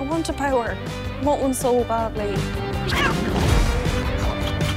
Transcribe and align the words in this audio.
I 0.00 0.02
want 0.04 0.28
a 0.30 0.32
power. 0.32 0.76
I 1.20 1.22
want 1.22 1.42
one 1.42 1.52
so 1.52 1.84
badly. 1.84 2.34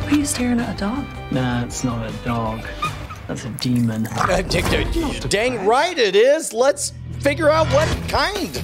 Are 0.07 0.15
you 0.15 0.25
staring 0.25 0.59
at 0.59 0.75
a 0.75 0.77
dog? 0.77 1.05
Nah, 1.31 1.63
it's 1.63 1.85
not 1.85 2.05
a 2.07 2.13
dog. 2.25 2.59
That's 3.29 3.45
a 3.45 3.49
demon. 3.51 4.03
D- 4.49 4.61
d- 4.61 5.19
dang 5.29 5.65
right 5.65 5.97
it 5.97 6.17
is. 6.17 6.51
Let's 6.51 6.91
figure 7.21 7.49
out 7.49 7.67
what 7.67 7.87
kind. 8.09 8.61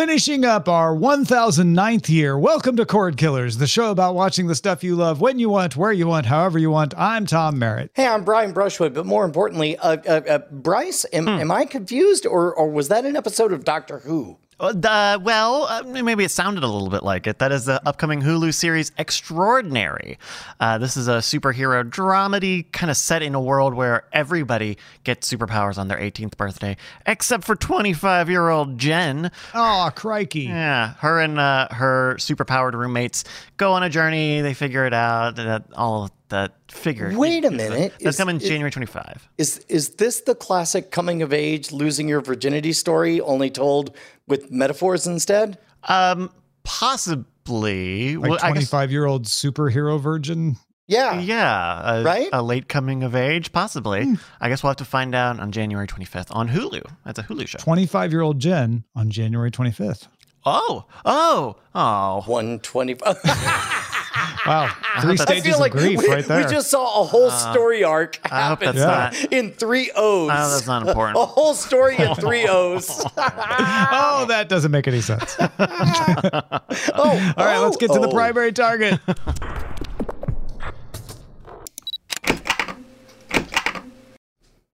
Finishing 0.00 0.46
up 0.46 0.66
our 0.66 0.96
1009th 0.96 2.08
year. 2.08 2.38
Welcome 2.38 2.74
to 2.76 2.86
Cord 2.86 3.18
Killers, 3.18 3.58
the 3.58 3.66
show 3.66 3.90
about 3.90 4.14
watching 4.14 4.46
the 4.46 4.54
stuff 4.54 4.82
you 4.82 4.96
love 4.96 5.20
when 5.20 5.38
you 5.38 5.50
want, 5.50 5.76
where 5.76 5.92
you 5.92 6.06
want, 6.06 6.24
however 6.24 6.58
you 6.58 6.70
want. 6.70 6.94
I'm 6.96 7.26
Tom 7.26 7.58
Merritt. 7.58 7.90
Hey, 7.92 8.06
I'm 8.06 8.24
Brian 8.24 8.52
Brushwood, 8.52 8.94
but 8.94 9.04
more 9.04 9.26
importantly, 9.26 9.76
uh, 9.76 9.98
uh, 10.06 10.22
uh, 10.26 10.38
Bryce, 10.50 11.04
am, 11.12 11.28
am 11.28 11.50
I 11.50 11.66
confused 11.66 12.24
or, 12.24 12.54
or 12.54 12.70
was 12.70 12.88
that 12.88 13.04
an 13.04 13.14
episode 13.14 13.52
of 13.52 13.62
Doctor 13.62 13.98
Who? 13.98 14.38
Uh, 14.60 14.74
uh, 14.84 15.18
well, 15.22 15.64
uh, 15.64 15.82
maybe 15.84 16.22
it 16.22 16.30
sounded 16.30 16.62
a 16.62 16.66
little 16.66 16.90
bit 16.90 17.02
like 17.02 17.26
it. 17.26 17.38
That 17.38 17.50
is 17.50 17.64
the 17.64 17.80
upcoming 17.88 18.20
Hulu 18.20 18.52
series 18.52 18.92
Extraordinary. 18.98 20.18
Uh, 20.60 20.76
this 20.76 20.98
is 20.98 21.08
a 21.08 21.18
superhero 21.18 21.82
dramedy 21.82 22.70
kind 22.70 22.90
of 22.90 22.96
set 22.98 23.22
in 23.22 23.34
a 23.34 23.40
world 23.40 23.72
where 23.72 24.04
everybody 24.12 24.76
gets 25.02 25.32
superpowers 25.32 25.78
on 25.78 25.88
their 25.88 25.98
18th 25.98 26.36
birthday, 26.36 26.76
except 27.06 27.44
for 27.44 27.56
25 27.56 28.28
year 28.28 28.50
old 28.50 28.78
Jen. 28.78 29.30
Oh, 29.54 29.90
crikey. 29.94 30.42
Yeah, 30.42 30.92
her 30.98 31.20
and 31.20 31.38
uh, 31.38 31.68
her 31.70 32.16
superpowered 32.18 32.74
roommates 32.74 33.24
go 33.56 33.72
on 33.72 33.82
a 33.82 33.88
journey. 33.88 34.42
They 34.42 34.52
figure 34.52 34.84
it 34.84 34.92
out. 34.92 35.36
That 35.36 35.64
all 35.74 36.10
that 36.30 36.54
figure. 36.70 37.12
Wait 37.16 37.44
a 37.44 37.50
minute. 37.50 37.92
That's 38.00 38.14
Is- 38.14 38.16
coming 38.16 38.36
is- 38.36 38.42
January 38.48 38.70
25. 38.70 39.28
Is 39.38 39.58
is 39.68 39.90
this 39.90 40.22
the 40.22 40.34
classic 40.34 40.90
coming 40.90 41.22
of 41.22 41.32
age, 41.32 41.70
losing 41.72 42.08
your 42.08 42.20
virginity 42.20 42.72
story, 42.72 43.20
only 43.20 43.50
told 43.50 43.94
with 44.26 44.50
metaphors 44.50 45.06
instead? 45.06 45.58
Um, 45.84 46.30
possibly. 46.64 48.16
Like 48.16 48.30
Well, 48.30 48.38
I 48.42 48.48
guess- 48.52 48.68
25 48.70 48.90
year 48.90 49.06
old 49.06 49.24
superhero 49.26 50.00
virgin. 50.00 50.56
Yeah. 50.86 51.20
Yeah, 51.20 51.98
a, 52.00 52.02
Right? 52.02 52.28
A 52.32 52.42
late 52.42 52.68
coming 52.68 53.04
of 53.04 53.14
age, 53.14 53.52
possibly. 53.52 54.16
I 54.40 54.48
guess 54.48 54.62
we'll 54.64 54.70
have 54.70 54.76
to 54.78 54.84
find 54.84 55.14
out 55.14 55.38
on 55.38 55.52
January 55.52 55.86
25th 55.86 56.26
on 56.34 56.48
Hulu. 56.48 56.82
That's 57.04 57.20
a 57.20 57.22
Hulu 57.22 57.46
show. 57.46 57.58
25 57.58 58.10
year 58.10 58.22
old 58.22 58.40
Jen 58.40 58.82
on 58.96 59.08
January 59.10 59.52
25th. 59.52 60.08
Oh, 60.44 60.86
oh, 61.04 61.56
oh. 61.76 62.22
125. 62.26 63.18
Wow. 64.46 64.70
Three 65.02 65.12
I 65.12 65.16
stages 65.16 65.44
feel 65.44 65.54
of 65.54 65.60
like 65.60 65.72
grief 65.72 65.98
we, 65.98 66.08
right 66.08 66.24
there. 66.24 66.44
we 66.44 66.50
just 66.50 66.70
saw 66.70 67.02
a 67.02 67.04
whole 67.04 67.30
uh, 67.30 67.52
story 67.52 67.84
arc 67.84 68.26
happen 68.26 68.74
that's 68.74 69.14
not. 69.14 69.32
in 69.32 69.52
three 69.52 69.90
O's. 69.94 70.30
Oh, 70.32 70.50
that's 70.50 70.66
not 70.66 70.88
important. 70.88 71.18
A 71.18 71.26
whole 71.26 71.54
story 71.54 71.96
in 71.98 72.14
three 72.14 72.46
O's. 72.48 73.04
oh, 73.18 74.24
that 74.28 74.48
doesn't 74.48 74.70
make 74.70 74.88
any 74.88 75.02
sense. 75.02 75.36
oh, 75.38 77.34
All 77.36 77.44
right, 77.44 77.58
let's 77.58 77.76
get 77.76 77.92
to 77.92 77.98
the 78.00 78.08
oh. 78.08 78.12
primary 78.12 78.52
target. 78.52 78.98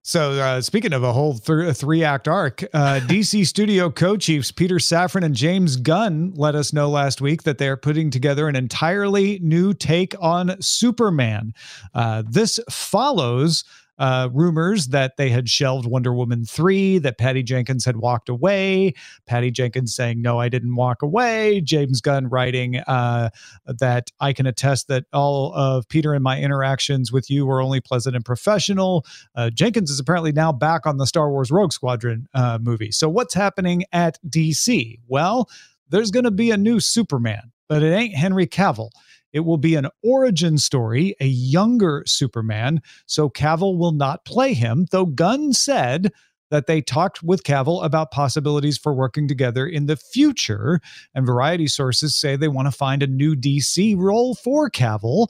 So, 0.09 0.35
uh, 0.35 0.61
speaking 0.61 0.93
of 0.93 1.03
a 1.03 1.13
whole 1.13 1.37
th- 1.37 1.77
three 1.77 2.05
act 2.05 2.29
arc, 2.29 2.63
uh, 2.73 3.01
DC 3.09 3.45
studio 3.45 3.91
co 3.91 4.17
chiefs 4.17 4.53
Peter 4.53 4.77
Safran 4.77 5.25
and 5.25 5.35
James 5.35 5.75
Gunn 5.75 6.33
let 6.37 6.55
us 6.55 6.73
know 6.73 6.89
last 6.89 7.21
week 7.21 7.43
that 7.43 7.59
they 7.59 7.69
are 7.69 7.77
putting 7.77 8.11
together 8.11 8.47
an 8.47 8.55
entirely 8.55 9.41
new 9.41 9.75
take 9.75 10.15
on 10.21 10.63
Superman. 10.63 11.55
Uh, 11.93 12.23
this 12.25 12.61
follows. 12.71 13.65
Uh, 13.99 14.29
rumors 14.33 14.89
that 14.89 15.17
they 15.17 15.31
had 15.31 15.49
shelved 15.49 15.87
Wonder 15.87 16.13
Woman 16.13 16.45
3, 16.45 16.99
that 16.99 17.19
Patty 17.19 17.43
Jenkins 17.43 17.85
had 17.85 17.97
walked 17.97 18.29
away. 18.29 18.93
Patty 19.27 19.51
Jenkins 19.51 19.95
saying, 19.95 20.21
No, 20.21 20.39
I 20.39 20.49
didn't 20.49 20.75
walk 20.75 21.03
away. 21.03 21.61
James 21.61 22.01
Gunn 22.01 22.29
writing 22.29 22.79
uh, 22.81 23.31
that 23.67 24.11
I 24.21 24.33
can 24.33 24.47
attest 24.47 24.89
that 24.89 25.05
all 25.13 25.53
of 25.55 25.89
Peter 25.89 26.15
and 26.15 26.23
my 26.23 26.41
interactions 26.41 27.13
with 27.13 27.31
you 27.31 27.47
were 27.47 27.61
only 27.61 27.81
pleasant 27.81 28.17
and 28.17 28.25
professional. 28.25 29.05
Uh, 29.35 29.51
Jenkins 29.51 29.91
is 29.91 30.01
apparently 30.01 30.33
now 30.33 30.53
back 30.53 30.87
on 30.87 30.99
the 30.99 31.07
Star 31.07 31.31
Wars 31.31 31.51
Rogue 31.51 31.73
Squadron 31.73 32.29
uh, 32.35 32.59
movie. 32.61 32.91
So, 32.91 33.09
what's 33.09 33.35
happening 33.35 33.85
at 33.93 34.19
DC? 34.29 34.99
Well, 35.07 35.49
there's 35.89 36.11
going 36.11 36.25
to 36.25 36.31
be 36.31 36.51
a 36.51 36.57
new 36.57 36.81
Superman, 36.81 37.53
but 37.69 37.83
it 37.83 37.93
ain't 37.93 38.15
Henry 38.15 38.47
Cavill. 38.47 38.91
It 39.37 39.45
will 39.45 39.59
be 39.59 39.75
an 39.75 39.89
origin 40.03 40.57
story, 40.57 41.15
a 41.21 41.27
younger 41.27 42.05
Superman. 42.07 42.81
So, 43.05 43.29
Cavill 43.29 43.77
will 43.77 43.93
not 43.93 44.25
play 44.25 44.55
him, 44.55 44.87
though 44.93 45.05
Gunn 45.05 45.53
said 45.53 46.11
that 46.51 46.67
they 46.67 46.81
talked 46.81 47.23
with 47.23 47.43
Cavill 47.43 47.85
about 47.85 48.11
possibilities 48.11 48.79
for 48.79 48.95
working 48.95 49.29
together 49.29 49.67
in 49.67 49.85
the 49.87 49.97
future. 49.97 50.81
And 51.15 51.27
variety 51.27 51.67
sources 51.67 52.19
say 52.19 52.35
they 52.35 52.49
want 52.49 52.67
to 52.67 52.73
find 52.73 53.03
a 53.03 53.07
new 53.07 53.37
DC 53.37 53.95
role 53.99 54.35
for 54.35 54.71
Cavill. 54.71 55.27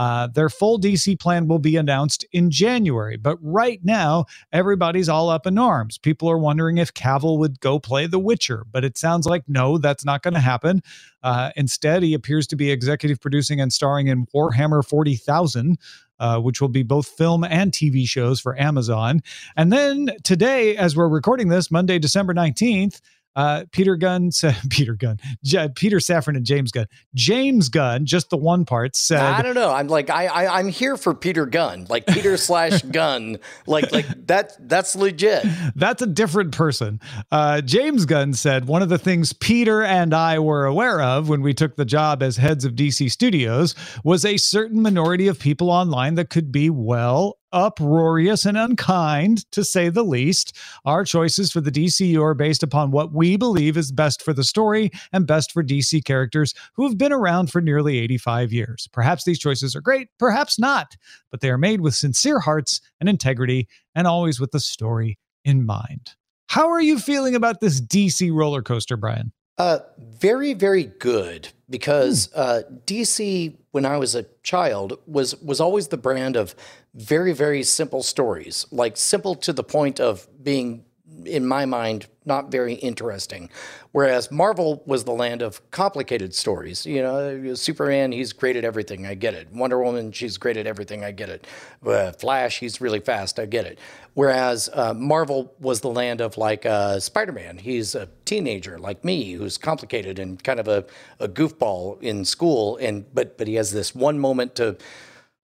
Uh, 0.00 0.28
their 0.28 0.48
full 0.48 0.80
DC 0.80 1.20
plan 1.20 1.46
will 1.46 1.58
be 1.58 1.76
announced 1.76 2.24
in 2.32 2.50
January. 2.50 3.18
But 3.18 3.36
right 3.42 3.80
now, 3.84 4.24
everybody's 4.50 5.10
all 5.10 5.28
up 5.28 5.46
in 5.46 5.58
arms. 5.58 5.98
People 5.98 6.30
are 6.30 6.38
wondering 6.38 6.78
if 6.78 6.94
Cavill 6.94 7.36
would 7.36 7.60
go 7.60 7.78
play 7.78 8.06
The 8.06 8.18
Witcher, 8.18 8.64
but 8.72 8.82
it 8.82 8.96
sounds 8.96 9.26
like 9.26 9.42
no, 9.46 9.76
that's 9.76 10.02
not 10.02 10.22
going 10.22 10.32
to 10.32 10.40
happen. 10.40 10.82
Uh, 11.22 11.50
instead, 11.54 12.02
he 12.02 12.14
appears 12.14 12.46
to 12.46 12.56
be 12.56 12.70
executive 12.70 13.20
producing 13.20 13.60
and 13.60 13.74
starring 13.74 14.06
in 14.06 14.24
Warhammer 14.34 14.82
40,000. 14.82 15.78
Uh, 16.18 16.38
which 16.38 16.60
will 16.60 16.68
be 16.68 16.82
both 16.82 17.08
film 17.08 17.44
and 17.44 17.72
TV 17.72 18.06
shows 18.06 18.38
for 18.40 18.54
Amazon. 18.60 19.22
And 19.56 19.72
then 19.72 20.10
today, 20.22 20.76
as 20.76 20.94
we're 20.94 21.08
recording 21.08 21.48
this, 21.48 21.70
Monday, 21.70 21.98
December 21.98 22.34
19th, 22.34 23.00
uh, 23.36 23.64
Peter 23.72 23.96
Gunn 23.96 24.30
said, 24.32 24.56
Peter 24.70 24.94
Gunn, 24.94 25.18
J- 25.44 25.68
Peter 25.74 25.98
Safran 25.98 26.36
and 26.36 26.44
James 26.44 26.70
Gunn, 26.72 26.86
James 27.14 27.68
Gunn, 27.68 28.06
just 28.06 28.30
the 28.30 28.36
one 28.36 28.64
part 28.64 28.96
said, 28.96 29.20
I 29.20 29.42
don't 29.42 29.54
know. 29.54 29.72
I'm 29.72 29.88
like 29.88 30.10
I, 30.10 30.26
I 30.26 30.58
I'm 30.58 30.68
here 30.68 30.96
for 30.96 31.14
Peter 31.14 31.46
Gunn, 31.46 31.86
like 31.88 32.06
Peter 32.06 32.36
slash 32.36 32.82
Gunn, 32.82 33.38
like 33.66 33.92
like 33.92 34.06
that. 34.26 34.56
That's 34.68 34.96
legit. 34.96 35.44
That's 35.74 36.02
a 36.02 36.06
different 36.06 36.52
person. 36.52 37.00
Uh, 37.30 37.60
James 37.60 38.04
Gunn 38.04 38.34
said 38.34 38.66
one 38.66 38.82
of 38.82 38.88
the 38.88 38.98
things 38.98 39.32
Peter 39.32 39.82
and 39.82 40.14
I 40.14 40.38
were 40.38 40.66
aware 40.66 41.00
of 41.00 41.28
when 41.28 41.42
we 41.42 41.54
took 41.54 41.76
the 41.76 41.84
job 41.84 42.22
as 42.22 42.36
heads 42.36 42.64
of 42.64 42.74
DC 42.74 43.10
Studios 43.10 43.74
was 44.04 44.24
a 44.24 44.36
certain 44.36 44.82
minority 44.82 45.28
of 45.28 45.38
people 45.38 45.70
online 45.70 46.14
that 46.14 46.30
could 46.30 46.52
be, 46.52 46.70
well, 46.70 47.38
uproarious 47.52 48.44
and 48.44 48.56
unkind, 48.56 49.50
to 49.52 49.64
say 49.64 49.88
the 49.88 50.04
least. 50.04 50.56
Our 50.84 51.04
choices 51.04 51.52
for 51.52 51.60
the 51.60 51.70
DCU 51.70 52.22
are 52.22 52.34
based 52.34 52.62
upon 52.62 52.90
what 52.90 53.12
we 53.12 53.36
believe 53.36 53.76
is 53.76 53.92
best 53.92 54.22
for 54.22 54.32
the 54.32 54.44
story 54.44 54.90
and 55.12 55.26
best 55.26 55.52
for 55.52 55.62
DC 55.62 56.04
characters 56.04 56.54
who 56.74 56.86
have 56.86 56.98
been 56.98 57.12
around 57.12 57.50
for 57.50 57.60
nearly 57.60 57.98
85 57.98 58.52
years. 58.52 58.88
Perhaps 58.92 59.24
these 59.24 59.38
choices 59.38 59.74
are 59.74 59.80
great, 59.80 60.08
perhaps 60.18 60.58
not, 60.58 60.96
but 61.30 61.40
they 61.40 61.50
are 61.50 61.58
made 61.58 61.80
with 61.80 61.94
sincere 61.94 62.40
hearts 62.40 62.80
and 63.00 63.08
integrity 63.08 63.68
and 63.94 64.06
always 64.06 64.40
with 64.40 64.52
the 64.52 64.60
story 64.60 65.18
in 65.44 65.64
mind. 65.64 66.14
How 66.48 66.68
are 66.70 66.80
you 66.80 66.98
feeling 66.98 67.34
about 67.34 67.60
this 67.60 67.80
DC 67.80 68.32
roller 68.32 68.62
coaster, 68.62 68.96
Brian? 68.96 69.32
Uh, 69.60 69.80
very, 69.98 70.54
very 70.54 70.84
good 70.84 71.50
because 71.68 72.32
uh, 72.34 72.62
DC, 72.86 73.54
when 73.72 73.84
I 73.84 73.98
was 73.98 74.14
a 74.14 74.24
child, 74.42 74.98
was 75.06 75.36
was 75.42 75.60
always 75.60 75.88
the 75.88 75.98
brand 75.98 76.34
of 76.34 76.54
very, 76.94 77.34
very 77.34 77.62
simple 77.62 78.02
stories, 78.02 78.64
like 78.70 78.96
simple 78.96 79.34
to 79.34 79.52
the 79.52 79.62
point 79.62 80.00
of 80.00 80.26
being, 80.42 80.86
in 81.26 81.44
my 81.46 81.66
mind, 81.66 82.06
not 82.30 82.50
very 82.50 82.74
interesting. 82.74 83.50
Whereas 83.90 84.30
Marvel 84.30 84.82
was 84.86 85.02
the 85.02 85.12
land 85.24 85.42
of 85.42 85.68
complicated 85.72 86.32
stories. 86.32 86.86
You 86.86 87.02
know, 87.02 87.54
Superman, 87.54 88.12
he's 88.12 88.32
great 88.32 88.56
at 88.56 88.64
everything. 88.64 89.04
I 89.04 89.14
get 89.14 89.34
it. 89.34 89.52
Wonder 89.52 89.82
Woman, 89.82 90.12
she's 90.12 90.38
great 90.38 90.56
at 90.56 90.66
everything. 90.66 91.02
I 91.02 91.10
get 91.10 91.28
it. 91.28 91.46
Uh, 91.84 92.12
Flash, 92.12 92.60
he's 92.60 92.80
really 92.80 93.00
fast. 93.00 93.40
I 93.40 93.46
get 93.46 93.66
it. 93.66 93.80
Whereas 94.14 94.70
uh, 94.72 94.94
Marvel 94.94 95.52
was 95.58 95.80
the 95.80 95.90
land 95.90 96.20
of 96.20 96.38
like 96.38 96.64
uh, 96.64 97.00
Spider 97.00 97.32
Man. 97.32 97.58
He's 97.58 97.96
a 97.96 98.08
teenager 98.24 98.78
like 98.78 99.04
me 99.04 99.32
who's 99.32 99.58
complicated 99.58 100.20
and 100.20 100.42
kind 100.42 100.60
of 100.60 100.68
a, 100.68 100.84
a 101.18 101.26
goofball 101.28 102.00
in 102.00 102.24
school. 102.24 102.76
And 102.76 103.12
but 103.12 103.36
but 103.38 103.48
he 103.48 103.54
has 103.54 103.72
this 103.72 103.92
one 103.92 104.20
moment 104.20 104.54
to 104.56 104.76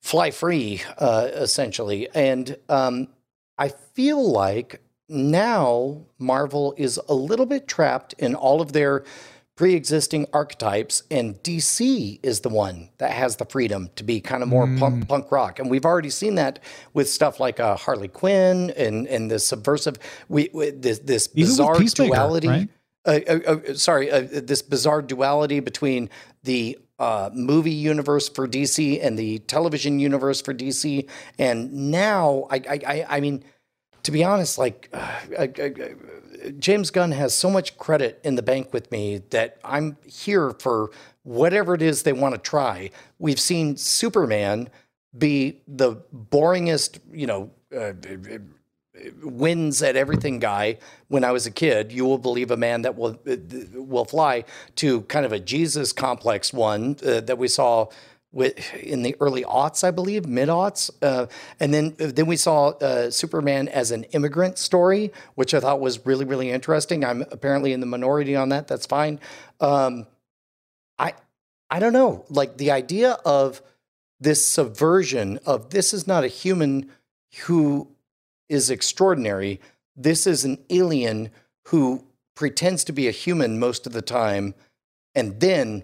fly 0.00 0.30
free, 0.30 0.82
uh, 0.98 1.28
essentially. 1.34 2.08
And 2.14 2.56
um, 2.68 3.08
I 3.58 3.68
feel 3.68 4.22
like 4.30 4.80
now 5.08 6.06
Marvel 6.18 6.74
is 6.76 7.00
a 7.08 7.14
little 7.14 7.46
bit 7.46 7.68
trapped 7.68 8.14
in 8.14 8.34
all 8.34 8.60
of 8.60 8.72
their 8.72 9.04
pre-existing 9.56 10.26
archetypes 10.34 11.02
and 11.10 11.42
DC 11.42 12.20
is 12.22 12.40
the 12.40 12.48
one 12.50 12.90
that 12.98 13.12
has 13.12 13.36
the 13.36 13.44
freedom 13.46 13.88
to 13.96 14.04
be 14.04 14.20
kind 14.20 14.42
of 14.42 14.48
more 14.50 14.66
punk, 14.76 15.08
punk 15.08 15.32
rock 15.32 15.58
and 15.58 15.70
we've 15.70 15.86
already 15.86 16.10
seen 16.10 16.34
that 16.34 16.58
with 16.92 17.08
stuff 17.08 17.40
like 17.40 17.58
uh, 17.58 17.74
Harley 17.74 18.08
Quinn 18.08 18.70
and 18.76 19.06
and 19.06 19.30
the 19.30 19.38
subversive 19.38 19.98
we, 20.28 20.50
we 20.52 20.70
this 20.72 20.98
this 20.98 21.26
bizarre 21.26 21.78
duality 21.78 22.48
right? 22.48 22.68
uh, 23.06 23.20
uh, 23.28 23.32
uh, 23.46 23.74
sorry, 23.74 24.10
uh, 24.10 24.26
this 24.30 24.62
bizarre 24.62 25.00
duality 25.00 25.60
between 25.60 26.10
the 26.42 26.78
uh, 26.98 27.30
movie 27.32 27.70
universe 27.70 28.28
for 28.28 28.48
DC 28.48 29.04
and 29.04 29.18
the 29.18 29.38
television 29.40 29.98
universe 29.98 30.40
for 30.40 30.52
DC. 30.52 31.08
And 31.38 31.90
now, 31.90 32.46
I, 32.50 32.56
I, 32.56 32.80
I, 32.86 33.06
I 33.08 33.20
mean, 33.20 33.44
to 34.06 34.12
be 34.12 34.22
honest, 34.22 34.56
like 34.56 34.88
uh, 34.92 35.48
James 36.60 36.90
Gunn 36.90 37.10
has 37.10 37.34
so 37.34 37.50
much 37.50 37.76
credit 37.76 38.20
in 38.22 38.36
the 38.36 38.42
bank 38.42 38.72
with 38.72 38.92
me 38.92 39.20
that 39.30 39.58
I'm 39.64 39.96
here 40.06 40.52
for 40.60 40.92
whatever 41.24 41.74
it 41.74 41.82
is 41.82 42.04
they 42.04 42.12
want 42.12 42.36
to 42.36 42.40
try. 42.40 42.90
We've 43.18 43.40
seen 43.40 43.76
Superman 43.76 44.70
be 45.18 45.60
the 45.66 45.96
boringest, 46.30 47.00
you 47.12 47.26
know, 47.26 47.50
uh, 47.76 47.94
wins 49.24 49.82
at 49.82 49.96
everything 49.96 50.38
guy 50.38 50.78
when 51.08 51.24
I 51.24 51.32
was 51.32 51.46
a 51.46 51.50
kid. 51.50 51.90
You 51.90 52.04
will 52.04 52.18
believe 52.18 52.52
a 52.52 52.56
man 52.56 52.82
that 52.82 52.96
will 52.96 53.18
will 53.74 54.04
fly 54.04 54.44
to 54.76 55.00
kind 55.02 55.26
of 55.26 55.32
a 55.32 55.40
Jesus 55.40 55.92
complex 55.92 56.52
one 56.52 56.96
uh, 57.04 57.22
that 57.22 57.38
we 57.38 57.48
saw 57.48 57.88
in 58.82 59.02
the 59.02 59.16
early 59.20 59.44
aughts, 59.44 59.84
I 59.84 59.90
believe, 59.90 60.26
mid 60.26 60.48
aughts, 60.48 60.90
uh, 61.02 61.26
and 61.58 61.72
then 61.72 61.94
then 61.98 62.26
we 62.26 62.36
saw 62.36 62.68
uh, 62.68 63.10
Superman 63.10 63.68
as 63.68 63.90
an 63.90 64.04
immigrant 64.04 64.58
story, 64.58 65.12
which 65.34 65.54
I 65.54 65.60
thought 65.60 65.80
was 65.80 66.04
really 66.06 66.24
really 66.24 66.50
interesting. 66.50 67.04
I'm 67.04 67.22
apparently 67.30 67.72
in 67.72 67.80
the 67.80 67.86
minority 67.86 68.36
on 68.36 68.50
that. 68.50 68.68
That's 68.68 68.86
fine. 68.86 69.20
Um, 69.60 70.06
I 70.98 71.14
I 71.70 71.78
don't 71.78 71.92
know, 71.92 72.24
like 72.28 72.56
the 72.56 72.70
idea 72.70 73.12
of 73.24 73.62
this 74.20 74.46
subversion 74.46 75.38
of 75.44 75.70
this 75.70 75.92
is 75.92 76.06
not 76.06 76.24
a 76.24 76.28
human 76.28 76.90
who 77.44 77.88
is 78.48 78.70
extraordinary. 78.70 79.60
This 79.96 80.26
is 80.26 80.44
an 80.44 80.58
alien 80.70 81.30
who 81.68 82.04
pretends 82.34 82.84
to 82.84 82.92
be 82.92 83.08
a 83.08 83.12
human 83.12 83.58
most 83.58 83.86
of 83.86 83.92
the 83.92 84.02
time 84.02 84.54
and 85.16 85.40
then 85.40 85.82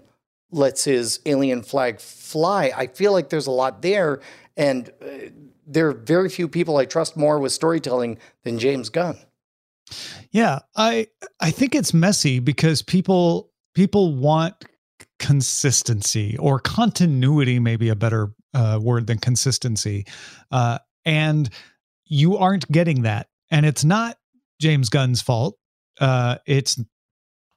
lets 0.53 0.83
his 0.83 1.19
alien 1.25 1.63
flag 1.63 1.99
fly. 1.99 2.71
I 2.75 2.87
feel 2.87 3.11
like 3.11 3.29
there's 3.29 3.47
a 3.47 3.51
lot 3.51 3.81
there. 3.81 4.21
And 4.55 4.89
uh, 5.01 5.29
there 5.65 5.87
are 5.89 5.93
very 5.93 6.29
few 6.29 6.47
people 6.47 6.77
I 6.77 6.85
trust 6.85 7.17
more 7.17 7.39
with 7.39 7.51
storytelling 7.51 8.17
than 8.43 8.59
James 8.59 8.89
Gunn. 8.89 9.17
Yeah, 10.31 10.59
I 10.75 11.07
I 11.39 11.51
think 11.51 11.75
it's 11.75 11.93
messy 11.93 12.39
because 12.39 12.81
people 12.81 13.51
people 13.75 14.15
want 14.15 14.55
consistency 15.19 16.37
or 16.37 16.59
continuity, 16.59 17.59
maybe 17.59 17.89
a 17.89 17.95
better 17.95 18.33
uh, 18.53 18.79
word 18.81 19.07
than 19.07 19.17
consistency, 19.17 20.05
uh, 20.51 20.79
and 21.05 21.49
you 22.05 22.37
aren't 22.37 22.69
getting 22.71 23.03
that. 23.03 23.27
And 23.51 23.65
it's 23.65 23.83
not 23.83 24.17
James 24.59 24.89
Gunn's 24.89 25.21
fault. 25.21 25.57
Uh, 25.99 26.37
it's 26.45 26.79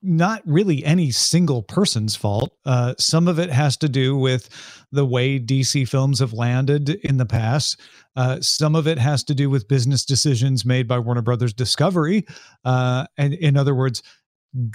not 0.07 0.43
really 0.47 0.85
any 0.85 1.11
single 1.11 1.63
person's 1.63 2.17
fault. 2.17 2.57
Uh, 2.65 2.95
some 2.99 3.29
of 3.29 3.39
it 3.39 3.51
has 3.51 3.77
to 3.79 3.89
do 3.89 4.17
with 4.17 4.49
the 4.93 5.05
way 5.05 5.39
DC 5.39 5.89
films 5.89 6.21
have 6.21 6.33
landed 6.33 6.89
in 6.89 7.17
the 7.17 7.27
past. 7.27 7.81
Uh, 8.15 8.41
some 8.41 8.75
of 8.75 8.87
it 8.87 8.99
has 8.99 9.25
to 9.25 9.35
do 9.35 9.51
with 9.51 9.69
business 9.69 10.05
decisions 10.05 10.65
made 10.65 10.87
by 10.87 10.99
Warner 10.99 11.23
Brothers 11.23 11.53
Discovery. 11.53 12.25
Uh, 12.65 13.07
and 13.19 13.35
in 13.35 13.57
other 13.57 13.75
words, 13.75 14.03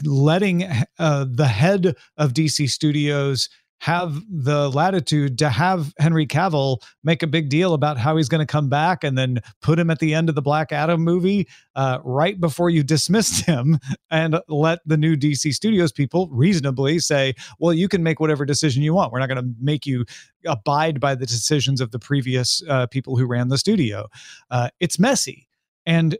letting 0.04 0.64
uh, 1.00 1.26
the 1.30 1.48
head 1.48 1.96
of 2.18 2.34
DC 2.34 2.70
Studios 2.70 3.50
have 3.82 4.22
the 4.30 4.70
latitude 4.70 5.40
to 5.40 5.50
have 5.50 5.92
Henry 5.98 6.28
Cavill 6.28 6.78
make 7.04 7.24
a 7.24 7.28
big 7.28 7.50
deal 7.50 7.74
about 7.74 7.98
how 7.98 8.16
he's 8.16 8.30
going 8.30 8.46
to 8.46 8.46
come 8.46 8.70
back 8.70 9.04
and 9.04 9.18
then 9.18 9.40
put 9.60 9.80
him 9.80 9.90
at 9.90 9.98
the 9.98 10.14
end 10.14 10.30
of 10.30 10.36
the 10.36 10.42
Black 10.42 10.72
Adam 10.72 11.02
movie 11.02 11.48
uh, 11.76 11.98
right 12.04 12.40
before 12.40 12.70
you 12.70 12.84
dismissed 12.84 13.44
him 13.48 13.80
and 14.12 14.40
let 14.48 14.80
the 14.86 14.98
new 14.98 15.16
DC 15.16 15.52
Studios 15.52 15.92
people 15.92 16.30
reasonably 16.32 17.00
say, 17.00 17.34
well, 17.58 17.74
you 17.74 17.88
can 17.88 18.04
make 18.04 18.20
whatever 18.20 18.46
decision 18.46 18.84
you 18.84 18.94
want. 18.94 19.12
We're 19.12 19.18
not 19.18 19.30
going 19.30 19.44
to 19.44 19.52
make 19.60 19.88
you 19.88 20.06
abide 20.46 21.00
by 21.00 21.16
the 21.16 21.26
decisions 21.26 21.82
of 21.82 21.90
the 21.90 22.00
previous 22.00 22.62
uh, 22.70 22.86
people 22.86 23.18
who 23.18 23.26
ran 23.26 23.48
the 23.48 23.58
studio. 23.58 24.08
Uh, 24.52 24.70
it's 24.80 25.00
messy. 25.00 25.48
And 25.88 26.20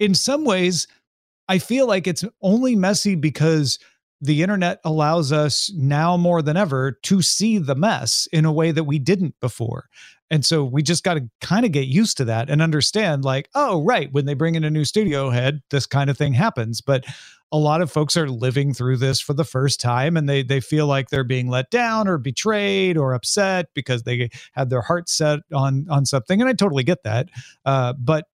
in 0.00 0.14
some 0.14 0.46
ways, 0.46 0.86
I 1.48 1.58
feel 1.58 1.86
like 1.86 2.06
it's 2.06 2.24
only 2.40 2.76
messy 2.76 3.14
because 3.14 3.78
the 4.24 4.42
internet 4.42 4.80
allows 4.84 5.32
us 5.32 5.70
now 5.76 6.16
more 6.16 6.40
than 6.40 6.56
ever 6.56 6.92
to 7.02 7.20
see 7.20 7.58
the 7.58 7.74
mess 7.74 8.26
in 8.32 8.46
a 8.46 8.52
way 8.52 8.70
that 8.70 8.84
we 8.84 8.98
didn't 8.98 9.38
before. 9.38 9.88
And 10.30 10.44
so 10.44 10.64
we 10.64 10.82
just 10.82 11.04
got 11.04 11.14
to 11.14 11.28
kind 11.42 11.66
of 11.66 11.72
get 11.72 11.86
used 11.86 12.16
to 12.16 12.24
that 12.24 12.48
and 12.48 12.62
understand 12.62 13.24
like, 13.24 13.50
oh, 13.54 13.82
right, 13.84 14.10
when 14.12 14.24
they 14.24 14.32
bring 14.32 14.54
in 14.54 14.64
a 14.64 14.70
new 14.70 14.86
studio 14.86 15.28
head, 15.28 15.60
this 15.70 15.84
kind 15.84 16.08
of 16.08 16.16
thing 16.16 16.32
happens. 16.32 16.80
But 16.80 17.04
a 17.52 17.58
lot 17.58 17.82
of 17.82 17.92
folks 17.92 18.16
are 18.16 18.28
living 18.28 18.72
through 18.72 18.96
this 18.96 19.20
for 19.20 19.34
the 19.34 19.44
first 19.44 19.78
time 19.78 20.16
and 20.16 20.28
they 20.28 20.42
they 20.42 20.60
feel 20.60 20.86
like 20.86 21.10
they're 21.10 21.22
being 21.22 21.48
let 21.48 21.70
down 21.70 22.08
or 22.08 22.18
betrayed 22.18 22.96
or 22.96 23.12
upset 23.12 23.66
because 23.74 24.02
they 24.02 24.30
had 24.52 24.70
their 24.70 24.80
heart 24.80 25.08
set 25.08 25.40
on 25.52 25.86
on 25.88 26.04
something 26.06 26.40
and 26.40 26.48
I 26.48 26.54
totally 26.54 26.82
get 26.82 27.04
that. 27.04 27.28
Uh, 27.64 27.92
but 27.92 28.24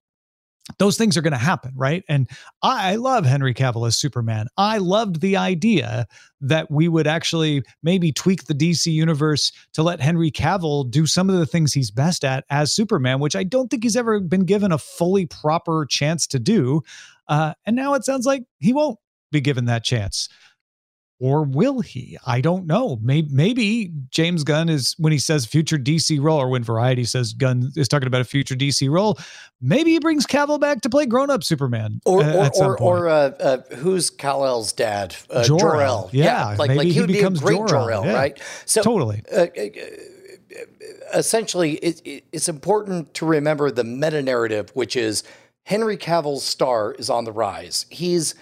those 0.79 0.97
things 0.97 1.17
are 1.17 1.23
going 1.23 1.33
to 1.33 1.39
happen, 1.39 1.73
right? 1.75 2.05
And 2.09 2.29
I 2.63 2.97
love 2.97 3.25
Henry 3.25 3.55
Cavill 3.55 3.87
as 3.87 3.97
Superman. 3.97 4.47
I 4.57 4.79
loved 4.79 5.21
the 5.21 5.37
idea 5.37 6.07
that 6.41 6.71
we 6.71 6.89
would 6.89 7.07
actually 7.07 7.63
maybe 7.83 8.13
tweak 8.13 8.45
the 8.45 8.55
DC 8.55 8.93
universe 8.93 9.53
to 9.75 9.83
let 9.83 10.01
Henry 10.01 10.31
Cavill 10.31 10.91
do 10.91 11.07
some 11.07 11.29
of 11.29 11.37
the 11.37 11.47
things 11.47 11.73
he's 11.73 11.91
best 11.91 12.25
at 12.25 12.45
as 12.51 12.73
Superman, 12.75 13.21
which 13.21 13.37
I 13.37 13.45
don't 13.45 13.69
think 13.69 13.83
he's 13.83 13.97
ever 13.97 14.21
been 14.21 14.45
given 14.45 14.73
a 14.73 14.79
fully 14.79 15.27
proper 15.27 15.87
chance 15.89 16.27
to 16.29 16.39
do. 16.39 16.83
Uh, 17.29 17.55
and 17.67 17.77
now 17.77 17.95
it 17.95 18.05
sounds 18.05 18.27
like 18.27 18.45
he 18.59 18.73
won't 18.73 18.99
be 19.31 19.41
given 19.41 19.67
that 19.67 19.85
chance 19.85 20.29
or 21.21 21.43
will 21.45 21.81
he? 21.81 22.17
I 22.27 22.41
don't 22.41 22.67
know. 22.67 22.99
Maybe, 23.03 23.29
maybe 23.31 23.93
James 24.11 24.43
Gunn 24.43 24.71
is 24.71 24.95
when 24.99 25.13
he 25.13 25.19
says 25.19 25.45
future 25.45 25.77
DC 25.77 26.21
role, 26.21 26.41
or 26.41 26.49
when 26.49 26.65
Variety 26.65 27.05
says 27.05 27.35
Gunn 27.35 27.71
is 27.77 27.89
talking 27.89 28.07
about 28.07 28.23
a 28.23 28.25
future 28.25 28.55
DC 28.55 28.91
role. 28.91 29.19
Maybe 29.61 29.93
he 29.93 29.99
brings 29.99 30.27
Cavill 30.27 30.59
back 30.59 30.81
to 30.81 30.91
play 30.91 31.05
grown 31.05 31.29
up 31.29 31.45
Superman, 31.45 32.01
or 32.07 32.25
or 32.25 32.51
or, 32.57 32.81
or 32.81 33.09
uh, 33.09 33.13
uh, 33.13 33.59
who's 33.77 34.09
Kal-El's 34.09 34.73
dad? 34.73 35.15
Uh, 35.29 35.45
Jor-El. 35.45 35.59
Jor-El. 35.59 36.11
Yeah, 36.13 36.25
yeah, 36.25 36.57
like 36.57 36.71
like 36.71 36.87
he, 36.87 36.95
he 36.95 37.01
would 37.01 37.09
be 37.09 37.21
a 37.21 37.31
great 37.31 37.57
Jor-El, 37.57 37.69
Jor-El 37.69 38.07
yeah. 38.07 38.15
right? 38.15 38.43
So 38.65 38.83
totally. 38.83 39.23
Uh, 39.31 39.47
uh, 39.47 40.59
essentially, 41.15 41.75
it, 41.75 42.01
it, 42.07 42.25
it's 42.33 42.49
important 42.49 43.13
to 43.15 43.27
remember 43.27 43.71
the 43.71 43.85
meta 43.85 44.23
narrative, 44.23 44.71
which 44.73 44.97
is 44.97 45.23
Henry 45.65 45.97
Cavill's 45.99 46.45
star 46.45 46.93
is 46.93 47.11
on 47.11 47.25
the 47.25 47.33
rise. 47.33 47.87
He's 47.91 48.35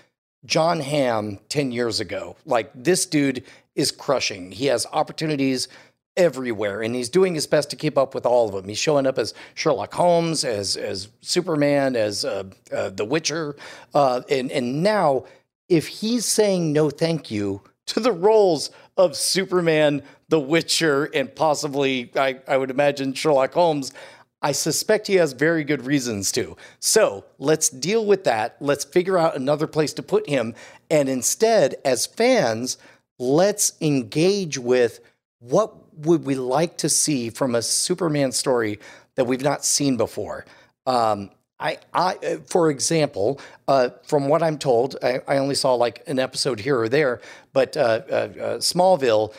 Jon 0.49 0.81
Hamm 0.81 1.39
10 1.51 1.71
years 1.71 2.01
ago. 2.01 2.37
Like 2.47 2.71
this 2.75 3.07
dude 3.07 3.45
is 3.77 3.93
crushing. 3.93 4.51
He 4.51 4.67
has 4.67 4.87
opportunities 4.93 5.69
everywhere 6.17 6.83
and 6.83 6.95
he's 6.97 7.11
doing 7.11 7.35
his 7.35 7.47
best 7.47 7.71
to 7.71 7.77
keep 7.77 7.97
up 7.97 8.15
with 8.15 8.27
all 8.27 8.49
of 8.49 8.55
them. 8.55 8.67
He's 8.69 8.79
showing 8.79 9.07
up 9.07 9.19
as 9.19 9.35
Sherlock 9.55 9.95
Holmes, 9.95 10.45
as 10.45 10.77
as 10.77 11.09
Superman, 11.21 11.95
as 11.95 12.25
uh, 12.25 12.45
uh, 12.73 12.91
The 12.91 13.05
Witcher. 13.05 13.57
Uh, 13.95 14.23
and, 14.29 14.51
and 14.51 14.83
now, 14.83 15.27
if 15.69 15.87
he's 15.87 16.25
saying 16.25 16.73
no 16.73 16.89
thank 16.89 17.31
you 17.31 17.63
to 17.87 18.01
the 18.01 18.13
roles 18.13 18.71
of 18.97 19.17
Superman, 19.17 20.03
The 20.29 20.41
Witcher, 20.41 21.05
and 21.15 21.33
possibly, 21.35 22.11
I, 22.17 22.41
I 22.49 22.57
would 22.57 22.71
imagine, 22.71 23.13
Sherlock 23.15 23.53
Holmes, 23.53 23.93
I 24.41 24.53
suspect 24.53 25.09
he 25.09 25.17
has 25.17 25.33
very 25.33 25.65
good 25.65 25.85
reasons 25.85 26.31
to. 26.33 26.57
So 26.79 27.25
let's 27.39 27.69
deal 27.69 28.07
with 28.07 28.25
that. 28.25 28.57
Let's 28.61 28.85
figure 28.85 29.19
out 29.19 29.37
another 29.37 29.67
place 29.67 29.93
to 29.95 30.03
put 30.03 30.29
him. 30.29 30.55
And 30.91 31.09
instead, 31.09 31.77
as 31.85 32.07
fans, 32.07 32.79
let's 33.19 33.73
engage 33.81 34.59
with 34.59 35.01
what 35.41 35.75
would 35.99 36.25
we 36.25 36.37
like 36.37 36.79
to 36.79 36.89
see 36.89 37.31
from 37.31 37.55
a 37.55 37.63
Superman 37.63 38.31
story 38.31 38.79
that 39.17 39.25
we've 39.25 39.43
not 39.43 39.65
seen 39.65 39.97
before. 39.97 40.45
Um, 40.87 41.31
I, 41.61 41.79
I, 41.93 42.39
for 42.47 42.71
example, 42.71 43.41
uh, 43.67 43.91
from 44.05 44.29
what 44.29 44.45
I'm 44.45 44.59
told, 44.59 44.97
I, 45.03 45.21
I, 45.27 45.39
only 45.39 45.57
saw 45.57 45.75
like 45.75 46.05
an 46.07 46.21
episode 46.21 46.61
here 46.61 46.79
or 46.79 46.89
there, 46.89 47.21
but 47.53 47.77
uh, 47.77 47.81
uh, 47.81 48.15
uh 48.15 48.29
Smallville 48.59 49.35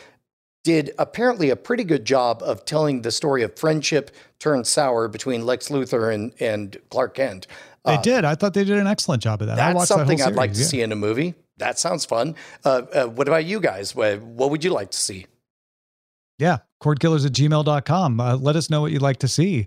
did 0.62 0.92
apparently 0.98 1.50
a 1.50 1.56
pretty 1.56 1.84
good 1.84 2.04
job 2.04 2.42
of 2.42 2.64
telling 2.64 3.02
the 3.02 3.10
story 3.10 3.42
of 3.42 3.58
friendship 3.58 4.10
turned 4.38 4.66
sour 4.66 5.08
between 5.08 5.46
Lex 5.46 5.68
Luthor 5.68 6.12
and, 6.12 6.34
and 6.40 6.76
Clark 6.90 7.14
Kent. 7.14 7.46
They 7.84 7.94
uh, 7.94 8.02
did. 8.02 8.24
I 8.24 8.34
thought 8.34 8.54
they 8.54 8.64
did 8.64 8.78
an 8.78 8.86
excellent 8.86 9.22
job 9.22 9.40
of 9.40 9.46
that. 9.48 9.56
That's 9.56 9.88
something 9.88 10.18
that 10.18 10.28
I'd 10.28 10.34
like 10.34 10.52
to 10.52 10.60
yeah. 10.60 10.66
see 10.66 10.82
in 10.82 10.92
a 10.92 10.96
movie. 10.96 11.34
That 11.56 11.78
sounds 11.78 12.04
fun. 12.04 12.36
Uh, 12.64 12.82
uh, 12.92 13.06
what 13.06 13.28
about 13.28 13.44
you 13.44 13.60
guys? 13.60 13.94
What, 13.94 14.20
what 14.20 14.50
would 14.50 14.64
you 14.64 14.70
like 14.70 14.90
to 14.90 14.98
see? 14.98 15.26
Yeah, 16.38 16.58
cordkillers 16.82 17.26
at 17.26 17.32
gmail.com. 17.32 18.20
Uh, 18.20 18.36
let 18.36 18.56
us 18.56 18.70
know 18.70 18.80
what 18.80 18.92
you'd 18.92 19.02
like 19.02 19.18
to 19.18 19.28
see 19.28 19.66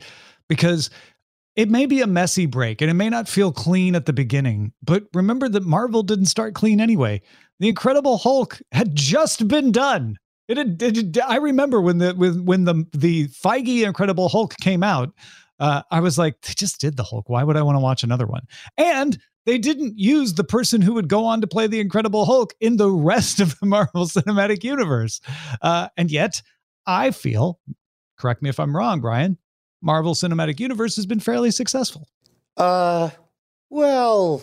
because 0.50 0.90
it 1.56 1.70
may 1.70 1.86
be 1.86 2.02
a 2.02 2.08
messy 2.08 2.48
break 2.48 2.82
and 2.82 2.90
it 2.90 2.96
may 2.96 3.10
not 3.10 3.28
feel 3.28 3.52
clean 3.52 3.96
at 3.96 4.06
the 4.06 4.14
beginning, 4.14 4.74
but 4.82 5.04
remember 5.14 5.48
that 5.50 5.64
Marvel 5.64 6.02
didn't 6.02 6.26
start 6.26 6.56
clean 6.56 6.82
anyway. 6.82 7.22
The 7.60 7.70
Incredible 7.70 8.18
Hulk 8.18 8.60
had 8.72 8.96
just 8.96 9.48
been 9.48 9.72
done. 9.72 10.18
It, 10.48 10.58
it, 10.58 10.98
it, 10.98 11.18
I 11.26 11.38
remember 11.38 11.82
when 11.82 12.00
the 12.00 12.14
when 12.14 12.46
when 12.46 12.64
the 12.66 12.86
the 12.92 13.28
Feige 13.28 13.86
Incredible 13.86 14.30
Hulk 14.30 14.56
came 14.62 14.84
out, 14.84 15.14
uh, 15.60 15.84
I 15.90 16.00
was 16.02 16.18
like, 16.18 16.42
they 16.42 16.54
just 16.54 16.82
did 16.82 16.98
the 16.98 17.04
Hulk. 17.04 17.30
Why 17.30 17.44
would 17.44 17.58
I 17.58 17.62
want 17.62 17.78
to 17.78 17.82
watch 17.82 18.04
another 18.04 18.26
one? 18.26 18.44
And 18.78 19.18
they 19.46 19.58
didn't 19.58 19.98
use 19.98 20.34
the 20.34 20.44
person 20.44 20.82
who 20.82 20.94
would 20.94 21.08
go 21.08 21.26
on 21.26 21.42
to 21.42 21.48
play 21.48 21.68
the 21.68 21.80
Incredible 21.80 22.26
Hulk 22.26 22.54
in 22.60 22.78
the 22.78 22.90
rest 22.90 23.40
of 23.40 23.60
the 23.60 23.66
Marvel 23.66 24.06
Cinematic 24.06 24.64
Universe. 24.64 25.22
Uh, 25.62 25.90
and 25.98 26.12
yet, 26.12 26.42
I 26.86 27.12
feel, 27.12 27.60
correct 28.18 28.42
me 28.42 28.50
if 28.50 28.60
I'm 28.60 28.76
wrong, 28.76 29.02
Brian, 29.02 29.38
Marvel 29.82 30.16
Cinematic 30.16 30.60
Universe 30.60 30.96
has 30.96 31.06
been 31.06 31.20
fairly 31.20 31.52
successful. 31.52 32.08
Uh, 32.56 33.10
well, 33.70 34.42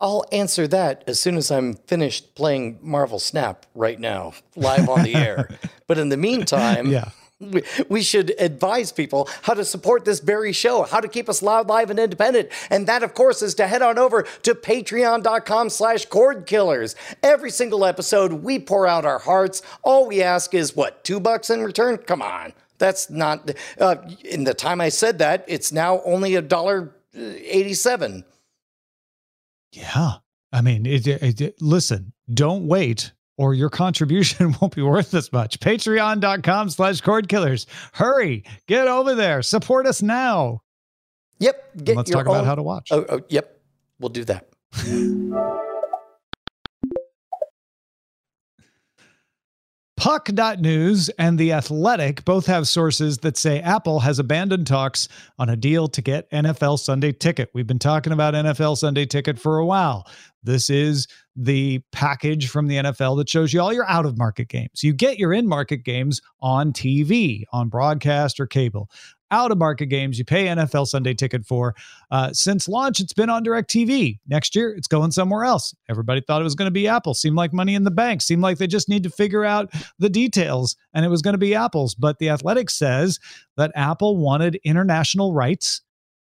I'll 0.00 0.24
answer 0.30 0.68
that 0.68 1.04
as 1.06 1.18
soon 1.20 1.36
as 1.36 1.50
I'm 1.50 1.74
finished 1.86 2.34
playing 2.34 2.78
Marvel 2.82 3.18
Snap 3.18 3.64
right 3.74 3.98
now, 3.98 4.34
live 4.54 4.88
on 4.88 5.02
the 5.02 5.14
air. 5.14 5.48
But 5.88 5.98
in 5.98 6.08
the 6.08 6.16
meantime, 6.16 6.88
Yeah. 6.88 7.10
we, 7.38 7.62
we 7.88 8.02
should 8.02 8.34
advise 8.40 8.90
people 8.90 9.28
how 9.42 9.54
to 9.54 9.64
support 9.64 10.04
this 10.04 10.18
very 10.18 10.52
show, 10.52 10.82
how 10.82 10.98
to 10.98 11.06
keep 11.06 11.28
us 11.28 11.42
loud, 11.42 11.68
live, 11.68 11.90
and 11.90 11.98
independent. 12.00 12.48
And 12.70 12.88
that, 12.88 13.04
of 13.04 13.14
course, 13.14 13.40
is 13.40 13.54
to 13.54 13.68
head 13.68 13.82
on 13.82 13.96
over 13.98 14.22
to 14.42 14.54
patreon.com 14.54 15.70
slash 15.70 16.06
cord 16.06 16.44
killers. 16.46 16.96
Every 17.22 17.50
single 17.52 17.84
episode, 17.84 18.32
we 18.32 18.58
pour 18.58 18.88
out 18.88 19.04
our 19.04 19.20
hearts. 19.20 19.62
All 19.84 20.08
we 20.08 20.22
ask 20.24 20.54
is, 20.54 20.74
what, 20.74 21.04
two 21.04 21.20
bucks 21.20 21.50
in 21.50 21.62
return? 21.62 21.98
Come 21.98 22.20
on. 22.20 22.52
That's 22.78 23.08
not, 23.08 23.52
uh, 23.78 23.96
in 24.24 24.42
the 24.42 24.54
time 24.54 24.80
I 24.80 24.88
said 24.88 25.18
that, 25.20 25.44
it's 25.46 25.70
now 25.70 26.02
only 26.04 26.34
a 26.34 26.42
dollar 26.42 26.92
uh, 27.16 27.20
87. 27.20 28.24
Yeah. 29.76 30.14
I 30.52 30.60
mean, 30.62 30.86
it, 30.86 31.06
it, 31.06 31.40
it- 31.40 31.60
listen, 31.60 32.12
don't 32.32 32.66
wait 32.66 33.12
or 33.38 33.54
your 33.54 33.68
contribution 33.68 34.54
won't 34.60 34.74
be 34.74 34.82
worth 34.82 35.12
as 35.14 35.32
much. 35.32 35.60
Patreon.com 35.60 36.70
slash 36.70 37.00
cord 37.02 37.28
killers. 37.28 37.66
Hurry, 37.92 38.44
get 38.66 38.88
over 38.88 39.14
there. 39.14 39.42
Support 39.42 39.86
us 39.86 40.00
now. 40.02 40.62
Yep. 41.38 41.84
Get 41.84 41.96
let's 41.96 42.10
talk 42.10 42.26
about 42.26 42.46
how 42.46 42.54
to 42.54 42.62
watch. 42.62 42.88
Oh, 42.90 43.04
oh, 43.08 43.20
yep. 43.28 43.60
We'll 44.00 44.08
do 44.08 44.24
that. 44.24 44.48
Puck.news 49.96 51.08
and 51.18 51.38
The 51.38 51.52
Athletic 51.52 52.22
both 52.26 52.44
have 52.46 52.68
sources 52.68 53.18
that 53.18 53.38
say 53.38 53.60
Apple 53.60 54.00
has 54.00 54.18
abandoned 54.18 54.66
talks 54.66 55.08
on 55.38 55.48
a 55.48 55.56
deal 55.56 55.88
to 55.88 56.02
get 56.02 56.30
NFL 56.30 56.78
Sunday 56.78 57.12
Ticket. 57.12 57.48
We've 57.54 57.66
been 57.66 57.78
talking 57.78 58.12
about 58.12 58.34
NFL 58.34 58.76
Sunday 58.76 59.06
Ticket 59.06 59.38
for 59.38 59.56
a 59.56 59.64
while. 59.64 60.06
This 60.42 60.68
is 60.68 61.08
the 61.34 61.80
package 61.92 62.48
from 62.50 62.66
the 62.66 62.76
NFL 62.76 63.16
that 63.16 63.28
shows 63.28 63.54
you 63.54 63.60
all 63.60 63.72
your 63.72 63.88
out 63.88 64.04
of 64.04 64.18
market 64.18 64.48
games. 64.48 64.82
You 64.82 64.92
get 64.92 65.18
your 65.18 65.32
in 65.32 65.48
market 65.48 65.78
games 65.78 66.20
on 66.40 66.74
TV, 66.74 67.44
on 67.52 67.68
broadcast 67.70 68.38
or 68.38 68.46
cable. 68.46 68.90
Out 69.30 69.50
of 69.50 69.58
market 69.58 69.86
games, 69.86 70.18
you 70.18 70.24
pay 70.24 70.46
NFL 70.46 70.86
Sunday 70.86 71.12
Ticket 71.12 71.44
for. 71.44 71.74
Uh, 72.10 72.32
since 72.32 72.68
launch, 72.68 73.00
it's 73.00 73.12
been 73.12 73.28
on 73.28 73.44
DirecTV. 73.44 74.20
Next 74.28 74.54
year, 74.54 74.72
it's 74.72 74.86
going 74.86 75.10
somewhere 75.10 75.44
else. 75.44 75.74
Everybody 75.88 76.20
thought 76.20 76.40
it 76.40 76.44
was 76.44 76.54
going 76.54 76.68
to 76.68 76.72
be 76.72 76.86
Apple. 76.86 77.12
Seemed 77.12 77.36
like 77.36 77.52
money 77.52 77.74
in 77.74 77.82
the 77.82 77.90
bank. 77.90 78.22
Seemed 78.22 78.42
like 78.42 78.58
they 78.58 78.68
just 78.68 78.88
need 78.88 79.02
to 79.02 79.10
figure 79.10 79.44
out 79.44 79.72
the 79.98 80.08
details, 80.08 80.76
and 80.94 81.04
it 81.04 81.08
was 81.08 81.22
going 81.22 81.34
to 81.34 81.38
be 81.38 81.54
Apple's. 81.54 81.94
But 81.94 82.18
the 82.18 82.30
Athletic 82.30 82.70
says 82.70 83.18
that 83.56 83.72
Apple 83.74 84.16
wanted 84.16 84.60
international 84.62 85.32
rights, 85.32 85.82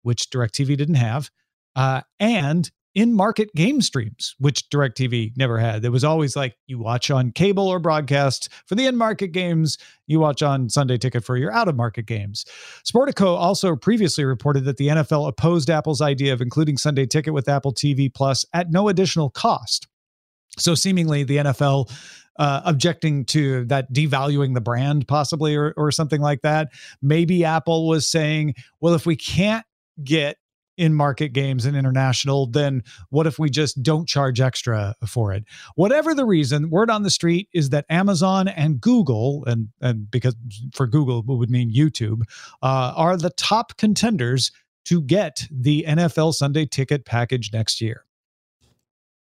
which 0.02 0.28
DirecTV 0.28 0.76
didn't 0.76 0.96
have, 0.96 1.30
uh, 1.75 2.02
and 2.20 2.70
in 2.94 3.14
market 3.14 3.52
game 3.54 3.80
streams, 3.80 4.34
which 4.38 4.68
DirecTV 4.68 5.37
never 5.37 5.58
had. 5.58 5.84
It 5.84 5.90
was 5.90 6.04
always 6.04 6.37
like 6.37 6.56
you 6.66 6.78
watch 6.78 7.11
on 7.11 7.32
cable 7.32 7.68
or 7.68 7.78
broadcast 7.78 8.49
for 8.66 8.75
the 8.75 8.87
in 8.87 8.96
market 8.96 9.28
games, 9.28 9.78
you 10.06 10.20
watch 10.20 10.42
on 10.42 10.68
Sunday 10.68 10.99
Ticket 10.99 11.25
for 11.25 11.37
your 11.37 11.52
out 11.52 11.68
of 11.68 11.76
market 11.76 12.06
games. 12.06 12.44
Sportico 12.84 13.37
also 13.37 13.75
previously 13.76 14.25
reported 14.25 14.64
that 14.64 14.76
the 14.76 14.88
NFL 14.88 15.28
opposed 15.28 15.70
Apple's 15.70 16.02
idea 16.02 16.32
of 16.32 16.40
including 16.40 16.76
Sunday 16.76 17.06
Ticket 17.06 17.32
with 17.32 17.49
Apple 17.49 17.72
TV 17.72 18.12
Plus 18.12 18.44
at 18.52 18.70
no 18.70 18.88
additional 18.88 19.30
cost. 19.30 19.88
So 20.58 20.75
seemingly 20.75 21.25
the 21.25 21.38
NFL 21.38 21.90
uh, 22.38 22.62
objecting 22.64 23.25
to 23.26 23.64
that 23.66 23.92
devaluing 23.92 24.54
the 24.54 24.61
brand, 24.61 25.06
possibly, 25.06 25.54
or, 25.54 25.75
or 25.76 25.90
something 25.90 26.20
like 26.20 26.42
that. 26.42 26.68
Maybe 27.00 27.44
Apple 27.44 27.88
was 27.88 28.08
saying, 28.08 28.54
well, 28.80 28.94
if 28.94 29.06
we 29.06 29.16
can't 29.16 29.64
get 30.02 30.37
in 30.76 30.94
market 30.94 31.28
games 31.28 31.64
and 31.64 31.76
international, 31.76 32.46
then 32.46 32.82
what 33.10 33.26
if 33.26 33.38
we 33.38 33.50
just 33.50 33.82
don't 33.82 34.08
charge 34.08 34.40
extra 34.40 34.94
for 35.06 35.32
it? 35.32 35.44
Whatever 35.74 36.14
the 36.14 36.24
reason, 36.24 36.70
word 36.70 36.90
on 36.90 37.02
the 37.02 37.10
street 37.10 37.48
is 37.52 37.70
that 37.70 37.84
Amazon 37.90 38.48
and 38.48 38.80
Google, 38.80 39.44
and, 39.46 39.68
and 39.80 40.10
because 40.10 40.34
for 40.74 40.86
Google 40.86 41.20
it 41.20 41.26
would 41.26 41.50
mean 41.50 41.72
YouTube, 41.72 42.22
uh, 42.62 42.92
are 42.96 43.16
the 43.16 43.30
top 43.30 43.76
contenders 43.76 44.50
to 44.84 45.00
get 45.00 45.46
the 45.50 45.84
NFL 45.86 46.34
Sunday 46.34 46.66
ticket 46.66 47.04
package 47.04 47.52
next 47.52 47.80
year. 47.80 48.04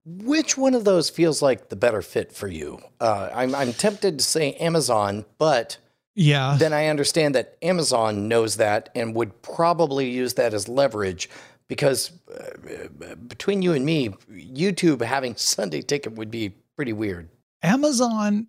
Which 0.05 0.55
one 0.57 0.75
of 0.75 0.83
those 0.83 1.09
feels 1.09 1.41
like 1.41 1.69
the 1.69 1.75
better 1.75 2.03
fit 2.03 2.31
for 2.31 2.47
you? 2.47 2.79
Uh, 2.99 3.29
I'm, 3.33 3.55
I'm 3.55 3.73
tempted 3.73 4.19
to 4.19 4.23
say 4.23 4.53
Amazon, 4.53 5.25
but 5.39 5.77
Yeah. 6.15 6.55
then 6.57 6.74
I 6.74 6.88
understand 6.88 7.36
that 7.36 7.57
Amazon 7.62 8.27
knows 8.27 8.57
that 8.57 8.89
and 8.95 9.13
would 9.15 9.41
probably 9.41 10.10
use 10.10 10.36
that 10.36 10.53
as 10.53 10.69
leverage 10.69 11.29
because 11.67 12.12
uh, 12.34 13.15
between 13.27 13.62
you 13.62 13.74
and 13.74 13.86
me, 13.86 14.10
YouTube 14.31 15.01
having 15.01 15.36
Sunday 15.38 15.81
ticket 15.81 16.13
would 16.13 16.31
be 16.31 16.53
pretty 16.75 16.93
weird. 16.93 17.29
Amazon 17.63 18.48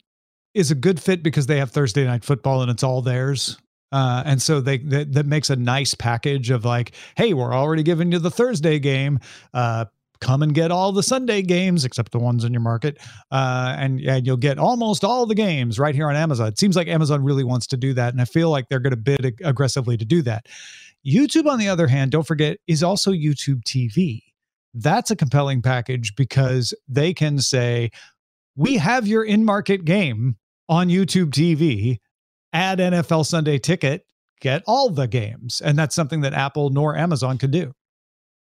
is 0.54 0.70
a 0.70 0.75
good 0.75 1.00
fit 1.00 1.23
because 1.23 1.46
they 1.46 1.58
have 1.58 1.70
Thursday 1.70 2.04
night 2.04 2.25
football 2.25 2.62
and 2.62 2.70
it's 2.70 2.82
all 2.82 3.02
theirs. 3.02 3.58
Uh, 3.92 4.23
and 4.26 4.42
so 4.42 4.61
they 4.61 4.78
that, 4.78 5.12
that 5.12 5.26
makes 5.26 5.49
a 5.49 5.56
nice 5.56 5.94
package 5.94 6.50
of 6.50 6.64
like, 6.64 6.92
hey, 7.16 7.32
we're 7.35 7.54
already 7.54 7.82
giving 7.82 8.11
you 8.11 8.18
the 8.18 8.30
Thursday 8.30 8.78
game. 8.78 9.20
Uh, 9.54 9.85
come 10.20 10.42
and 10.42 10.54
get 10.54 10.70
all 10.70 10.92
the 10.92 11.02
Sunday 11.02 11.42
games 11.42 11.85
except 11.85 12.12
the 12.12 12.18
ones 12.18 12.44
in 12.44 12.52
your 12.52 12.62
market, 12.62 12.99
uh, 13.30 13.75
and 13.78 14.00
and 14.00 14.26
you'll 14.26 14.37
get 14.37 14.58
almost 14.58 15.04
all 15.04 15.26
the 15.26 15.35
games 15.35 15.78
right 15.78 15.94
here 15.94 16.08
on 16.08 16.16
Amazon. 16.16 16.49
It 16.49 16.58
seems 16.58 16.76
like 16.76 16.88
Amazon 16.88 17.23
really 17.23 17.44
wants 17.44 17.66
to 17.68 17.76
do 17.76 17.94
that, 17.94 18.12
and 18.12 18.20
I 18.20 18.25
feel 18.25 18.50
like 18.50 18.68
they're 18.68 18.80
going 18.80 18.92
to 18.92 18.96
bid 18.96 19.25
ag- 19.25 19.42
aggressively 19.44 19.96
to 19.96 20.04
do 20.04 20.23
that. 20.23 20.46
YouTube, 21.06 21.46
on 21.46 21.58
the 21.58 21.68
other 21.68 21.87
hand, 21.87 22.11
don't 22.11 22.26
forget, 22.26 22.58
is 22.66 22.82
also 22.82 23.12
YouTube 23.12 23.62
TV. 23.62 24.23
That's 24.75 25.11
a 25.11 25.16
compelling 25.16 25.62
package 25.62 26.14
because 26.16 26.75
they 26.88 27.14
can 27.14 27.38
say, 27.38 27.90
we 28.56 28.76
have 28.76 29.06
your 29.06 29.25
in 29.25 29.44
market 29.44 29.85
game 29.85 30.37
on 30.68 30.88
YouTube 30.88 31.30
TV. 31.30 31.99
Add 32.52 32.78
NFL 32.78 33.26
Sunday 33.26 33.58
ticket, 33.58 34.04
get 34.40 34.62
all 34.66 34.90
the 34.90 35.06
games. 35.06 35.61
And 35.61 35.78
that's 35.78 35.94
something 35.94 36.23
that 36.23 36.32
Apple 36.32 36.70
nor 36.70 36.96
Amazon 36.96 37.38
could 37.38 37.50
do. 37.50 37.73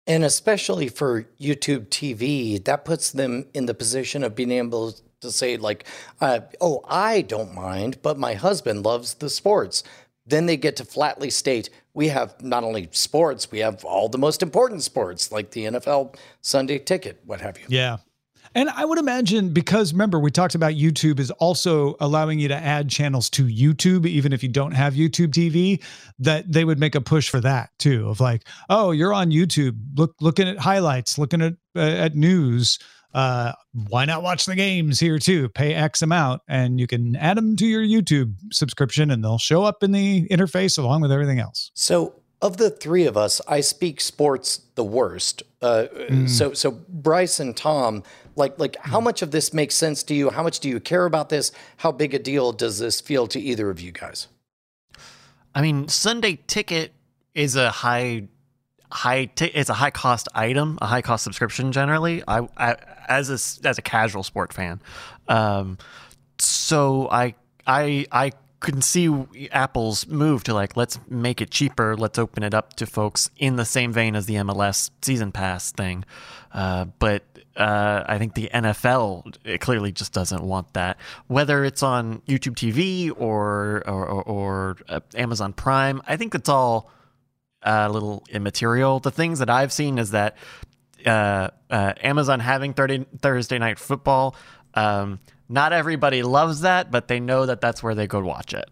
And 0.10 0.26
especially 0.26 0.90
for 0.90 1.28
YouTube 1.40 1.88
TV, 1.88 2.62
that 2.66 2.84
puts 2.84 3.12
them 3.12 3.46
in 3.54 3.68
the 3.68 3.76
position 3.76 4.24
of 4.24 4.36
being 4.36 4.52
able 4.52 4.96
to 5.22 5.32
say, 5.32 5.56
like, 5.56 5.86
uh, 6.20 6.40
oh, 6.60 6.84
I 6.88 7.22
don't 7.22 7.54
mind, 7.54 8.02
but 8.02 8.18
my 8.18 8.34
husband 8.34 8.84
loves 8.84 9.14
the 9.14 9.30
sports. 9.30 9.84
Then 10.26 10.48
they 10.48 10.58
get 10.58 10.76
to 10.78 10.86
flatly 10.86 11.30
state, 11.30 11.70
we 11.94 12.08
have 12.08 12.42
not 12.42 12.64
only 12.64 12.88
sports, 12.92 13.52
we 13.52 13.60
have 13.60 13.84
all 13.86 14.10
the 14.10 14.18
most 14.18 14.42
important 14.42 14.84
sports, 14.84 15.32
like 15.32 15.52
the 15.52 15.66
NFL 15.66 16.16
Sunday 16.42 16.80
ticket, 16.80 17.20
what 17.26 17.42
have 17.42 17.60
you. 17.60 17.66
Yeah. 17.68 17.98
And 18.56 18.70
I 18.70 18.86
would 18.86 18.98
imagine 18.98 19.50
because 19.54 19.94
remember, 19.94 20.20
we 20.20 20.32
talked 20.32 20.56
about 20.56 20.74
YouTube 20.74 21.20
is 21.20 21.32
also 21.32 21.96
allowing 22.00 22.40
you 22.40 22.48
to 22.48 22.56
add 22.56 22.90
channels 22.90 23.30
to 23.32 23.46
YouTube, 23.46 24.06
even 24.06 24.34
if 24.34 24.42
you 24.42 24.50
don't 24.50 24.72
have 24.72 24.94
YouTube 24.94 25.30
TV, 25.30 25.84
that 26.20 26.52
they 26.52 26.66
would 26.66 26.80
make 26.80 26.96
a 26.96 27.02
push 27.02 27.30
for 27.30 27.40
that 27.42 27.70
too. 27.78 28.08
Of 28.10 28.20
like, 28.20 28.48
oh, 28.70 28.92
you're 28.92 29.14
on 29.14 29.32
YouTube, 29.32 29.78
look 29.96 30.16
looking 30.20 30.48
at 30.48 30.58
highlights, 30.58 31.18
looking 31.18 31.42
at 31.42 31.54
uh, 31.76 31.80
at 31.80 32.16
news. 32.16 32.80
Uh, 33.14 33.54
why 33.74 34.06
not 34.06 34.22
watch 34.22 34.46
the 34.46 34.56
games 34.56 35.00
here 35.00 35.18
too? 35.18 35.50
Pay 35.50 35.74
X 35.74 36.02
amount, 36.02 36.42
and 36.48 36.80
you 36.80 36.86
can 36.86 37.16
add 37.16 37.38
them 37.38 37.56
to 37.56 37.66
your 37.66 37.82
YouTube 37.82 38.36
subscription, 38.52 39.10
and 39.10 39.24
they'll 39.24 39.40
show 39.40 39.64
up 39.64 39.84
in 39.84 39.92
the 39.92 40.28
interface 40.28 40.78
along 40.78 41.02
with 41.02 41.12
everything 41.12 41.40
else. 41.40 41.72
So, 41.74 42.19
of 42.42 42.58
the 42.58 42.70
three 42.70 43.06
of 43.06 43.18
us, 43.18 43.42
I 43.48 43.62
speak 43.62 44.00
sports 44.02 44.62
the 44.76 44.84
worst. 44.84 45.44
Uh, 45.62 45.88
So, 46.26 46.54
so 46.54 46.72
Bryce 46.88 47.40
and 47.40 47.56
Tom, 47.56 48.04
like, 48.36 48.58
like, 48.58 48.78
how 48.78 49.02
much 49.02 49.22
of 49.22 49.32
this 49.32 49.54
makes 49.54 49.76
sense 49.76 50.04
to 50.04 50.14
you? 50.14 50.30
How 50.30 50.44
much 50.44 50.60
do 50.60 50.70
you 50.70 50.80
care 50.80 51.06
about 51.06 51.30
this? 51.30 51.52
How 51.78 51.92
big 51.92 52.14
a 52.14 52.20
deal 52.20 52.52
does 52.54 52.80
this 52.80 53.02
feel 53.02 53.28
to 53.28 53.40
either 53.40 53.70
of 53.70 53.82
you 53.82 53.92
guys? 53.92 54.28
I 55.54 55.62
mean, 55.62 55.88
Sunday 55.88 56.40
ticket 56.48 56.94
is 57.34 57.56
a 57.56 57.70
high 57.70 58.28
high 58.92 59.26
t- 59.26 59.46
it's 59.46 59.70
a 59.70 59.74
high 59.74 59.92
cost 59.92 60.28
item, 60.34 60.78
a 60.82 60.88
high 60.88 61.02
cost 61.02 61.24
subscription 61.24 61.72
generally. 61.72 62.24
I, 62.28 62.48
I 62.58 62.76
as 63.08 63.30
a 63.30 63.68
as 63.68 63.78
a 63.78 63.82
casual 63.82 64.24
sport 64.24 64.52
fan. 64.54 64.82
Um 65.28 65.78
so 66.40 67.08
I 67.12 67.36
I 67.68 68.06
I 68.12 68.32
can 68.60 68.82
see 68.82 69.10
Apple's 69.52 70.08
move 70.08 70.44
to 70.46 70.54
like 70.54 70.76
let's 70.76 71.00
make 71.10 71.42
it 71.42 71.52
cheaper, 71.52 71.96
let's 71.96 72.20
open 72.20 72.44
it 72.44 72.54
up 72.54 72.74
to 72.76 72.86
folks 72.86 73.30
in 73.38 73.56
the 73.56 73.66
same 73.66 73.94
vein 73.94 74.16
as 74.16 74.26
the 74.26 74.36
MLS 74.36 74.92
season 75.02 75.32
pass 75.32 75.72
thing. 75.72 76.04
Uh, 76.52 76.86
but 77.00 77.24
uh, 77.56 78.04
I 78.08 78.18
think 78.18 78.36
the 78.36 78.50
NFL 78.54 79.60
clearly 79.60 79.92
just 79.92 80.14
doesn't 80.14 80.44
want 80.44 80.74
that. 80.74 80.98
Whether 81.28 81.64
it's 81.64 81.84
on 81.84 82.20
YouTube 82.22 82.56
TV 82.56 83.12
or 83.16 83.84
or, 83.88 84.06
or, 84.06 84.24
or 84.24 84.78
uh, 84.88 85.00
Amazon 85.16 85.54
Prime, 85.54 86.02
I 86.08 86.18
think 86.18 86.36
it's 86.36 86.50
all 86.50 86.92
a 87.64 87.90
little 87.90 88.24
immaterial. 88.30 89.00
The 89.00 89.12
things 89.12 89.40
that 89.40 89.50
I've 89.50 89.72
seen 89.72 89.98
is 89.98 90.12
that 90.12 90.38
uh, 91.06 91.50
uh, 91.70 91.94
Amazon 92.02 92.40
having 92.40 92.74
30, 92.74 93.06
Thursday 93.22 93.58
night 93.58 93.80
football. 93.80 94.36
Um, 94.74 95.20
not 95.50 95.74
everybody 95.74 96.24
loves 96.24 96.62
that, 96.62 96.92
but 96.92 97.08
they 97.08 97.20
know 97.20 97.46
that 97.48 97.60
that's 97.62 97.82
where 97.84 97.96
they 97.96 98.08
go 98.08 98.22
watch 98.22 98.54
it. 98.54 98.70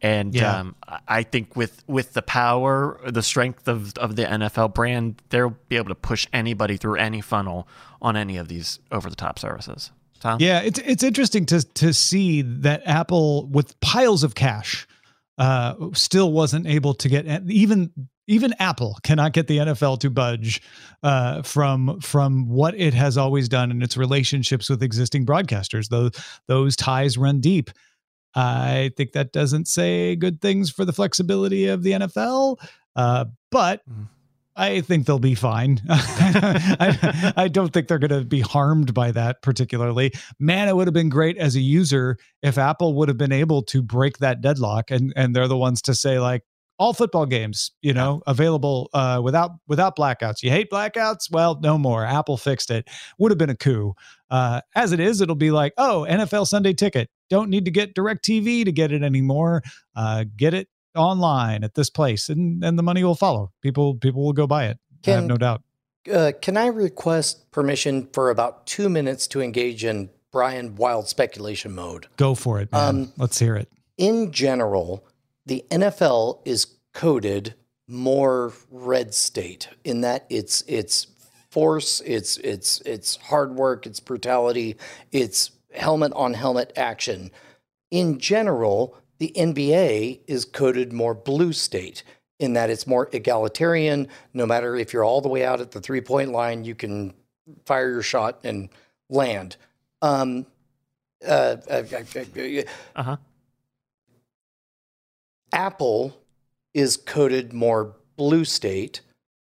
And 0.00 0.34
Yeah. 0.34 0.58
um, 0.60 0.76
I- 1.08 1.22
think 1.22 1.54
with 1.54 1.84
with 1.86 2.12
the 2.14 2.22
power, 2.22 2.98
the 3.06 3.22
strength 3.22 3.68
of, 3.68 3.96
of 3.98 4.16
the 4.16 4.24
NFL 4.24 4.74
brand, 4.74 5.22
they'll 5.28 5.56
be 5.68 5.76
able 5.76 5.88
to 5.90 5.94
push 5.94 6.26
anybody 6.32 6.76
through 6.76 6.96
any 6.96 7.20
funnel 7.20 7.68
on 8.00 8.16
any 8.16 8.36
of 8.36 8.48
these 8.48 8.80
over 8.90 9.08
the 9.10 9.16
top 9.16 9.38
services. 9.38 9.92
Tom? 10.20 10.38
Yeah, 10.40 10.60
it's 10.60 10.78
it's 10.80 11.02
interesting 11.02 11.46
to 11.46 11.62
to 11.62 11.92
see 11.92 12.42
that 12.42 12.82
Apple 12.86 13.46
with 13.46 13.78
piles 13.80 14.22
of 14.24 14.34
cash 14.34 14.86
uh 15.38 15.74
still 15.94 16.30
wasn't 16.32 16.66
able 16.66 16.94
to 16.94 17.08
get 17.08 17.26
even 17.48 17.90
even 18.28 18.54
Apple 18.58 18.98
cannot 19.02 19.32
get 19.32 19.46
the 19.48 19.58
NFL 19.58 20.00
to 20.00 20.10
budge 20.10 20.62
uh 21.02 21.42
from 21.42 22.00
from 22.00 22.48
what 22.48 22.74
it 22.78 22.94
has 22.94 23.16
always 23.18 23.48
done 23.48 23.70
in 23.70 23.82
its 23.82 23.96
relationships 23.96 24.70
with 24.70 24.82
existing 24.82 25.26
broadcasters. 25.26 25.88
Those 25.88 26.12
those 26.48 26.76
ties 26.76 27.18
run 27.18 27.40
deep. 27.40 27.70
I 28.34 28.92
think 28.96 29.12
that 29.12 29.32
doesn't 29.32 29.68
say 29.68 30.16
good 30.16 30.40
things 30.40 30.70
for 30.70 30.84
the 30.84 30.92
flexibility 30.92 31.66
of 31.66 31.82
the 31.82 31.92
NFL. 31.92 32.56
Uh, 32.96 33.26
but 33.50 33.82
Mhm. 33.88 34.08
I 34.54 34.82
think 34.82 35.06
they'll 35.06 35.18
be 35.18 35.34
fine. 35.34 35.80
I, 35.88 37.32
I 37.36 37.48
don't 37.48 37.72
think 37.72 37.88
they're 37.88 37.98
going 37.98 38.10
to 38.10 38.22
be 38.24 38.40
harmed 38.40 38.92
by 38.92 39.10
that 39.12 39.40
particularly. 39.40 40.12
Man, 40.38 40.68
it 40.68 40.76
would 40.76 40.86
have 40.86 40.94
been 40.94 41.08
great 41.08 41.38
as 41.38 41.56
a 41.56 41.60
user 41.60 42.18
if 42.42 42.58
Apple 42.58 42.94
would 42.96 43.08
have 43.08 43.16
been 43.16 43.32
able 43.32 43.62
to 43.62 43.82
break 43.82 44.18
that 44.18 44.42
deadlock, 44.42 44.90
and 44.90 45.10
and 45.16 45.34
they're 45.34 45.48
the 45.48 45.56
ones 45.56 45.80
to 45.82 45.94
say 45.94 46.18
like 46.20 46.42
all 46.78 46.92
football 46.92 47.26
games, 47.26 47.70
you 47.82 47.92
know, 47.92 48.22
available 48.26 48.90
uh, 48.92 49.20
without 49.22 49.52
without 49.68 49.96
blackouts. 49.96 50.42
You 50.42 50.50
hate 50.50 50.70
blackouts? 50.70 51.30
Well, 51.30 51.58
no 51.62 51.78
more. 51.78 52.04
Apple 52.04 52.36
fixed 52.36 52.70
it. 52.70 52.88
Would 53.18 53.30
have 53.30 53.38
been 53.38 53.50
a 53.50 53.56
coup. 53.56 53.94
Uh, 54.30 54.60
as 54.74 54.92
it 54.92 55.00
is, 55.00 55.20
it'll 55.20 55.34
be 55.34 55.50
like, 55.50 55.74
oh, 55.78 56.06
NFL 56.08 56.46
Sunday 56.46 56.72
ticket. 56.72 57.10
Don't 57.30 57.50
need 57.50 57.64
to 57.66 57.70
get 57.70 57.94
Direct 57.94 58.24
TV 58.24 58.64
to 58.64 58.72
get 58.72 58.92
it 58.92 59.02
anymore. 59.02 59.62
Uh, 59.94 60.24
get 60.36 60.54
it 60.54 60.68
online 60.96 61.64
at 61.64 61.74
this 61.74 61.90
place, 61.90 62.28
and 62.28 62.64
and 62.64 62.78
the 62.78 62.82
money 62.82 63.04
will 63.04 63.14
follow. 63.14 63.52
People 63.62 63.94
people 63.96 64.24
will 64.24 64.32
go 64.32 64.46
buy 64.46 64.66
it. 64.66 64.78
I 65.06 65.10
have 65.10 65.24
no 65.24 65.36
doubt. 65.36 65.62
Uh, 66.12 66.32
can 66.40 66.56
I 66.56 66.66
request 66.66 67.50
permission 67.52 68.08
for 68.12 68.30
about 68.30 68.66
two 68.66 68.88
minutes 68.88 69.26
to 69.28 69.40
engage 69.40 69.84
in 69.84 70.10
Brian 70.32 70.74
Wild 70.74 71.08
speculation 71.08 71.74
mode? 71.74 72.08
Go 72.16 72.34
for 72.34 72.60
it, 72.60 72.72
man. 72.72 72.88
Um, 72.88 73.12
Let's 73.16 73.38
hear 73.38 73.54
it. 73.54 73.68
In 73.98 74.32
general, 74.32 75.04
the 75.46 75.64
NFL 75.70 76.40
is 76.44 76.66
coded 76.92 77.54
more 77.88 78.52
red 78.70 79.14
state 79.14 79.68
in 79.84 80.00
that 80.02 80.26
it's 80.30 80.62
it's 80.66 81.06
force, 81.50 82.00
it's 82.06 82.38
it's 82.38 82.80
it's 82.82 83.16
hard 83.16 83.54
work, 83.54 83.86
it's 83.86 84.00
brutality, 84.00 84.76
it's 85.10 85.50
helmet 85.74 86.12
on 86.14 86.34
helmet 86.34 86.72
action. 86.76 87.30
In 87.90 88.18
general, 88.18 88.96
the 89.18 89.32
NBA 89.36 90.20
is 90.26 90.44
coded 90.44 90.92
more 90.92 91.14
blue 91.14 91.52
state 91.52 92.02
in 92.38 92.54
that 92.54 92.70
it's 92.70 92.86
more 92.86 93.08
egalitarian. 93.12 94.08
No 94.32 94.46
matter 94.46 94.76
if 94.76 94.92
you're 94.92 95.04
all 95.04 95.20
the 95.20 95.28
way 95.28 95.44
out 95.44 95.60
at 95.60 95.70
the 95.70 95.80
three 95.80 96.00
point 96.00 96.32
line, 96.32 96.64
you 96.64 96.74
can 96.74 97.14
fire 97.66 97.90
your 97.90 98.02
shot 98.02 98.40
and 98.44 98.68
land. 99.08 99.56
Um, 100.00 100.46
uh, 101.26 101.56
uh, 101.70 101.82
uh, 101.92 102.24
Uh-huh. 102.96 103.16
Apple 105.52 106.16
is 106.74 106.96
coded 106.96 107.52
more 107.52 107.94
blue 108.16 108.44
state 108.44 109.00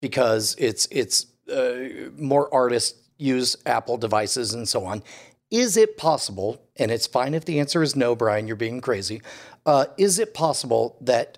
because 0.01 0.55
it's 0.59 0.87
it's 0.91 1.25
uh, 1.51 2.09
more 2.17 2.53
artists 2.53 2.99
use 3.17 3.55
Apple 3.65 3.97
devices 3.97 4.53
and 4.53 4.67
so 4.67 4.85
on. 4.85 5.03
Is 5.49 5.77
it 5.77 5.97
possible, 5.97 6.61
and 6.75 6.91
it's 6.91 7.07
fine 7.07 7.33
if 7.33 7.45
the 7.45 7.59
answer 7.59 7.81
is 7.81 7.95
no, 7.95 8.15
Brian, 8.15 8.47
you're 8.47 8.55
being 8.55 8.81
crazy. 8.81 9.21
Uh, 9.65 9.85
is 9.97 10.19
it 10.19 10.33
possible 10.33 10.97
that 11.01 11.37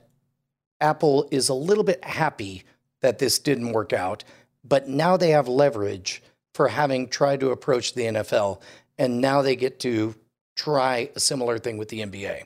Apple 0.81 1.27
is 1.31 1.49
a 1.49 1.53
little 1.53 1.83
bit 1.83 2.03
happy 2.03 2.63
that 3.01 3.19
this 3.19 3.37
didn't 3.39 3.71
work 3.71 3.93
out, 3.93 4.23
but 4.63 4.87
now 4.87 5.15
they 5.15 5.29
have 5.29 5.47
leverage 5.47 6.23
for 6.53 6.67
having 6.67 7.07
tried 7.07 7.39
to 7.39 7.51
approach 7.51 7.93
the 7.93 8.03
NFL, 8.03 8.61
and 8.97 9.21
now 9.21 9.41
they 9.41 9.55
get 9.55 9.79
to 9.81 10.15
try 10.55 11.09
a 11.15 11.19
similar 11.19 11.57
thing 11.59 11.77
with 11.77 11.89
the 11.89 12.01
NBA? 12.01 12.43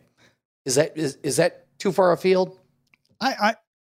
Is 0.66 0.76
that 0.76 0.98
is, 0.98 1.18
is 1.24 1.38
that 1.38 1.63
too 1.84 1.92
far 1.92 2.14
afield? 2.14 2.58
I, 3.20 3.36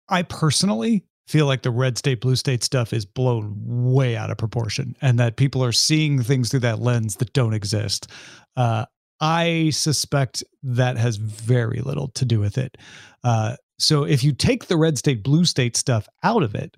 I 0.09 0.19
I 0.19 0.23
personally 0.23 1.03
feel 1.27 1.47
like 1.47 1.63
the 1.63 1.71
red 1.71 1.97
state 1.97 2.21
blue 2.21 2.35
state 2.35 2.63
stuff 2.63 2.93
is 2.93 3.05
blown 3.05 3.53
way 3.57 4.15
out 4.15 4.29
of 4.29 4.37
proportion 4.37 4.95
and 5.01 5.19
that 5.19 5.35
people 5.35 5.63
are 5.63 5.73
seeing 5.73 6.23
things 6.23 6.49
through 6.49 6.61
that 6.61 6.79
lens 6.79 7.17
that 7.17 7.33
don't 7.33 7.53
exist. 7.53 8.07
Uh, 8.55 8.85
i 9.19 9.71
suspect 9.71 10.43
that 10.61 10.95
has 10.95 11.15
very 11.17 11.79
little 11.79 12.09
to 12.09 12.23
do 12.23 12.39
with 12.39 12.57
it. 12.57 12.77
Uh, 13.23 13.55
so 13.79 14.03
if 14.03 14.23
you 14.23 14.31
take 14.31 14.67
the 14.67 14.77
red 14.77 14.97
state 14.97 15.23
blue 15.23 15.43
state 15.43 15.75
stuff 15.75 16.07
out 16.23 16.43
of 16.43 16.55
it 16.55 16.77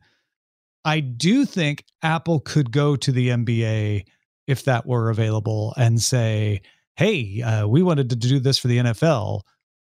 i 0.86 1.00
do 1.00 1.46
think 1.46 1.84
apple 2.02 2.40
could 2.40 2.72
go 2.72 2.96
to 2.96 3.12
the 3.12 3.30
nba 3.30 4.04
if 4.48 4.64
that 4.64 4.86
were 4.86 5.10
available 5.10 5.74
and 5.78 6.02
say 6.02 6.62
hey 6.96 7.42
uh, 7.42 7.68
we 7.68 7.84
wanted 7.84 8.10
to 8.10 8.16
do 8.16 8.40
this 8.40 8.58
for 8.58 8.70
the 8.70 8.78
nfl 8.78 9.42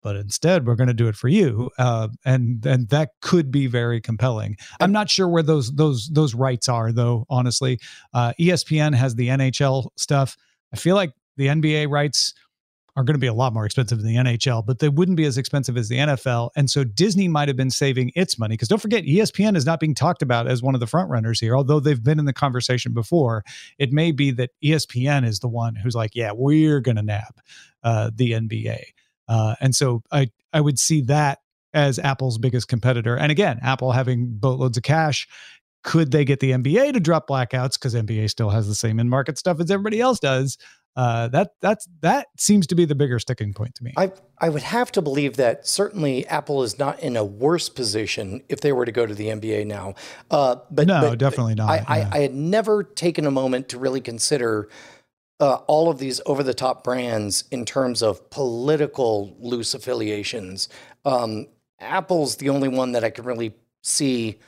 but 0.02 0.16
instead 0.16 0.66
we're 0.66 0.76
going 0.76 0.88
to 0.88 0.94
do 0.94 1.08
it 1.08 1.16
for 1.16 1.28
you 1.28 1.70
uh, 1.78 2.08
and 2.26 2.66
and 2.66 2.90
that 2.90 3.12
could 3.22 3.52
be 3.52 3.68
very 3.68 4.02
compelling. 4.02 4.58
I'm 4.80 4.92
not 4.92 5.10
sure 5.10 5.28
where 5.28 5.44
those 5.44 5.72
those 5.74 6.10
those 6.10 6.36
rights 6.36 6.70
are 6.70 6.92
though 6.92 7.26
honestly. 7.30 7.80
Uh, 8.14 8.34
espn 8.40 8.94
has 8.96 9.16
the 9.16 9.30
nhl 9.30 9.90
stuff. 9.98 10.38
I 10.74 10.78
feel 10.78 10.96
like 10.96 11.14
the 11.38 11.48
nba 11.48 11.90
rights 11.90 12.34
are 12.96 13.04
going 13.04 13.14
to 13.14 13.20
be 13.20 13.28
a 13.28 13.34
lot 13.34 13.54
more 13.54 13.66
expensive 13.66 14.02
than 14.02 14.08
the 14.08 14.16
nhl 14.16 14.66
but 14.66 14.80
they 14.80 14.90
wouldn't 14.90 15.16
be 15.16 15.26
as 15.26 15.38
expensive 15.38 15.78
as 15.78 15.88
the 15.88 15.98
nfl 15.98 16.50
and 16.56 16.70
so 16.70 16.84
disney 16.84 17.28
might 17.28 17.48
have 17.48 17.56
been 17.56 17.70
saving 17.70 18.12
its 18.16 18.38
money 18.38 18.54
because 18.54 18.68
don't 18.68 18.82
forget 18.82 19.06
espn 19.06 19.56
is 19.56 19.66
not 19.66 19.80
being 19.80 19.96
talked 19.96 20.22
about 20.22 20.48
as 20.48 20.62
one 20.62 20.74
of 20.74 20.82
the 20.82 20.88
front 20.88 21.10
runners 21.10 21.40
here 21.40 21.56
although 21.56 21.80
they've 21.80 22.04
been 22.04 22.20
in 22.20 22.26
the 22.26 22.34
conversation 22.34 22.94
before. 22.94 23.44
It 23.78 23.94
may 23.94 24.12
be 24.12 24.32
that 24.32 24.52
espn 24.64 25.26
is 25.26 25.40
the 25.40 25.48
one 25.48 25.76
who's 25.76 25.96
like 25.96 26.12
yeah 26.14 26.32
we're 26.34 26.82
going 26.82 26.98
to 26.98 27.04
nab 27.04 27.34
uh, 27.84 28.12
the 28.14 28.32
nba 28.34 28.82
uh, 29.30 29.56
and 29.62 29.74
so 29.74 30.02
I 30.12 30.30
I 30.52 30.60
would 30.60 30.80
see 30.80 31.02
that 31.02 31.40
as 31.74 32.00
Apple's 32.00 32.38
biggest 32.40 32.68
competitor. 32.68 33.16
And 33.16 33.32
again, 33.32 33.60
Apple 33.62 33.92
having 33.92 34.28
boatloads 34.28 34.76
of 34.76 34.84
cash, 34.84 35.28
could 35.84 36.12
they 36.12 36.26
get 36.26 36.40
the 36.40 36.52
NBA 36.52 36.94
to 36.94 37.00
drop 37.00 37.28
blackouts 37.28 37.74
because 37.74 37.94
NBA 37.94 38.30
still 38.30 38.50
has 38.50 38.68
the 38.68 38.76
same 38.76 39.00
in 39.00 39.08
market 39.08 39.38
stuff 39.38 39.60
as 39.60 39.72
everybody 39.72 40.02
else 40.02 40.20
does? 40.20 40.58
Uh, 40.96 41.28
that 41.30 41.52
that's 41.62 41.88
that 42.02 42.28
seems 42.38 42.68
to 42.68 42.76
be 42.76 42.84
the 42.84 42.96
bigger 42.96 43.20
sticking 43.20 43.54
point 43.54 43.76
to 43.76 43.84
me. 43.84 43.94
I 43.96 44.12
I 44.40 44.50
would 44.50 44.64
have 44.64 44.92
to 44.94 45.02
believe 45.02 45.38
that 45.38 45.66
certainly 45.68 46.28
Apple 46.28 46.64
is 46.64 46.80
not 46.80 47.00
in 47.00 47.16
a 47.16 47.24
worse 47.24 47.70
position 47.70 48.42
if 48.50 48.62
they 48.62 48.74
were 48.74 48.86
to 48.86 48.92
go 48.92 49.06
to 49.06 49.14
the 49.14 49.28
NBA 49.28 49.68
now. 49.68 49.94
Uh, 50.32 50.58
but 50.72 50.88
No, 50.88 51.02
but 51.02 51.20
definitely 51.20 51.56
not, 51.56 51.70
I, 51.70 51.86
I. 51.88 52.10
I 52.12 52.18
had 52.20 52.34
never 52.34 52.84
taken 52.84 53.26
a 53.26 53.32
moment 53.32 53.70
to 53.70 53.78
really 53.78 54.02
consider 54.02 54.68
uh, 55.40 55.56
all 55.68 55.90
of 55.90 55.98
these 56.00 56.20
over 56.26 56.44
the 56.44 56.54
top 56.54 56.84
brands 56.84 57.46
in 57.52 57.66
terms 57.66 58.02
of 58.04 58.30
political 58.30 59.36
loose 59.40 59.74
affiliations. 59.74 60.70
Um, 61.06 61.48
Apple's 61.80 62.36
the 62.38 62.50
only 62.50 62.68
one 62.68 62.92
that 62.92 63.04
I 63.04 63.10
can 63.10 63.24
really 63.26 63.54
see 63.84 64.40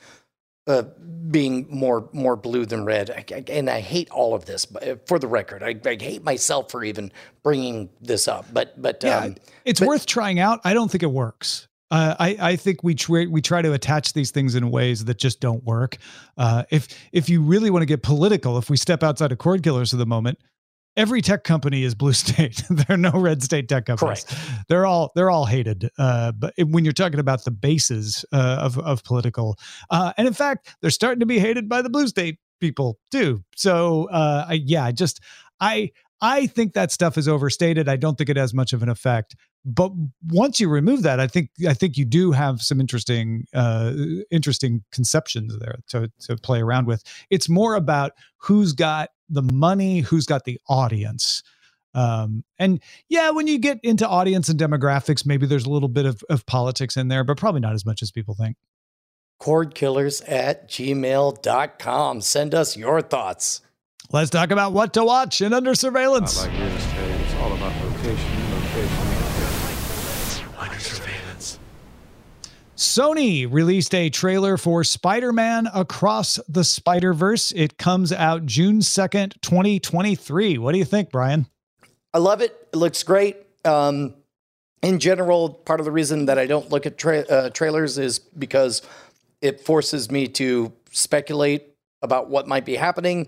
uh, 0.67 0.83
being 1.31 1.65
more 1.69 2.09
more 2.13 2.35
blue 2.35 2.65
than 2.65 2.83
red. 2.85 3.09
I, 3.09 3.25
I- 3.33 3.43
and 3.49 3.69
I 3.69 3.79
hate 3.79 4.09
all 4.11 4.33
of 4.35 4.45
this. 4.45 4.65
But 4.65 4.87
uh, 4.87 4.95
for 5.05 5.17
the 5.17 5.27
record, 5.27 5.63
I, 5.63 5.75
I 5.89 5.95
hate 5.99 6.23
myself 6.23 6.69
for 6.69 6.83
even 6.83 7.11
bringing 7.41 7.89
this 8.01 8.27
up. 8.27 8.45
But 8.53 8.79
but 8.81 9.01
yeah, 9.03 9.17
um, 9.19 9.35
it's 9.65 9.79
but- 9.79 9.87
worth 9.87 10.05
trying 10.05 10.39
out. 10.39 10.59
I 10.63 10.73
don't 10.73 10.91
think 10.91 11.03
it 11.03 11.11
works. 11.11 11.67
Uh, 11.89 12.15
I 12.19 12.37
I 12.39 12.55
think 12.57 12.83
we 12.83 12.95
try 12.95 13.25
we 13.25 13.41
try 13.41 13.61
to 13.61 13.73
attach 13.73 14.13
these 14.13 14.31
things 14.31 14.55
in 14.55 14.71
ways 14.71 15.05
that 15.05 15.17
just 15.17 15.39
don't 15.41 15.63
work. 15.63 15.97
Uh, 16.37 16.63
if 16.69 16.87
if 17.11 17.27
you 17.29 17.41
really 17.41 17.69
want 17.69 17.81
to 17.81 17.85
get 17.87 18.01
political, 18.03 18.57
if 18.57 18.69
we 18.69 18.77
step 18.77 19.03
outside 19.03 19.31
of 19.31 19.37
cord 19.39 19.63
killers 19.63 19.89
for 19.91 19.97
the 19.97 20.05
moment, 20.05 20.37
every 20.97 21.21
tech 21.21 21.43
company 21.43 21.83
is 21.83 21.95
blue 21.95 22.13
state. 22.13 22.63
there 22.69 22.85
are 22.89 22.97
no 22.97 23.11
red 23.11 23.43
state 23.43 23.69
tech 23.69 23.85
companies. 23.85 24.25
They're 24.67 24.85
all 24.85 25.11
they're 25.15 25.29
all 25.29 25.45
hated. 25.45 25.89
Uh, 25.97 26.31
but 26.31 26.53
when 26.57 26.83
you're 26.83 26.93
talking 26.93 27.19
about 27.19 27.43
the 27.43 27.51
bases 27.51 28.25
uh, 28.31 28.57
of 28.61 28.77
of 28.79 29.03
political, 29.03 29.57
uh, 29.89 30.13
and 30.17 30.27
in 30.27 30.33
fact, 30.33 30.75
they're 30.81 30.91
starting 30.91 31.19
to 31.19 31.25
be 31.25 31.39
hated 31.39 31.69
by 31.69 31.81
the 31.81 31.89
blue 31.89 32.07
state 32.07 32.39
people 32.59 32.99
too. 33.11 33.43
So 33.55 34.09
uh, 34.09 34.45
I, 34.49 34.53
yeah, 34.53 34.91
just 34.91 35.19
I 35.59 35.91
I 36.21 36.45
think 36.47 36.73
that 36.73 36.91
stuff 36.91 37.17
is 37.17 37.27
overstated. 37.27 37.89
I 37.89 37.95
don't 37.95 38.17
think 38.17 38.29
it 38.29 38.37
has 38.37 38.53
much 38.53 38.73
of 38.73 38.83
an 38.83 38.89
effect. 38.89 39.35
But 39.65 39.91
once 40.29 40.59
you 40.59 40.69
remove 40.69 41.03
that, 41.03 41.19
I 41.19 41.27
think 41.27 41.49
I 41.67 41.73
think 41.73 41.97
you 41.97 42.05
do 42.05 42.31
have 42.31 42.61
some 42.61 42.79
interesting 42.79 43.45
uh, 43.53 43.93
interesting 44.29 44.83
conceptions 44.91 45.57
there 45.59 45.79
to 45.89 46.11
to 46.27 46.37
play 46.37 46.61
around 46.61 46.87
with. 46.87 47.03
It's 47.29 47.49
more 47.49 47.75
about 47.75 48.11
who's 48.37 48.73
got 48.73 49.09
the 49.29 49.41
money, 49.41 49.99
who's 49.99 50.25
got 50.25 50.45
the 50.45 50.59
audience. 50.69 51.43
Um, 51.93 52.43
and 52.57 52.81
yeah, 53.09 53.31
when 53.31 53.47
you 53.47 53.57
get 53.59 53.79
into 53.83 54.07
audience 54.07 54.47
and 54.47 54.59
demographics, 54.59 55.25
maybe 55.25 55.45
there's 55.45 55.65
a 55.65 55.69
little 55.69 55.89
bit 55.89 56.05
of, 56.05 56.23
of 56.29 56.45
politics 56.45 56.95
in 56.95 57.09
there, 57.09 57.23
but 57.23 57.37
probably 57.37 57.61
not 57.61 57.73
as 57.73 57.85
much 57.85 58.01
as 58.01 58.11
people 58.11 58.33
think. 58.35 58.55
cordkillers 59.41 60.23
at 60.27 60.69
gmail.com. 60.69 62.21
Send 62.21 62.55
us 62.55 62.77
your 62.77 63.01
thoughts. 63.01 63.61
Let's 64.13 64.29
talk 64.29 64.51
about 64.51 64.73
what 64.73 64.93
to 64.95 65.05
watch 65.05 65.39
and 65.39 65.53
under 65.53 65.73
surveillance. 65.73 66.41
Like 66.41 66.51
Dennis 66.51 66.85
tell 66.91 67.07
it's 67.07 67.33
all 67.35 67.53
about 67.53 67.73
location, 67.81 68.51
location, 68.53 68.97
Under 70.57 70.79
surveillance. 70.79 71.59
Sony 72.75 73.47
released 73.49 73.95
a 73.95 74.09
trailer 74.09 74.57
for 74.57 74.83
Spider 74.83 75.31
Man 75.31 75.69
Across 75.73 76.41
the 76.49 76.65
Spider 76.65 77.13
Verse. 77.13 77.53
It 77.53 77.77
comes 77.77 78.11
out 78.11 78.45
June 78.45 78.79
2nd, 78.79 79.39
2023. 79.39 80.57
What 80.57 80.73
do 80.73 80.77
you 80.77 80.85
think, 80.85 81.09
Brian? 81.09 81.47
I 82.13 82.17
love 82.17 82.41
it. 82.41 82.67
It 82.73 82.75
looks 82.75 83.03
great. 83.03 83.37
Um, 83.63 84.15
in 84.81 84.99
general, 84.99 85.49
part 85.49 85.79
of 85.79 85.85
the 85.85 85.91
reason 85.91 86.25
that 86.25 86.37
I 86.37 86.47
don't 86.47 86.69
look 86.69 86.85
at 86.85 86.97
tra- 86.97 87.25
uh, 87.29 87.49
trailers 87.51 87.97
is 87.97 88.19
because 88.19 88.81
it 89.41 89.61
forces 89.61 90.11
me 90.11 90.27
to 90.27 90.73
speculate 90.91 91.67
about 92.01 92.29
what 92.29 92.47
might 92.47 92.65
be 92.65 92.75
happening, 92.75 93.27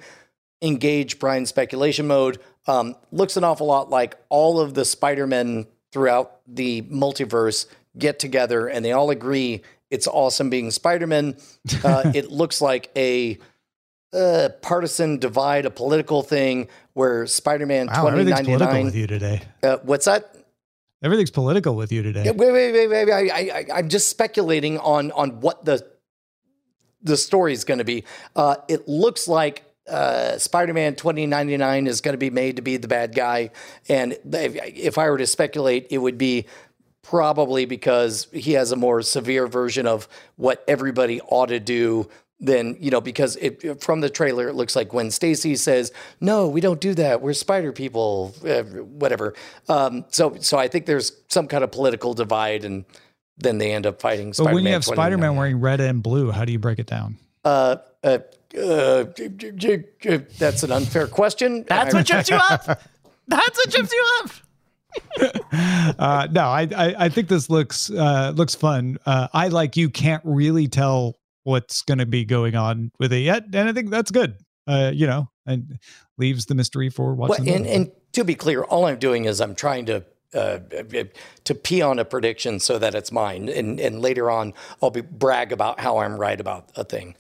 engage 0.64 1.20
Brian's 1.20 1.50
speculation 1.50 2.08
mode. 2.08 2.40
Um, 2.66 2.96
looks 3.12 3.38
an 3.38 3.44
awful 3.44 3.68
lot 3.68 3.90
like 3.90 4.18
all 4.30 4.60
of 4.60 4.74
the 4.74 4.86
Spider 4.86 5.28
Men 5.28 5.68
throughout 5.92 6.40
the 6.48 6.82
multiverse 6.84 7.68
get 7.98 8.18
together 8.18 8.68
and 8.68 8.84
they 8.84 8.92
all 8.92 9.12
agree 9.12 9.62
it's 9.92 10.08
awesome 10.08 10.50
being 10.50 10.72
Spider 10.72 11.06
Man. 11.06 11.38
Uh, 11.84 12.12
it 12.16 12.32
looks 12.32 12.62
like 12.62 12.90
a 12.96 13.38
uh, 14.14 14.50
partisan 14.62 15.18
divide, 15.18 15.66
a 15.66 15.70
political 15.70 16.24
thing 16.24 16.68
where 16.94 17.28
Spider 17.28 17.66
Man 17.66 17.88
Wow, 17.88 18.08
everything's 18.08 18.42
political 18.42 18.80
2099. 18.80 18.86
with 18.86 18.96
you 18.96 19.08
today. 19.08 19.42
Uh, 19.62 19.78
what's 19.84 20.06
that? 20.06 20.36
Everything's 21.04 21.32
political 21.32 21.76
with 21.76 21.92
you 21.92 22.02
today. 22.02 22.24
Yeah, 22.26 22.32
wait, 22.32 22.52
wait, 22.52 22.72
wait, 22.72 22.88
wait. 22.88 23.06
wait. 23.06 23.32
I, 23.32 23.60
I, 23.60 23.66
I'm 23.80 23.90
just 23.90 24.10
speculating 24.10 24.78
on 24.80 25.12
on 25.12 25.42
what 25.42 25.66
the 25.66 25.86
the 27.02 27.18
story 27.18 27.54
is 27.54 27.64
going 27.66 27.80
to 27.80 27.84
be. 27.84 28.06
Uh, 28.36 28.56
it 28.70 28.88
looks 28.88 29.28
like 29.28 29.64
uh, 29.88 30.38
Spider-Man 30.38 30.96
2099 30.96 31.88
is 31.88 32.02
going 32.02 32.14
to 32.14 32.18
be 32.18 32.30
made 32.30 32.56
to 32.56 32.62
be 32.62 32.78
the 32.78 32.88
bad 32.88 33.16
guy, 33.16 33.52
and 33.90 34.14
if, 34.14 34.56
if 34.56 34.98
I 34.98 35.10
were 35.10 35.18
to 35.18 35.28
speculate, 35.28 35.88
it 35.90 35.98
would 35.98 36.18
be 36.18 36.46
probably 37.02 37.66
because 37.66 38.28
he 38.32 38.54
has 38.54 38.72
a 38.72 38.76
more 38.76 39.02
severe 39.02 39.46
version 39.46 39.86
of 39.86 40.08
what 40.38 40.64
everybody 40.68 41.20
ought 41.22 41.48
to 41.48 41.60
do 41.60 42.10
than 42.40 42.76
you 42.80 42.92
know 42.92 43.00
because 43.00 43.36
it 43.38 43.82
from 43.82 44.02
the 44.02 44.10
trailer 44.10 44.48
it 44.50 44.54
looks 44.54 44.76
like 44.76 44.94
when 44.94 45.12
Stacy 45.12 45.56
says 45.56 45.92
no 46.20 46.48
we 46.48 46.62
don't 46.62 46.80
do 46.82 46.94
that. 46.96 47.22
We're 47.22 47.34
spider 47.34 47.72
people 47.72 48.34
uh, 48.46 48.64
whatever. 48.64 49.34
Um, 49.70 50.06
so 50.10 50.36
so 50.40 50.58
I 50.58 50.68
think 50.68 50.86
there's 50.86 51.12
some 51.28 51.48
kind 51.48 51.64
of 51.64 51.72
political 51.72 52.14
divide 52.14 52.66
and 52.66 52.86
then 53.38 53.58
they 53.58 53.74
end 53.74 53.86
up 53.86 54.02
fighting 54.02 54.30
but 54.30 54.36
Spider-Man 54.38 54.56
when 54.56 54.66
you 54.66 54.74
have 54.74 54.86
Spider 54.86 55.18
Man 55.18 55.36
wearing 55.36 55.60
red 55.60 55.80
and 55.82 56.02
blue, 56.02 56.32
how 56.32 56.46
do 56.46 56.52
you 56.52 56.60
break 56.60 56.80
it 56.80 56.88
down? 56.88 57.18
uh, 57.46 57.78
uh, 58.04 58.20
uh, 58.58 59.06
that's 60.38 60.64
an 60.64 60.72
unfair 60.72 61.08
question 61.08 61.66
That's 61.68 61.94
I- 61.94 61.98
what 61.98 62.08
trips 62.08 62.30
you 62.30 62.36
up. 62.38 62.82
That's 63.28 63.58
what 63.58 63.72
trips 63.72 63.92
you 63.94 64.06
up. 64.24 64.32
uh, 66.00 66.28
no, 66.32 66.42
I, 66.42 66.68
I 66.76 66.96
I 67.06 67.10
think 67.10 67.28
this 67.28 67.50
looks 67.50 67.90
uh, 67.90 68.32
looks 68.36 68.54
fun. 68.54 68.98
Uh, 69.06 69.28
I 69.34 69.48
like 69.48 69.76
you 69.76 69.90
can't 69.90 70.22
really 70.26 70.68
tell 70.68 71.18
what's 71.44 71.82
going 71.82 71.98
to 71.98 72.06
be 72.06 72.26
going 72.26 72.56
on 72.56 72.92
with 73.00 73.12
it 73.12 73.20
yet, 73.20 73.46
and 73.54 73.68
I 73.70 73.74
think 73.74 73.90
that's 73.90 74.12
good. 74.12 74.36
Uh, 74.68 74.92
you 74.94 75.08
know, 75.08 75.30
and 75.48 75.80
leaves 76.18 76.46
the 76.46 76.56
mystery 76.56 76.90
for 76.90 77.16
Well, 77.16 77.30
watching. 77.30 77.50
and, 77.50 77.66
and 77.66 77.92
to 78.14 78.24
be 78.24 78.36
clear, 78.36 78.64
all 78.64 78.86
I'm 78.86 79.00
doing 79.00 79.26
is 79.26 79.42
I'm 79.42 79.56
trying 79.56 79.88
to 79.88 80.06
uh, 80.36 80.60
to 81.44 81.56
pee 81.56 81.82
on 81.82 81.98
a 82.00 82.06
prediction 82.06 82.60
so 82.60 82.78
that 82.78 82.94
it's 82.94 83.12
mine, 83.12 83.50
and 83.50 83.80
and 83.80 84.00
later 84.02 84.30
on 84.30 84.54
I'll 84.82 84.92
be 84.92 85.02
brag 85.02 85.52
about 85.52 85.80
how 85.80 85.98
I'm 85.98 86.18
right 86.18 86.40
about 86.40 86.70
a 86.76 86.84
thing. 86.84 87.16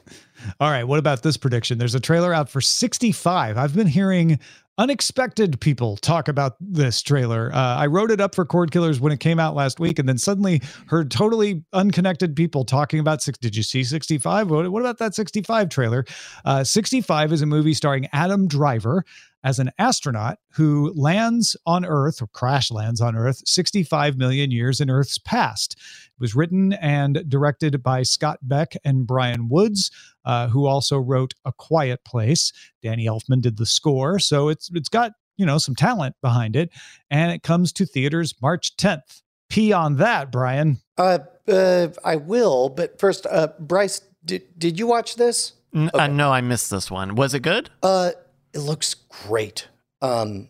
All 0.59 0.69
right, 0.69 0.83
what 0.83 0.99
about 0.99 1.23
this 1.23 1.37
prediction? 1.37 1.77
There's 1.77 1.95
a 1.95 1.99
trailer 1.99 2.33
out 2.33 2.49
for 2.49 2.61
65. 2.61 3.57
I've 3.57 3.75
been 3.75 3.87
hearing 3.87 4.39
unexpected 4.77 5.59
people 5.59 5.97
talk 5.97 6.27
about 6.27 6.55
this 6.59 7.01
trailer. 7.01 7.51
Uh, 7.53 7.75
I 7.75 7.85
wrote 7.85 8.09
it 8.09 8.19
up 8.19 8.33
for 8.33 8.45
Cord 8.45 8.71
Killers 8.71 8.99
when 8.99 9.11
it 9.11 9.19
came 9.19 9.39
out 9.39 9.55
last 9.55 9.79
week, 9.79 9.99
and 9.99 10.09
then 10.09 10.17
suddenly 10.17 10.61
heard 10.87 11.11
totally 11.11 11.63
unconnected 11.73 12.35
people 12.35 12.65
talking 12.65 12.99
about 12.99 13.21
six. 13.21 13.37
Did 13.37 13.55
you 13.55 13.63
see 13.63 13.83
65? 13.83 14.49
What, 14.49 14.71
what 14.71 14.81
about 14.81 14.97
that 14.97 15.13
65 15.13 15.69
trailer? 15.69 16.05
Uh, 16.45 16.63
65 16.63 17.33
is 17.33 17.41
a 17.41 17.45
movie 17.45 17.73
starring 17.73 18.07
Adam 18.13 18.47
Driver 18.47 19.05
as 19.43 19.59
an 19.59 19.71
astronaut 19.77 20.39
who 20.51 20.93
lands 20.95 21.55
on 21.65 21.85
Earth 21.85 22.21
or 22.21 22.27
crash 22.27 22.71
lands 22.71 23.01
on 23.01 23.15
Earth 23.15 23.41
65 23.45 24.17
million 24.17 24.51
years 24.51 24.79
in 24.79 24.89
Earth's 24.89 25.17
past. 25.17 25.77
It 26.23 26.31
was 26.31 26.35
written 26.35 26.71
and 26.71 27.21
directed 27.27 27.83
by 27.83 28.03
Scott 28.03 28.39
Beck 28.43 28.77
and 28.85 29.05
Bryan 29.05 29.49
Woods, 29.49 29.91
uh, 30.23 30.47
who 30.47 30.65
also 30.65 30.97
wrote 30.97 31.33
A 31.43 31.51
Quiet 31.51 32.05
Place. 32.05 32.53
Danny 32.81 33.07
Elfman 33.07 33.41
did 33.41 33.57
the 33.57 33.65
score, 33.65 34.19
so 34.19 34.47
it's 34.47 34.71
it's 34.73 34.87
got 34.87 35.11
you 35.35 35.45
know 35.45 35.57
some 35.57 35.75
talent 35.75 36.15
behind 36.21 36.55
it, 36.55 36.69
and 37.11 37.33
it 37.33 37.43
comes 37.43 37.73
to 37.73 37.85
theaters 37.85 38.33
March 38.41 38.77
10th. 38.77 39.21
Pee 39.49 39.73
on 39.73 39.97
that, 39.97 40.31
Brian. 40.31 40.77
Uh, 40.97 41.19
uh, 41.49 41.89
I 42.05 42.15
will, 42.15 42.69
but 42.69 43.01
first, 43.01 43.27
uh, 43.29 43.49
Bryce, 43.59 43.99
did 44.23 44.43
did 44.57 44.79
you 44.79 44.87
watch 44.87 45.17
this? 45.17 45.51
N- 45.75 45.91
uh, 45.93 46.07
no, 46.07 46.31
I 46.31 46.39
missed 46.39 46.71
this 46.71 46.89
one. 46.89 47.15
Was 47.15 47.33
it 47.33 47.41
good? 47.41 47.69
Uh, 47.83 48.11
it 48.53 48.59
looks 48.59 48.93
great. 48.93 49.67
Um, 50.01 50.47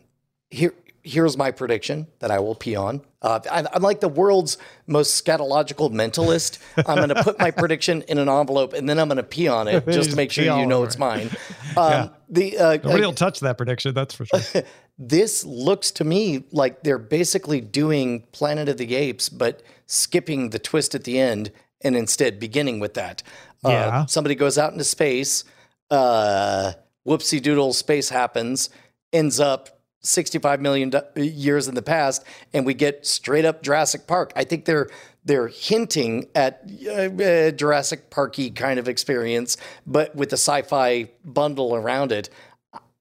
here, 0.50 0.72
here's 1.04 1.36
my 1.36 1.50
prediction 1.50 2.06
that 2.20 2.30
I 2.30 2.38
will 2.40 2.54
pee 2.54 2.74
on. 2.76 3.02
Uh, 3.20 3.38
I, 3.50 3.64
I'm 3.72 3.82
like 3.82 4.00
the 4.00 4.08
world's 4.08 4.56
most 4.86 5.22
scatological 5.22 5.92
mentalist. 5.92 6.58
I'm 6.88 6.96
going 6.96 7.10
to 7.10 7.22
put 7.22 7.38
my 7.38 7.50
prediction 7.50 8.02
in 8.08 8.18
an 8.18 8.28
envelope 8.28 8.72
and 8.72 8.88
then 8.88 8.98
I'm 8.98 9.08
going 9.08 9.18
to 9.18 9.22
pee 9.22 9.46
on 9.48 9.68
it 9.68 9.86
just 9.90 10.10
to 10.10 10.16
make 10.16 10.32
sure 10.32 10.44
you 10.58 10.66
know 10.66 10.82
it's 10.82 10.96
it. 10.96 10.98
mine. 10.98 11.30
Um, 11.76 12.10
The 12.28 12.56
uh, 12.56 12.76
Nobody 12.84 13.04
will 13.04 13.12
touch 13.12 13.40
that 13.40 13.56
prediction, 13.58 13.94
that's 13.94 14.14
for 14.14 14.24
sure. 14.26 14.62
this 14.98 15.44
looks 15.44 15.90
to 15.92 16.04
me 16.04 16.44
like 16.52 16.82
they're 16.84 16.98
basically 16.98 17.60
doing 17.60 18.22
Planet 18.32 18.68
of 18.68 18.76
the 18.76 18.94
Apes, 18.94 19.28
but 19.28 19.62
skipping 19.86 20.50
the 20.50 20.58
twist 20.60 20.94
at 20.94 21.02
the 21.04 21.18
end 21.18 21.50
and 21.80 21.96
instead 21.96 22.38
beginning 22.38 22.78
with 22.80 22.94
that. 22.94 23.22
Uh, 23.64 23.70
Yeah. 23.70 24.06
somebody 24.06 24.34
goes 24.36 24.56
out 24.56 24.72
into 24.72 24.84
space, 24.84 25.44
uh, 25.90 26.72
whoopsie 27.06 27.42
doodle, 27.42 27.72
space 27.72 28.08
happens, 28.10 28.70
ends 29.12 29.40
up 29.40 29.73
65 30.04 30.60
million 30.60 30.92
years 31.16 31.66
in 31.68 31.74
the 31.74 31.82
past, 31.82 32.24
and 32.52 32.64
we 32.64 32.74
get 32.74 33.04
straight 33.06 33.44
up 33.44 33.62
Jurassic 33.62 34.06
Park. 34.06 34.32
I 34.36 34.44
think 34.44 34.64
they're 34.66 34.88
they're 35.24 35.48
hinting 35.48 36.28
at 36.34 36.62
uh, 36.86 36.90
uh, 37.22 37.50
Jurassic 37.50 38.10
Parky 38.10 38.50
kind 38.50 38.78
of 38.78 38.88
experience, 38.88 39.56
but 39.86 40.14
with 40.14 40.28
the 40.30 40.36
sci-fi 40.36 41.08
bundle 41.24 41.74
around 41.74 42.12
it. 42.12 42.28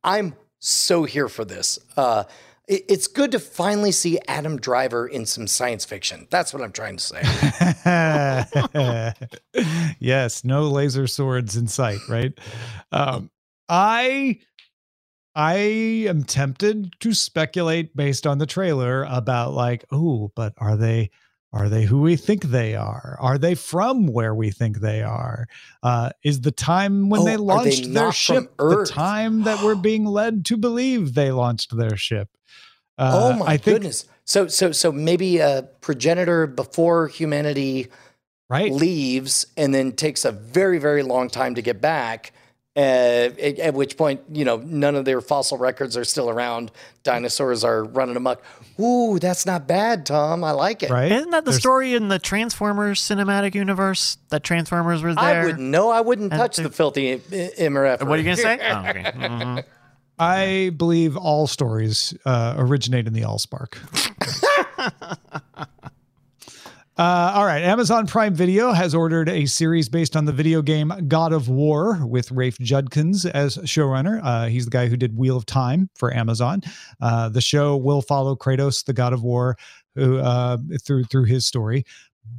I'm 0.06 0.36
so 0.60 1.04
here 1.04 1.28
for 1.28 1.44
this. 1.46 1.80
Uh, 1.98 2.24
it- 2.68 2.86
it's 2.88 3.08
good 3.08 3.32
to 3.34 3.40
finally 3.40 3.92
see 3.92 4.20
Adam 4.28 4.58
Driver 4.58 5.06
in 5.06 5.26
some 5.26 5.48
science 5.48 5.84
fiction. 5.84 6.28
That's 6.30 6.54
what 6.54 6.64
I'm 6.64 6.72
trying 6.72 6.96
to 6.96 7.04
say. 7.04 7.22
yes, 10.00 10.44
no 10.44 10.64
laser 10.70 11.08
swords 11.08 11.56
in 11.58 11.68
sight, 11.68 12.00
right? 12.08 12.34
Um, 12.92 13.30
I 13.70 14.40
I 15.36 15.56
am 16.08 16.24
tempted 16.24 16.96
to 17.00 17.14
speculate 17.14 17.96
based 17.96 18.28
on 18.28 18.38
the 18.38 18.46
trailer 18.46 19.04
about 19.10 19.54
like, 19.54 19.86
oh, 19.92 20.32
but 20.36 20.54
are 20.58 20.78
they 20.78 21.10
are 21.54 21.70
they 21.70 21.84
who 21.84 22.02
we 22.02 22.16
think 22.16 22.46
they 22.46 22.76
are? 22.76 23.16
Are 23.20 23.38
they 23.38 23.54
from 23.54 24.08
where 24.08 24.34
we 24.34 24.50
think 24.50 24.80
they 24.80 25.04
are? 25.04 25.48
Uh, 25.84 26.10
is 26.24 26.42
the 26.42 26.52
time 26.52 27.10
when 27.10 27.22
Oh, 27.22 27.26
they 27.26 27.34
are 27.36 27.38
they 27.38 27.44
launched 27.44 27.94
their 27.94 28.12
ship 28.12 28.58
the 28.58 28.86
time 28.90 29.44
that 29.44 29.64
we're 29.64 29.76
being 29.82 30.06
led 30.06 30.46
to 30.46 30.58
believe 30.58 31.14
they 31.14 31.32
launched 31.32 31.78
their 31.78 31.96
ship? 31.96 32.30
Uh, 32.98 33.12
oh 33.14 33.38
my 33.38 33.46
I 33.46 33.58
think, 33.58 33.78
goodness. 33.78 34.06
So 34.26 34.48
so 34.48 34.72
so 34.72 34.92
maybe 34.92 35.38
a 35.38 35.70
progenitor 35.82 36.48
before 36.48 37.08
humanity 37.08 37.90
right? 38.50 38.72
leaves 38.72 39.46
and 39.56 39.76
then 39.76 39.92
takes 39.92 40.26
a 40.26 40.32
very 40.32 40.80
very 40.80 41.04
long 41.04 41.30
time 41.30 41.54
to 41.54 41.62
get 41.62 41.80
back. 41.82 42.34
Uh, 42.76 42.80
at, 43.40 43.60
at 43.60 43.74
which 43.76 43.98
point, 43.98 44.22
you 44.32 44.44
know, 44.44 44.58
none 44.58 44.96
of 44.96 45.06
their 45.06 45.22
fossil 45.22 45.60
records 45.60 45.96
are 45.96 46.04
still 46.04 46.28
around. 46.28 46.72
Dinosaurs 47.04 47.64
are 47.64 47.84
running 47.84 48.16
amok. 48.16 48.42
Ooh, 48.80 49.20
that's 49.20 49.46
not 49.46 49.68
bad, 49.68 50.08
Tom. 50.08 50.44
I 50.44 50.52
like 50.52 50.82
it. 50.82 50.90
Right? 50.90 51.12
Isn't 51.12 51.30
that 51.30 51.46
the 51.46 51.52
There's- 51.52 51.62
story 51.62 51.94
in 51.94 52.08
the 52.08 52.18
Transformers 52.18 53.00
cinematic 53.00 53.54
universe? 53.54 54.18
That 54.30 54.44
Transformers 54.44 55.04
were 55.04 55.14
there. 55.14 55.24
I 55.24 55.44
wouldn't 55.46 55.60
know. 55.70 55.92
I 55.92 56.02
wouldn't 56.02 56.32
And 56.34 56.40
touch 56.40 56.56
the- 56.58 56.64
the 56.64 56.70
filthy 56.72 57.20
MRF. 57.20 58.02
What 58.08 58.18
are 58.18 58.22
you 58.22 58.24
gonna 58.24 58.38
say? 58.38 58.58
Oh, 58.64 58.80
okay. 58.90 59.04
Mhm. 59.04 59.64
I 60.18 60.72
believe 60.76 61.16
all 61.16 61.46
stories 61.46 62.16
uh, 62.26 62.56
originate 62.58 63.06
in 63.06 63.14
the 63.14 63.22
Allspark. 63.22 63.78
Uh, 66.96 67.34
all 67.34 67.46
right. 67.46 67.64
Amazon 67.64 68.06
Prime 68.06 68.36
Video 68.36 68.72
has 68.72 68.94
ordered 68.94 69.28
a 69.28 69.48
series 69.48 69.90
based 69.90 70.16
on 70.16 70.26
the 70.26 70.32
video 70.32 70.62
game 70.62 70.94
God 71.08 71.34
of 71.34 71.50
War 71.50 72.06
with 72.06 72.32
Rafe 72.32 72.60
Judkins 72.60 73.26
as 73.26 73.58
showrunner. 73.58 74.22
Uh, 74.24 74.46
he's 74.46 74.66
the 74.66 74.72
guy 74.72 74.88
who 74.88 74.96
did 74.96 75.18
Wheel 75.18 75.36
of 75.36 75.48
Time 75.48 75.90
for 75.96 76.14
Amazon. 76.14 76.62
Uh, 77.02 77.30
the 77.30 77.42
show 77.42 77.76
will 77.76 78.04
follow 78.04 78.36
Kratos, 78.36 78.86
the 78.86 78.94
God 78.94 79.12
of 79.12 79.24
War, 79.24 79.58
who, 79.96 80.20
uh, 80.20 80.58
through 80.86 81.06
through 81.06 81.24
his 81.24 81.48
story. 81.48 81.84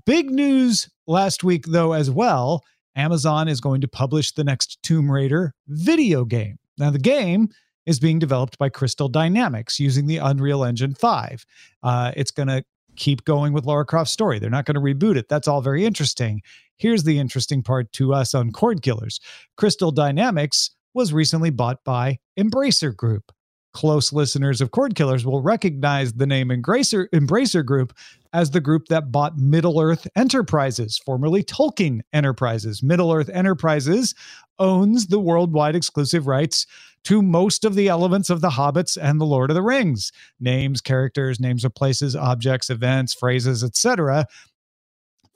Big 0.07 0.31
news 0.31 0.89
last 1.09 1.43
week, 1.43 1.65
though, 1.67 1.93
as 1.93 2.09
well. 2.09 2.63
Amazon 2.95 3.49
is 3.49 3.61
going 3.61 3.81
to 3.81 3.89
publish 3.89 4.31
the 4.31 4.45
next 4.45 4.81
Tomb 4.85 5.11
Raider 5.11 5.53
video 5.67 6.25
game. 6.25 6.61
Now, 6.79 6.91
the 6.91 7.01
game 7.01 7.49
is 7.87 7.99
being 7.99 8.21
developed 8.21 8.57
by 8.59 8.69
Crystal 8.69 9.09
Dynamics 9.09 9.81
using 9.81 10.07
the 10.07 10.19
Unreal 10.19 10.65
Engine 10.65 10.95
5. 10.95 11.45
Uh, 11.83 12.13
it's 12.17 12.31
going 12.31 12.49
to 12.49 12.65
keep 12.97 13.25
going 13.25 13.53
with 13.53 13.67
Lara 13.67 13.85
Croft's 13.85 14.13
story. 14.13 14.39
They're 14.39 14.51
not 14.51 14.65
going 14.65 14.75
to 14.75 14.81
reboot 14.81 15.17
it. 15.17 15.29
That's 15.29 15.49
all 15.49 15.61
very 15.61 15.85
interesting. 15.85 16.43
Here's 16.77 17.05
the 17.05 17.19
interesting 17.19 17.63
part 17.63 17.93
to 17.93 18.13
us 18.13 18.35
on 18.35 18.51
Cord 18.51 18.83
Killers 18.83 19.21
Crystal 19.57 19.93
Dynamics 19.93 20.71
was 20.95 21.13
recently 21.13 21.51
bought 21.51 21.85
by 21.85 22.19
Embracer 22.39 22.95
Group. 22.95 23.33
Close 23.75 24.13
listeners 24.13 24.61
of 24.61 24.71
Cord 24.71 24.95
Killers 24.95 25.27
will 25.27 25.43
recognize 25.43 26.13
the 26.13 26.27
name 26.27 26.49
Embracer, 26.49 27.09
Embracer 27.13 27.65
Group 27.65 27.93
as 28.33 28.53
the 28.53 28.61
group 28.61 28.87
that 28.87 29.11
bought 29.11 29.37
Middle 29.37 29.81
Earth 29.81 30.07
Enterprises, 30.17 30.99
formerly 30.99 31.43
Tolkien 31.43 32.01
Enterprises. 32.13 32.83
Middle 32.83 33.13
Earth 33.13 33.29
Enterprises 33.29 34.15
owns 34.61 35.09
the 35.09 35.19
worldwide 35.19 35.75
exclusive 35.75 36.29
rights 36.29 36.67
to 37.03 37.21
most 37.21 37.65
of 37.65 37.75
the 37.75 37.89
elements 37.89 38.31
of 38.31 38.41
The 38.41 38.51
Hobbits 38.51 38.97
and 39.01 39.21
The 39.21 39.27
Lord 39.27 39.51
of 39.51 39.55
the 39.55 39.63
Rings 39.63 40.13
names, 40.39 40.81
characters, 40.81 41.41
names 41.41 41.65
of 41.65 41.75
places, 41.75 42.15
objects, 42.15 42.71
events, 42.71 43.13
phrases, 43.13 43.65
etc. 43.65 44.27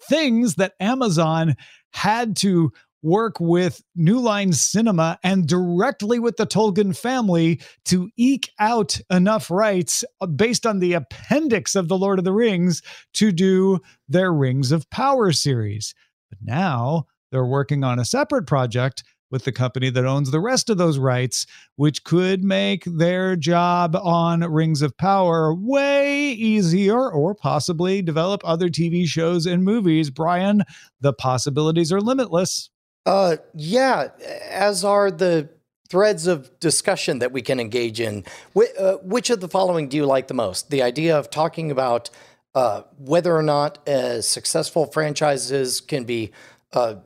Things 0.08 0.54
that 0.54 0.74
Amazon 0.78 1.56
had 1.92 2.36
to 2.36 2.72
work 3.02 3.38
with 3.40 3.82
New 3.94 4.18
Line 4.18 4.52
Cinema 4.52 5.18
and 5.22 5.46
directly 5.46 6.18
with 6.18 6.36
the 6.36 6.46
Tolkien 6.46 6.96
family 6.96 7.60
to 7.86 8.10
eke 8.16 8.50
out 8.58 9.00
enough 9.10 9.50
rights 9.50 10.04
uh, 10.20 10.26
based 10.26 10.66
on 10.66 10.80
the 10.80 10.94
appendix 10.94 11.76
of 11.76 11.88
The 11.88 11.98
Lord 11.98 12.18
of 12.18 12.24
the 12.24 12.32
Rings 12.32 12.82
to 13.14 13.32
do 13.32 13.80
their 14.08 14.32
Rings 14.32 14.72
of 14.72 14.88
Power 14.90 15.32
series. 15.32 15.94
But 16.30 16.38
now 16.42 17.06
they're 17.30 17.46
working 17.46 17.84
on 17.84 17.98
a 17.98 18.04
separate 18.04 18.46
project 18.46 19.04
with 19.30 19.44
the 19.44 19.52
company 19.52 19.90
that 19.90 20.06
owns 20.06 20.30
the 20.30 20.40
rest 20.40 20.70
of 20.70 20.78
those 20.78 20.98
rights, 20.98 21.46
which 21.76 22.04
could 22.04 22.42
make 22.42 22.84
their 22.84 23.36
job 23.36 23.94
on 23.96 24.40
Rings 24.40 24.82
of 24.82 24.96
Power 24.96 25.54
way 25.54 26.30
easier 26.32 27.10
or 27.10 27.34
possibly 27.34 28.00
develop 28.00 28.40
other 28.44 28.68
TV 28.68 29.06
shows 29.06 29.46
and 29.46 29.64
movies. 29.64 30.10
Brian, 30.10 30.62
the 31.00 31.12
possibilities 31.12 31.92
are 31.92 32.00
limitless. 32.00 32.70
Uh, 33.08 33.38
yeah, 33.54 34.08
as 34.50 34.84
are 34.84 35.10
the 35.10 35.48
threads 35.88 36.26
of 36.26 36.60
discussion 36.60 37.20
that 37.20 37.32
we 37.32 37.40
can 37.40 37.58
engage 37.58 38.00
in. 38.00 38.22
Wh- 38.54 38.78
uh, 38.78 38.96
which 38.98 39.30
of 39.30 39.40
the 39.40 39.48
following 39.48 39.88
do 39.88 39.96
you 39.96 40.04
like 40.04 40.28
the 40.28 40.34
most? 40.34 40.68
The 40.68 40.82
idea 40.82 41.18
of 41.18 41.30
talking 41.30 41.70
about 41.70 42.10
uh, 42.54 42.82
whether 42.98 43.34
or 43.34 43.42
not 43.42 43.88
uh, 43.88 44.20
successful 44.20 44.84
franchises 44.84 45.80
can 45.80 46.04
be 46.04 46.32
uh, 46.74 46.96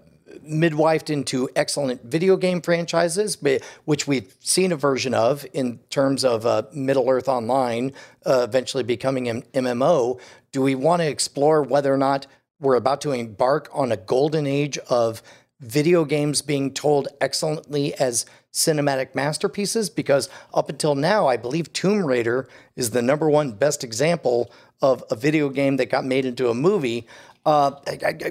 midwifed 0.45 1.09
into 1.09 1.49
excellent 1.55 2.03
video 2.03 2.37
game 2.37 2.61
franchises, 2.61 3.38
which 3.85 4.09
we've 4.09 4.35
seen 4.41 4.73
a 4.73 4.77
version 4.77 5.15
of 5.15 5.47
in 5.53 5.79
terms 5.88 6.25
of 6.25 6.45
uh, 6.45 6.65
Middle 6.73 7.09
Earth 7.09 7.29
Online 7.29 7.93
uh, 8.27 8.45
eventually 8.49 8.83
becoming 8.83 9.29
an 9.29 9.43
MMO. 9.55 10.21
Do 10.51 10.62
we 10.62 10.75
want 10.75 11.01
to 11.01 11.07
explore 11.07 11.62
whether 11.62 11.95
or 11.95 11.99
not 11.99 12.27
we're 12.59 12.75
about 12.75 13.01
to 13.03 13.12
embark 13.12 13.69
on 13.73 13.93
a 13.93 13.97
golden 13.97 14.49
age 14.49 14.79
of 14.91 15.23
video 15.62 16.05
games 16.05 16.42
being 16.42 16.75
told 16.75 17.09
excellently 17.20 17.94
as 17.94 18.27
cinematic 18.53 19.14
masterpieces? 19.14 19.88
Because 19.88 20.29
up 20.53 20.68
until 20.68 20.94
now, 20.94 21.27
I 21.27 21.37
believe 21.37 21.72
Tomb 21.72 22.05
Raider 22.05 22.48
is 22.77 22.90
the 22.90 23.01
number 23.01 23.31
one 23.31 23.53
best 23.53 23.83
example 23.83 24.53
of 24.83 25.03
a 25.11 25.16
video 25.16 25.48
game 25.48 25.77
that 25.77 25.87
got 25.87 26.05
made 26.05 26.27
into 26.27 26.51
a 26.51 26.55
movie. 26.55 27.07
Uh, 27.46 27.72
I, 27.87 27.98
I, 28.05 28.31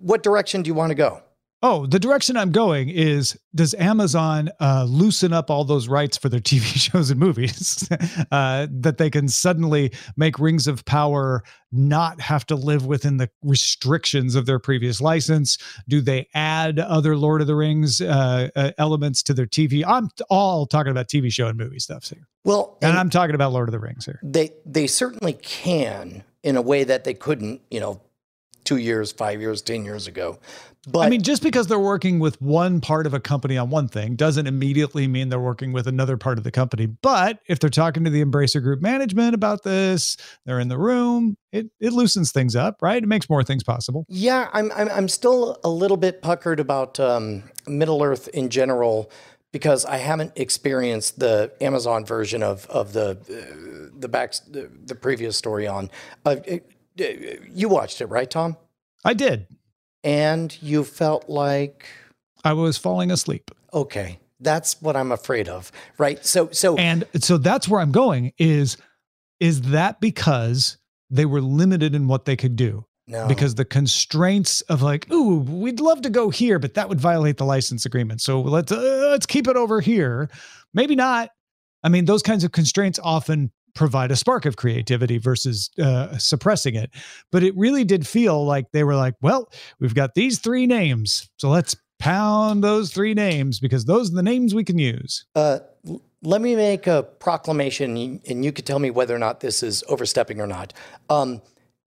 what 0.00 0.22
direction 0.22 0.62
do 0.62 0.68
you 0.68 0.74
want 0.74 0.90
to 0.90 0.94
go? 0.94 1.22
Oh, 1.68 1.84
the 1.84 1.98
direction 1.98 2.36
I'm 2.36 2.52
going 2.52 2.90
is 2.90 3.36
does 3.52 3.74
Amazon 3.74 4.50
uh, 4.60 4.86
loosen 4.88 5.32
up 5.32 5.50
all 5.50 5.64
those 5.64 5.88
rights 5.88 6.16
for 6.16 6.28
their 6.28 6.38
TV 6.52 6.62
shows 6.62 7.10
and 7.10 7.18
movies 7.18 7.88
uh, 8.30 8.68
that 8.70 8.98
they 8.98 9.10
can 9.10 9.28
suddenly 9.28 9.92
make 10.16 10.38
Rings 10.38 10.68
of 10.68 10.84
Power 10.84 11.42
not 11.72 12.20
have 12.20 12.46
to 12.46 12.54
live 12.54 12.86
within 12.86 13.16
the 13.16 13.28
restrictions 13.42 14.36
of 14.36 14.46
their 14.46 14.60
previous 14.60 15.00
license? 15.00 15.58
Do 15.88 16.00
they 16.00 16.28
add 16.34 16.78
other 16.78 17.16
Lord 17.16 17.40
of 17.40 17.48
the 17.48 17.56
Rings 17.56 18.00
uh, 18.00 18.48
uh 18.54 18.70
elements 18.78 19.24
to 19.24 19.34
their 19.34 19.46
TV? 19.46 19.82
I'm 19.84 20.08
all 20.30 20.66
talking 20.66 20.92
about 20.92 21.08
TV 21.08 21.32
show 21.32 21.48
and 21.48 21.58
movie 21.58 21.80
stuff 21.80 22.08
here. 22.08 22.28
Well, 22.44 22.78
and, 22.80 22.90
and 22.90 22.98
I'm 23.00 23.10
talking 23.10 23.34
about 23.34 23.50
Lord 23.50 23.68
of 23.68 23.72
the 23.72 23.80
Rings 23.80 24.04
here. 24.04 24.20
They 24.22 24.52
they 24.64 24.86
certainly 24.86 25.32
can 25.32 26.22
in 26.44 26.56
a 26.56 26.62
way 26.62 26.84
that 26.84 27.02
they 27.02 27.14
couldn't, 27.14 27.60
you 27.72 27.80
know, 27.80 28.02
two 28.66 28.76
years, 28.76 29.12
five 29.12 29.40
years, 29.40 29.62
10 29.62 29.84
years 29.84 30.06
ago. 30.06 30.38
But 30.88 31.00
I 31.00 31.10
mean, 31.10 31.22
just 31.22 31.42
because 31.42 31.66
they're 31.66 31.78
working 31.80 32.20
with 32.20 32.40
one 32.40 32.80
part 32.80 33.06
of 33.06 33.14
a 33.14 33.18
company 33.18 33.58
on 33.58 33.70
one 33.70 33.88
thing 33.88 34.14
doesn't 34.14 34.46
immediately 34.46 35.08
mean 35.08 35.30
they're 35.30 35.40
working 35.40 35.72
with 35.72 35.88
another 35.88 36.16
part 36.16 36.38
of 36.38 36.44
the 36.44 36.52
company. 36.52 36.86
But 36.86 37.40
if 37.48 37.58
they're 37.58 37.70
talking 37.70 38.04
to 38.04 38.10
the 38.10 38.24
Embracer 38.24 38.62
Group 38.62 38.80
management 38.80 39.34
about 39.34 39.64
this, 39.64 40.16
they're 40.44 40.60
in 40.60 40.68
the 40.68 40.78
room, 40.78 41.36
it, 41.50 41.70
it 41.80 41.92
loosens 41.92 42.30
things 42.30 42.54
up, 42.54 42.82
right? 42.82 43.02
It 43.02 43.08
makes 43.08 43.28
more 43.28 43.42
things 43.42 43.64
possible. 43.64 44.06
Yeah, 44.08 44.48
I'm, 44.52 44.70
I'm, 44.76 44.88
I'm 44.90 45.08
still 45.08 45.58
a 45.64 45.70
little 45.70 45.96
bit 45.96 46.22
puckered 46.22 46.60
about 46.60 47.00
um, 47.00 47.42
Middle 47.66 48.02
Earth 48.04 48.28
in 48.28 48.48
general 48.48 49.10
because 49.50 49.84
I 49.84 49.96
haven't 49.96 50.32
experienced 50.36 51.18
the 51.18 51.50
Amazon 51.60 52.04
version 52.04 52.44
of, 52.44 52.66
of 52.66 52.92
the, 52.92 53.10
uh, 53.10 53.90
the 53.98 54.08
back, 54.08 54.34
the, 54.48 54.70
the 54.84 54.94
previous 54.94 55.36
story 55.36 55.66
on. 55.66 55.90
Uh, 56.24 56.36
it, 56.44 56.70
you 56.96 57.68
watched 57.68 58.00
it, 58.00 58.06
right, 58.06 58.30
Tom? 58.30 58.56
I 59.04 59.14
did. 59.14 59.46
And 60.04 60.56
you 60.62 60.84
felt 60.84 61.28
like 61.28 61.86
I 62.44 62.52
was 62.52 62.78
falling 62.78 63.10
asleep. 63.10 63.50
Okay. 63.72 64.18
That's 64.40 64.80
what 64.82 64.96
I'm 64.96 65.12
afraid 65.12 65.48
of. 65.48 65.72
Right? 65.98 66.24
So 66.24 66.50
so 66.52 66.76
And 66.76 67.04
so 67.18 67.38
that's 67.38 67.68
where 67.68 67.80
I'm 67.80 67.92
going 67.92 68.32
is 68.38 68.76
is 69.40 69.62
that 69.62 70.00
because 70.00 70.78
they 71.10 71.26
were 71.26 71.40
limited 71.40 71.94
in 71.94 72.08
what 72.08 72.24
they 72.24 72.36
could 72.36 72.56
do? 72.56 72.86
No. 73.08 73.28
Because 73.28 73.54
the 73.54 73.64
constraints 73.64 74.62
of 74.62 74.82
like, 74.82 75.10
ooh, 75.12 75.38
we'd 75.38 75.78
love 75.78 76.02
to 76.02 76.10
go 76.10 76.30
here, 76.30 76.58
but 76.58 76.74
that 76.74 76.88
would 76.88 77.00
violate 77.00 77.36
the 77.36 77.44
license 77.44 77.86
agreement. 77.86 78.20
So 78.20 78.40
let's 78.40 78.72
uh, 78.72 79.08
let's 79.10 79.26
keep 79.26 79.46
it 79.46 79.56
over 79.56 79.80
here. 79.80 80.28
Maybe 80.74 80.96
not. 80.96 81.30
I 81.84 81.88
mean, 81.88 82.04
those 82.04 82.22
kinds 82.22 82.42
of 82.42 82.50
constraints 82.50 82.98
often 83.02 83.52
provide 83.76 84.10
a 84.10 84.16
spark 84.16 84.46
of 84.46 84.56
creativity 84.56 85.18
versus 85.18 85.70
uh, 85.78 86.16
suppressing 86.18 86.74
it. 86.74 86.90
But 87.30 87.44
it 87.44 87.56
really 87.56 87.84
did 87.84 88.06
feel 88.06 88.44
like 88.44 88.72
they 88.72 88.82
were 88.82 88.96
like, 88.96 89.14
well, 89.20 89.52
we've 89.78 89.94
got 89.94 90.14
these 90.14 90.40
three 90.40 90.66
names. 90.66 91.28
So 91.36 91.48
let's 91.48 91.76
pound 91.98 92.64
those 92.64 92.92
three 92.92 93.14
names 93.14 93.60
because 93.60 93.84
those 93.84 94.10
are 94.10 94.14
the 94.14 94.22
names 94.22 94.54
we 94.54 94.64
can 94.64 94.78
use. 94.78 95.24
Uh, 95.34 95.58
let 96.22 96.40
me 96.40 96.56
make 96.56 96.86
a 96.86 97.04
proclamation, 97.04 98.20
and 98.26 98.44
you 98.44 98.50
could 98.50 98.66
tell 98.66 98.78
me 98.78 98.90
whether 98.90 99.14
or 99.14 99.18
not 99.18 99.40
this 99.40 99.62
is 99.62 99.84
overstepping 99.88 100.40
or 100.40 100.46
not. 100.46 100.72
Um, 101.08 101.40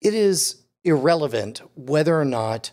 it 0.01 0.13
is 0.13 0.63
irrelevant 0.83 1.61
whether 1.75 2.19
or 2.19 2.25
not 2.25 2.71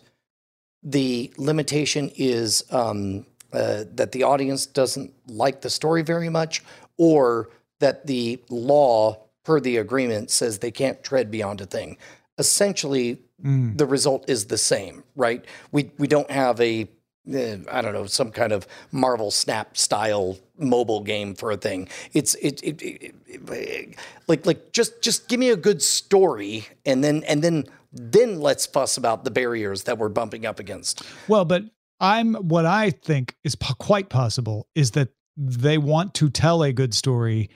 the 0.82 1.32
limitation 1.36 2.10
is 2.16 2.64
um, 2.70 3.26
uh, 3.52 3.84
that 3.94 4.12
the 4.12 4.22
audience 4.22 4.64
doesn't 4.64 5.12
like 5.26 5.60
the 5.60 5.70
story 5.70 6.02
very 6.02 6.28
much 6.28 6.62
or 6.96 7.50
that 7.80 8.06
the 8.06 8.40
law 8.48 9.18
per 9.44 9.60
the 9.60 9.76
agreement 9.76 10.30
says 10.30 10.58
they 10.58 10.70
can't 10.70 11.02
tread 11.02 11.30
beyond 11.30 11.60
a 11.60 11.66
thing. 11.66 11.96
Essentially, 12.38 13.18
mm. 13.44 13.76
the 13.76 13.86
result 13.86 14.28
is 14.28 14.46
the 14.46 14.58
same, 14.58 15.02
right? 15.16 15.44
We 15.72 15.90
we 15.98 16.06
don't 16.06 16.30
have 16.30 16.60
a 16.60 16.88
uh, 17.32 17.56
I 17.70 17.82
don't 17.82 17.92
know 17.92 18.06
some 18.06 18.30
kind 18.30 18.52
of 18.52 18.66
Marvel 18.92 19.30
Snap 19.30 19.76
style 19.76 20.38
mobile 20.56 21.02
game 21.02 21.34
for 21.34 21.50
a 21.50 21.56
thing. 21.56 21.88
It's 22.12 22.34
it, 22.36 22.62
it, 22.62 22.80
it, 22.82 23.14
it, 23.26 23.96
like 24.26 24.46
like 24.46 24.72
just 24.72 25.02
just 25.02 25.28
give 25.28 25.40
me 25.40 25.50
a 25.50 25.56
good 25.56 25.82
story 25.82 26.66
and 26.86 27.04
then 27.04 27.24
and 27.24 27.42
then 27.42 27.64
then 27.92 28.40
let's 28.40 28.66
fuss 28.66 28.96
about 28.96 29.24
the 29.24 29.30
barriers 29.30 29.84
that 29.84 29.98
we're 29.98 30.08
bumping 30.08 30.46
up 30.46 30.58
against. 30.60 31.02
Well, 31.28 31.44
but 31.44 31.64
I'm 31.98 32.34
what 32.34 32.66
I 32.66 32.90
think 32.90 33.36
is 33.44 33.54
po- 33.54 33.74
quite 33.74 34.08
possible 34.08 34.68
is 34.74 34.92
that 34.92 35.08
they 35.36 35.78
want 35.78 36.14
to 36.14 36.30
tell 36.30 36.62
a 36.62 36.72
good 36.72 36.94
story 36.94 37.50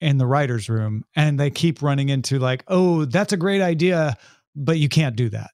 in 0.00 0.18
the 0.18 0.26
writer's 0.26 0.68
room 0.68 1.04
and 1.14 1.38
they 1.38 1.50
keep 1.50 1.82
running 1.82 2.08
into 2.08 2.38
like, 2.38 2.64
oh, 2.68 3.04
that's 3.04 3.32
a 3.32 3.36
great 3.36 3.60
idea, 3.60 4.16
but 4.56 4.78
you 4.78 4.88
can't 4.88 5.16
do 5.16 5.28
that 5.28 5.50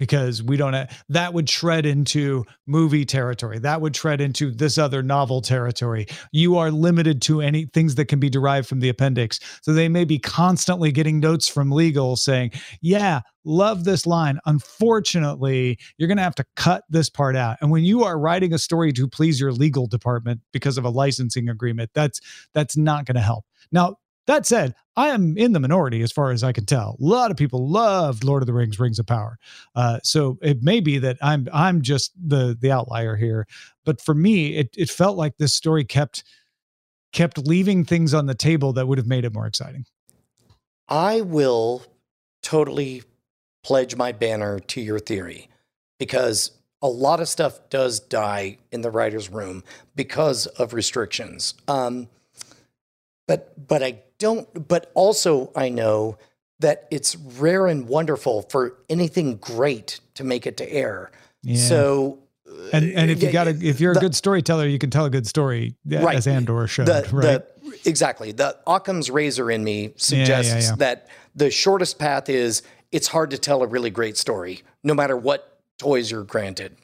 because 0.00 0.42
we 0.42 0.56
don't 0.56 0.72
have, 0.72 1.04
that 1.10 1.34
would 1.34 1.46
tread 1.46 1.84
into 1.84 2.44
movie 2.66 3.04
territory. 3.04 3.58
That 3.58 3.82
would 3.82 3.94
tread 3.94 4.20
into 4.20 4.50
this 4.50 4.78
other 4.78 5.02
novel 5.02 5.42
territory. 5.42 6.06
You 6.32 6.56
are 6.56 6.70
limited 6.70 7.20
to 7.22 7.42
any 7.42 7.66
things 7.66 7.94
that 7.96 8.06
can 8.06 8.18
be 8.18 8.30
derived 8.30 8.66
from 8.66 8.80
the 8.80 8.88
appendix. 8.88 9.38
So 9.60 9.74
they 9.74 9.88
may 9.88 10.04
be 10.04 10.18
constantly 10.18 10.90
getting 10.90 11.20
notes 11.20 11.46
from 11.46 11.70
legal 11.70 12.16
saying 12.16 12.52
yeah 12.80 13.20
love 13.44 13.84
this 13.84 14.06
line. 14.06 14.38
Unfortunately 14.46 15.78
you're 15.98 16.08
going 16.08 16.16
to 16.16 16.22
have 16.22 16.34
to 16.36 16.46
cut 16.56 16.84
this 16.88 17.10
part 17.10 17.36
out. 17.36 17.58
And 17.60 17.70
when 17.70 17.84
you 17.84 18.04
are 18.04 18.18
writing 18.18 18.54
a 18.54 18.58
story 18.58 18.92
to 18.94 19.06
please 19.06 19.38
your 19.38 19.52
legal 19.52 19.86
department 19.86 20.40
because 20.52 20.78
of 20.78 20.84
a 20.84 20.90
licensing 20.90 21.50
agreement 21.50 21.90
that's 21.92 22.20
that's 22.54 22.76
not 22.76 23.04
going 23.04 23.16
to 23.16 23.20
help. 23.20 23.44
Now 23.70 23.96
That 24.30 24.46
said, 24.46 24.76
I 24.94 25.08
am 25.08 25.36
in 25.36 25.50
the 25.54 25.58
minority 25.58 26.02
as 26.02 26.12
far 26.12 26.30
as 26.30 26.44
I 26.44 26.52
can 26.52 26.64
tell. 26.64 26.96
A 27.00 27.04
lot 27.04 27.32
of 27.32 27.36
people 27.36 27.68
loved 27.68 28.22
Lord 28.22 28.44
of 28.44 28.46
the 28.46 28.52
Rings: 28.52 28.78
Rings 28.78 29.00
of 29.00 29.06
Power, 29.06 29.40
uh, 29.74 29.98
so 30.04 30.38
it 30.40 30.62
may 30.62 30.78
be 30.78 30.98
that 30.98 31.18
I'm 31.20 31.48
I'm 31.52 31.82
just 31.82 32.12
the 32.16 32.56
the 32.58 32.70
outlier 32.70 33.16
here. 33.16 33.48
But 33.84 34.00
for 34.00 34.14
me, 34.14 34.56
it 34.56 34.68
it 34.78 34.88
felt 34.88 35.16
like 35.16 35.38
this 35.38 35.52
story 35.52 35.84
kept 35.84 36.22
kept 37.12 37.38
leaving 37.38 37.84
things 37.84 38.14
on 38.14 38.26
the 38.26 38.36
table 38.36 38.72
that 38.74 38.86
would 38.86 38.98
have 38.98 39.06
made 39.08 39.24
it 39.24 39.34
more 39.34 39.48
exciting. 39.48 39.84
I 40.88 41.22
will 41.22 41.82
totally 42.40 43.02
pledge 43.64 43.96
my 43.96 44.12
banner 44.12 44.60
to 44.60 44.80
your 44.80 45.00
theory 45.00 45.48
because 45.98 46.52
a 46.80 46.88
lot 46.88 47.18
of 47.18 47.28
stuff 47.28 47.68
does 47.68 47.98
die 47.98 48.58
in 48.70 48.82
the 48.82 48.92
writer's 48.92 49.28
room 49.28 49.64
because 49.96 50.46
of 50.46 50.72
restrictions. 50.72 51.54
Um, 51.66 52.08
but 53.26 53.66
but 53.66 53.82
I 53.82 54.02
don't. 54.20 54.68
But 54.68 54.92
also 54.94 55.50
I 55.56 55.68
know 55.70 56.16
that 56.60 56.86
it's 56.92 57.16
rare 57.16 57.66
and 57.66 57.88
wonderful 57.88 58.42
for 58.42 58.76
anything 58.88 59.36
great 59.38 59.98
to 60.14 60.22
make 60.22 60.46
it 60.46 60.56
to 60.58 60.72
air. 60.72 61.10
Yeah. 61.42 61.56
So 61.56 62.18
And 62.72 62.92
and 62.92 63.10
if 63.10 63.22
you 63.22 63.32
got 63.32 63.48
a 63.48 63.58
if 63.60 63.80
you're 63.80 63.92
a 63.92 63.94
the- 63.94 64.00
good 64.00 64.14
storyteller, 64.14 64.66
you 64.66 64.78
can 64.78 64.90
tell 64.90 65.06
a 65.06 65.10
good 65.10 65.26
story 65.26 65.74
yeah, 65.84 66.04
Right. 66.04 66.16
as 66.16 66.26
Andor 66.28 66.66
showed, 66.68 66.86
the, 66.86 67.08
right? 67.12 67.22
the 67.22 67.78
exactly 67.88 68.30
the 68.32 68.56
Occam's 68.66 69.10
razor 69.10 69.50
in 69.50 69.64
me 69.64 69.94
suggests 69.96 70.68
yeah. 70.70 70.76
that 70.76 71.08
the 71.34 71.50
shortest 71.50 71.98
path 71.98 72.28
is 72.28 72.62
it's 72.92 73.08
hard 73.08 73.30
to 73.30 73.38
tell 73.38 73.62
a 73.62 73.66
really 73.66 73.90
great 73.90 74.16
story, 74.16 74.62
no 74.84 74.94
matter 74.94 75.16
what 75.16 75.60
toys 75.78 76.10
you're 76.10 76.24
granted. 76.24 76.76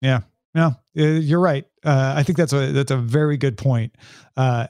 Yeah, 0.00 0.20
no, 0.54 0.68
uh, 0.98 1.02
you're 1.02 1.40
right. 1.40 1.66
Uh, 1.84 2.14
I 2.16 2.22
think 2.22 2.38
that's 2.38 2.52
a 2.52 2.72
that's 2.72 2.90
a 2.90 2.96
very 2.96 3.36
good 3.36 3.56
point. 3.58 3.94
Uh, 4.36 4.66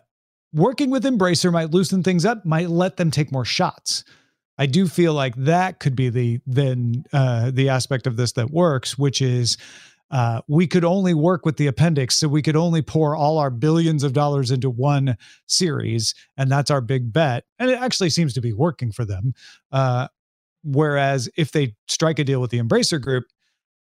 working 0.53 0.91
with 0.91 1.05
Embracer 1.05 1.53
might 1.53 1.71
loosen 1.71 2.03
things 2.03 2.25
up, 2.25 2.45
might 2.45 2.71
let 2.71 2.97
them 2.97 3.11
take 3.11 3.33
more 3.33 3.45
shots. 3.45 4.05
I 4.59 4.67
do 4.67 4.87
feel 4.87 5.15
like 5.15 5.35
that 5.37 5.81
could 5.81 5.97
be 5.97 6.11
the 6.11 6.41
then 6.47 7.05
uh, 7.13 7.51
the 7.51 7.71
aspect 7.71 8.07
of 8.07 8.17
this 8.17 8.33
that 8.33 8.51
works, 8.51 8.99
which 8.99 9.23
is 9.23 9.57
uh, 10.11 10.43
we 10.49 10.67
could 10.67 10.85
only 10.85 11.15
work 11.15 11.47
with 11.47 11.57
the 11.57 11.67
appendix, 11.67 12.17
so 12.17 12.29
we 12.29 12.43
could 12.43 12.57
only 12.57 12.83
pour 12.83 13.15
all 13.15 13.39
our 13.39 13.51
billions 13.51 14.03
of 14.03 14.13
dollars 14.13 14.51
into 14.51 14.69
one 14.69 15.17
series, 15.47 16.15
and 16.37 16.51
that's 16.51 16.71
our 16.71 16.81
big 16.81 17.13
bet. 17.13 17.45
And 17.59 17.71
it 17.71 17.81
actually 17.81 18.11
seems 18.11 18.35
to 18.35 18.41
be 18.41 18.53
working 18.53 18.93
for 18.93 19.05
them. 19.05 19.35
Uh, 19.71 20.09
whereas 20.65 21.31
if 21.37 21.53
they 21.53 21.75
strike 21.89 22.19
a 22.19 22.25
deal 22.25 22.41
with 22.41 22.51
the 22.51 22.61
Embracer 22.61 23.01
Group, 23.01 23.25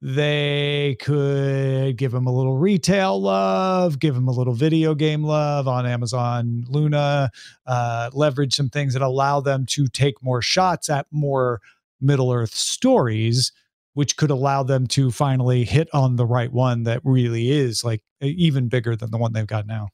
they 0.01 0.95
could 1.01 1.97
give 1.97 2.11
them 2.11 2.27
a 2.27 2.31
little 2.31 2.57
retail 2.57 3.19
love, 3.19 3.99
give 3.99 4.13
them 4.13 4.27
a 4.27 4.31
little 4.31 4.53
video 4.53 4.93
game 4.93 5.23
love 5.23 5.67
on 5.67 5.87
Amazon 5.87 6.65
Luna, 6.67 7.31
uh, 7.65 8.09
leverage 8.13 8.55
some 8.55 8.69
things 8.69 8.93
that 8.93 9.01
allow 9.01 9.41
them 9.41 9.65
to 9.65 9.87
take 9.87 10.21
more 10.21 10.41
shots 10.41 10.89
at 10.89 11.07
more 11.11 11.61
Middle 11.99 12.31
Earth 12.31 12.53
stories, 12.53 13.51
which 13.95 14.17
could 14.17 14.29
allow 14.29 14.61
them 14.61 14.85
to 14.87 15.09
finally 15.09 15.63
hit 15.63 15.89
on 15.93 16.15
the 16.15 16.25
right 16.27 16.51
one 16.51 16.83
that 16.83 17.01
really 17.03 17.49
is 17.49 17.83
like 17.83 18.03
even 18.21 18.67
bigger 18.67 18.95
than 18.95 19.09
the 19.09 19.17
one 19.17 19.33
they've 19.33 19.47
got 19.47 19.65
now. 19.65 19.89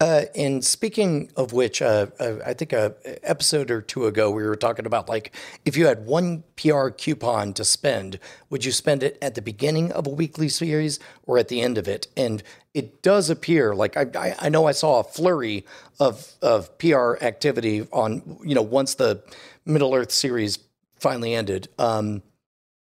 Uh, 0.00 0.24
and 0.34 0.64
speaking 0.64 1.30
of 1.36 1.52
which, 1.52 1.82
uh, 1.82 2.06
uh, 2.18 2.36
I 2.44 2.54
think 2.54 2.72
a 2.72 2.94
episode 3.22 3.70
or 3.70 3.82
two 3.82 4.06
ago 4.06 4.30
we 4.30 4.42
were 4.44 4.56
talking 4.56 4.86
about 4.86 5.10
like 5.10 5.36
if 5.66 5.76
you 5.76 5.86
had 5.86 6.06
one 6.06 6.42
PR 6.56 6.88
coupon 6.88 7.52
to 7.52 7.66
spend, 7.66 8.18
would 8.48 8.64
you 8.64 8.72
spend 8.72 9.02
it 9.02 9.18
at 9.20 9.34
the 9.34 9.42
beginning 9.42 9.92
of 9.92 10.06
a 10.06 10.10
weekly 10.10 10.48
series 10.48 11.00
or 11.26 11.36
at 11.36 11.48
the 11.48 11.60
end 11.60 11.76
of 11.76 11.86
it? 11.86 12.08
And 12.16 12.42
it 12.72 13.02
does 13.02 13.28
appear 13.28 13.74
like 13.74 13.94
I, 13.94 14.06
I, 14.18 14.36
I 14.46 14.48
know 14.48 14.66
I 14.66 14.72
saw 14.72 15.00
a 15.00 15.04
flurry 15.04 15.66
of 15.98 16.32
of 16.40 16.78
PR 16.78 17.16
activity 17.20 17.86
on 17.92 18.38
you 18.42 18.54
know 18.54 18.62
once 18.62 18.94
the 18.94 19.22
Middle 19.66 19.94
Earth 19.94 20.12
series 20.12 20.60
finally 20.98 21.34
ended. 21.34 21.68
Um, 21.78 22.22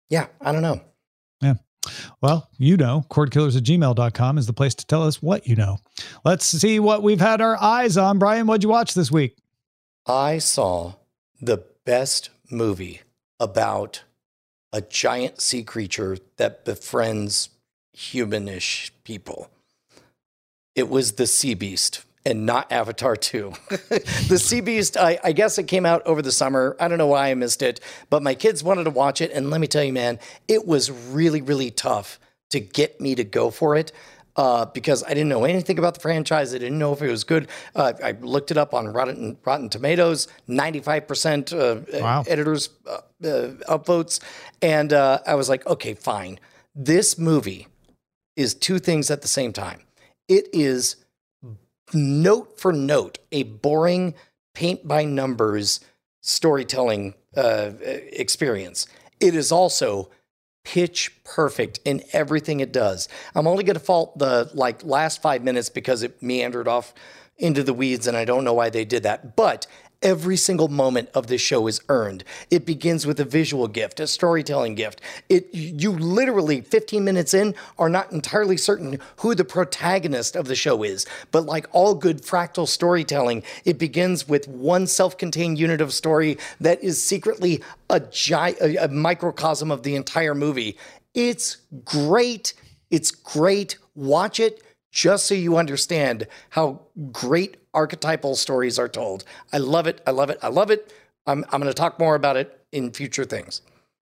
yeah, 0.10 0.28
I 0.42 0.52
don't 0.52 0.62
know. 0.62 0.82
Well, 2.22 2.50
you 2.58 2.78
know, 2.78 3.06
cordkillers 3.10 3.58
at 3.58 3.64
gmail.com 3.64 4.38
is 4.38 4.48
the 4.48 4.54
place 4.54 4.76
to 4.76 4.86
tell 4.86 5.04
us 5.04 5.22
what 5.22 5.48
you 5.48 5.56
know. 5.56 5.80
Let's 6.24 6.46
see 6.46 6.80
what 6.80 7.04
we've 7.04 7.20
had 7.20 7.42
our 7.42 7.62
eyes 7.62 7.98
on. 7.98 8.20
Brian, 8.20 8.48
what'd 8.48 8.64
you 8.64 8.70
watch 8.70 8.94
this 8.94 9.12
week? 9.12 9.38
I 10.06 10.38
saw 10.38 10.94
the 11.42 11.64
best 11.86 12.30
movie 12.50 13.02
about 13.40 14.04
a 14.74 14.82
giant 14.82 15.42
sea 15.42 15.64
creature 15.64 16.18
that 16.38 16.66
befriends 16.66 17.50
humanish 17.96 18.92
people. 19.04 19.50
It 20.76 20.90
was 20.90 21.14
the 21.14 21.28
Sea 21.28 21.56
Beast 21.56 22.04
and 22.28 22.46
not 22.46 22.70
Avatar 22.72 23.16
2. 23.16 23.54
the 24.28 24.38
Sea 24.38 24.60
Beast, 24.60 24.98
I, 24.98 25.18
I 25.24 25.32
guess 25.32 25.58
it 25.58 25.64
came 25.64 25.86
out 25.86 26.06
over 26.06 26.22
the 26.22 26.32
summer. 26.32 26.76
I 26.78 26.90
don't 26.90 26.98
know 26.98 27.08
why 27.08 27.32
I 27.32 27.34
missed 27.36 27.62
it, 27.62 27.80
but 28.10 28.22
my 28.22 28.36
kids 28.36 28.64
wanted 28.64 28.84
to 28.84 28.90
watch 28.90 29.22
it. 29.22 29.32
And 29.32 29.50
let 29.50 29.62
me 29.62 29.68
tell 29.68 29.84
you, 29.84 29.94
man, 29.94 30.20
it 30.48 30.68
was 30.68 30.92
really, 30.92 31.42
really 31.42 31.72
tough 31.72 32.20
to 32.50 32.60
get 32.60 33.00
me 33.00 33.16
to 33.16 33.24
go 33.24 33.50
for 33.50 33.76
it. 33.78 33.94
Uh, 34.36 34.66
because 34.66 35.04
I 35.04 35.10
didn't 35.10 35.30
know 35.30 35.46
anything 35.46 35.80
about 35.80 35.96
the 35.96 36.00
franchise. 36.00 36.54
I 36.54 36.60
didn't 36.60 36.78
know 36.78 36.94
if 36.94 37.02
it 37.02 37.10
was 37.10 37.24
good. 37.24 37.48
Uh, 37.76 37.94
I 38.04 38.12
looked 38.12 38.52
it 38.52 38.58
up 38.58 38.72
on 38.76 38.88
Rotten, 38.90 39.36
Rotten 39.44 39.68
Tomatoes, 39.68 40.28
95% 40.48 41.54
uh, 41.98 42.00
Wow. 42.04 42.24
editors 42.28 42.70
uh, 42.86 42.98
uh, 43.28 43.54
upvotes. 43.68 44.20
And 44.62 44.94
uh, 44.94 45.22
I 45.26 45.34
was 45.34 45.50
like, 45.50 45.66
okay, 45.66 45.96
fine. 45.96 46.40
This 46.76 47.18
movie 47.18 47.66
is 48.36 48.54
two 48.54 48.78
things 48.78 49.10
at 49.10 49.24
the 49.24 49.28
same 49.28 49.54
time. 49.54 49.80
It 50.28 50.48
is 50.54 50.98
note 51.94 52.60
for 52.60 52.74
note 52.74 53.20
a 53.32 53.44
boring 53.44 54.14
paint 54.54 54.88
by 54.88 55.04
numbers 55.06 55.80
storytelling 56.22 57.14
uh, 57.36 57.72
experience. 57.82 58.88
It 59.20 59.36
is 59.36 59.52
also 59.52 60.10
pitch 60.64 61.24
perfect 61.24 61.80
in 61.86 62.04
everything 62.12 62.60
it 62.60 62.74
does. 62.74 63.08
I'm 63.34 63.48
only 63.48 63.64
going 63.64 63.76
to 63.76 63.80
fault 63.80 64.18
the 64.18 64.50
like 64.54 64.84
last 64.84 65.22
five 65.22 65.44
minutes 65.44 65.70
because 65.70 66.04
it 66.04 66.22
meandered 66.22 66.68
off 66.68 66.94
into 67.38 67.64
the 67.64 67.74
weeds, 67.74 68.08
and 68.08 68.18
I 68.18 68.26
don't 68.26 68.44
know 68.44 68.54
why 68.54 68.70
they 68.70 68.84
did 68.84 69.04
that. 69.04 69.36
But 69.36 69.68
every 70.02 70.38
single 70.38 70.68
moment 70.68 71.10
of 71.14 71.28
this 71.28 71.42
show 71.42 71.68
is 71.68 71.82
earned. 71.90 72.24
It 72.50 72.66
begins 72.66 73.06
with 73.06 73.20
a 73.20 73.26
visual 73.26 73.68
gift, 73.68 74.00
a 74.00 74.08
storytelling 74.08 74.76
gift. 74.76 75.02
It 75.30 75.50
you 75.54 75.92
literally 75.92 76.62
15 76.62 77.04
minutes 77.04 77.34
in 77.34 77.56
are 77.78 77.90
not 77.90 78.12
entirely 78.12 78.58
certain 78.58 79.00
who 79.18 79.36
the 79.36 79.46
protagonist 79.46 80.36
of 80.36 80.48
the 80.48 80.56
show 80.56 80.84
is, 80.84 81.06
but 81.32 81.46
like 81.46 81.68
all 81.72 81.96
good 81.96 82.22
fractal 82.22 82.68
storytelling, 82.68 83.44
it 83.66 83.78
begins 83.78 84.28
with 84.28 84.48
one 84.48 84.88
self-contained 84.88 85.58
unit 85.58 85.82
of 85.82 85.94
story 85.94 86.38
that 86.60 86.84
is 86.84 87.02
secretly 87.02 87.62
a 87.90 88.02
a, 88.30 88.76
a 88.78 88.88
microcosm 88.88 89.72
of 89.72 89.84
the 89.84 89.96
entire 89.96 90.36
movie. 90.36 90.78
It's 91.14 91.58
great. 91.84 92.54
It's 92.92 93.12
great. 93.12 93.78
Watch 93.96 94.40
it 94.40 94.62
just 94.92 95.28
so 95.28 95.36
you 95.36 95.58
understand 95.58 96.28
how 96.50 96.82
great 97.12 97.58
archetypal 97.78 98.36
stories 98.36 98.80
are 98.80 98.90
told. 98.90 99.24
I 99.54 99.60
love 99.60 99.86
it. 99.88 100.02
I 100.08 100.12
love 100.12 100.32
it. 100.32 100.40
I 100.42 100.48
love 100.48 100.72
it. 100.72 100.92
I'm, 101.28 101.46
I'm 101.52 101.62
going 101.62 101.72
to 101.72 101.74
talk 101.74 102.00
more 102.00 102.16
about 102.16 102.36
it 102.36 102.60
in 102.72 102.92
future 102.92 103.24
things. 103.24 103.62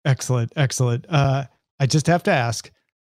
Excellent. 0.06 0.52
Excellent. 0.58 1.06
Uh, 1.08 1.46
I 1.80 1.86
just 1.86 2.08
have 2.08 2.24
to 2.24 2.32
ask 2.32 2.70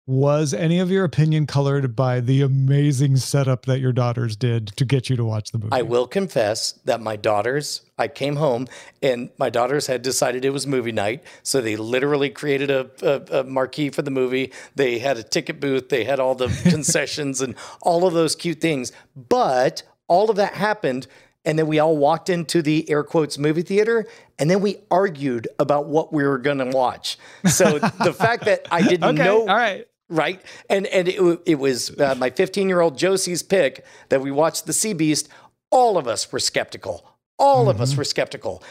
was 0.09 0.55
any 0.55 0.79
of 0.79 0.89
your 0.89 1.05
opinion 1.05 1.45
colored 1.45 1.95
by 1.95 2.19
the 2.19 2.41
amazing 2.41 3.15
setup 3.15 3.67
that 3.67 3.79
your 3.79 3.91
daughters 3.91 4.35
did 4.35 4.65
to 4.75 4.83
get 4.83 5.07
you 5.07 5.15
to 5.15 5.23
watch 5.23 5.51
the 5.51 5.59
movie? 5.59 5.69
I 5.71 5.83
will 5.83 6.07
confess 6.07 6.71
that 6.85 6.99
my 6.99 7.15
daughters, 7.15 7.81
I 7.95 8.07
came 8.07 8.37
home 8.37 8.67
and 9.03 9.29
my 9.37 9.51
daughters 9.51 9.85
had 9.85 10.01
decided 10.01 10.43
it 10.43 10.49
was 10.49 10.65
movie 10.65 10.91
night. 10.91 11.23
So 11.43 11.61
they 11.61 11.75
literally 11.75 12.31
created 12.31 12.71
a, 12.71 12.89
a, 13.03 13.41
a 13.41 13.43
marquee 13.43 13.91
for 13.91 14.01
the 14.01 14.09
movie. 14.09 14.51
They 14.73 14.97
had 14.97 15.17
a 15.17 15.23
ticket 15.23 15.59
booth, 15.59 15.89
they 15.89 16.05
had 16.05 16.19
all 16.19 16.33
the 16.33 16.47
concessions 16.63 17.39
and 17.39 17.53
all 17.83 18.07
of 18.07 18.15
those 18.15 18.35
cute 18.35 18.59
things. 18.59 18.91
But 19.15 19.83
all 20.09 20.29
of 20.29 20.35
that 20.35 20.55
happened. 20.55 21.07
And 21.45 21.57
then 21.57 21.67
we 21.67 21.79
all 21.79 21.95
walked 21.95 22.29
into 22.29 22.61
the 22.61 22.89
air 22.89 23.03
quotes 23.03 23.37
movie 23.37 23.61
theater 23.61 24.05
and 24.37 24.49
then 24.49 24.61
we 24.61 24.77
argued 24.91 25.47
about 25.57 25.87
what 25.87 26.11
we 26.11 26.23
were 26.23 26.37
going 26.37 26.57
to 26.57 26.65
watch. 26.65 27.17
So 27.45 27.79
the 28.03 28.13
fact 28.13 28.45
that 28.45 28.67
I 28.71 28.81
didn't 28.81 29.15
okay. 29.15 29.23
know 29.23 29.41
All 29.41 29.47
right. 29.47 29.87
right? 30.09 30.41
And 30.69 30.85
and 30.87 31.07
it, 31.07 31.41
it 31.45 31.55
was 31.55 31.97
uh, 31.99 32.15
my 32.17 32.29
15 32.29 32.67
year 32.67 32.81
old 32.81 32.97
Josie's 32.97 33.41
pick 33.41 33.85
that 34.09 34.21
we 34.21 34.31
watched 34.31 34.65
the 34.65 34.73
Sea 34.73 34.93
Beast. 34.93 35.29
All 35.71 35.97
of 35.97 36.07
us 36.07 36.29
were 36.31 36.39
skeptical. 36.39 37.05
All 37.37 37.69
of 37.69 37.79
us 37.79 37.95
were 37.95 38.03
skeptical. 38.03 38.61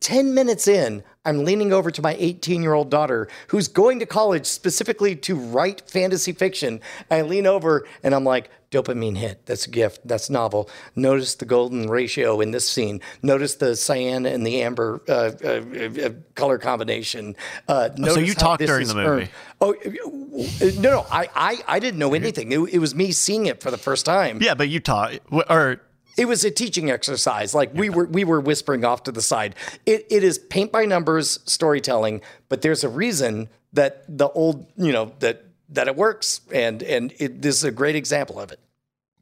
10 0.00 0.34
minutes 0.34 0.68
in, 0.68 1.02
I'm 1.24 1.44
leaning 1.44 1.72
over 1.72 1.90
to 1.90 2.02
my 2.02 2.14
18 2.18 2.62
year 2.62 2.74
old 2.74 2.90
daughter 2.90 3.28
who's 3.48 3.68
going 3.68 3.98
to 4.00 4.06
college 4.06 4.46
specifically 4.46 5.16
to 5.16 5.34
write 5.34 5.88
fantasy 5.88 6.32
fiction. 6.32 6.80
I 7.10 7.22
lean 7.22 7.46
over 7.46 7.86
and 8.02 8.14
I'm 8.14 8.24
like, 8.24 8.50
dopamine 8.70 9.16
hit. 9.16 9.46
That's 9.46 9.66
a 9.66 9.70
gift. 9.70 10.00
That's 10.04 10.28
novel. 10.28 10.68
Notice 10.96 11.36
the 11.36 11.46
golden 11.46 11.88
ratio 11.88 12.40
in 12.40 12.50
this 12.50 12.68
scene. 12.68 13.00
Notice 13.22 13.54
the 13.54 13.76
cyan 13.76 14.26
and 14.26 14.46
the 14.46 14.62
amber 14.62 15.00
uh, 15.08 15.30
uh, 15.42 16.06
uh, 16.06 16.10
color 16.34 16.58
combination. 16.58 17.36
Uh, 17.68 17.90
so 17.96 18.18
you 18.18 18.34
talked 18.34 18.64
during 18.64 18.88
the 18.88 18.94
movie? 18.94 19.08
earned. 19.08 19.28
Oh 19.60 19.74
no, 19.84 20.90
no, 20.90 21.06
I, 21.10 21.28
I, 21.34 21.58
I 21.66 21.78
didn't 21.78 21.98
know 21.98 22.12
anything. 22.12 22.52
It, 22.52 22.58
it 22.74 22.78
was 22.78 22.94
me 22.94 23.12
seeing 23.12 23.46
it 23.46 23.62
for 23.62 23.70
the 23.70 23.78
first 23.78 24.04
time. 24.04 24.42
Yeah, 24.42 24.54
but 24.54 24.68
you 24.68 24.80
taught, 24.80 25.14
or 25.48 25.80
It 26.16 26.26
was 26.26 26.44
a 26.44 26.50
teaching 26.50 26.90
exercise. 26.90 27.54
Like 27.54 27.74
we 27.74 27.90
were 27.90 28.06
we 28.06 28.24
were 28.24 28.40
whispering 28.40 28.84
off 28.84 29.02
to 29.04 29.12
the 29.12 29.22
side. 29.22 29.54
It 29.86 30.06
it 30.10 30.22
is 30.22 30.38
paint 30.38 30.72
by 30.72 30.84
numbers 30.84 31.40
storytelling, 31.44 32.20
but 32.48 32.62
there's 32.62 32.84
a 32.84 32.88
reason 32.88 33.48
that 33.72 34.04
the 34.08 34.28
old 34.30 34.66
you 34.76 34.92
know 34.92 35.12
that 35.20 35.44
that 35.70 35.88
it 35.88 35.96
works, 35.96 36.40
and 36.52 36.82
and 36.82 37.12
it, 37.18 37.42
this 37.42 37.56
is 37.56 37.64
a 37.64 37.72
great 37.72 37.96
example 37.96 38.38
of 38.38 38.52
it. 38.52 38.60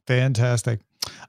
Fantastic. 0.05 0.79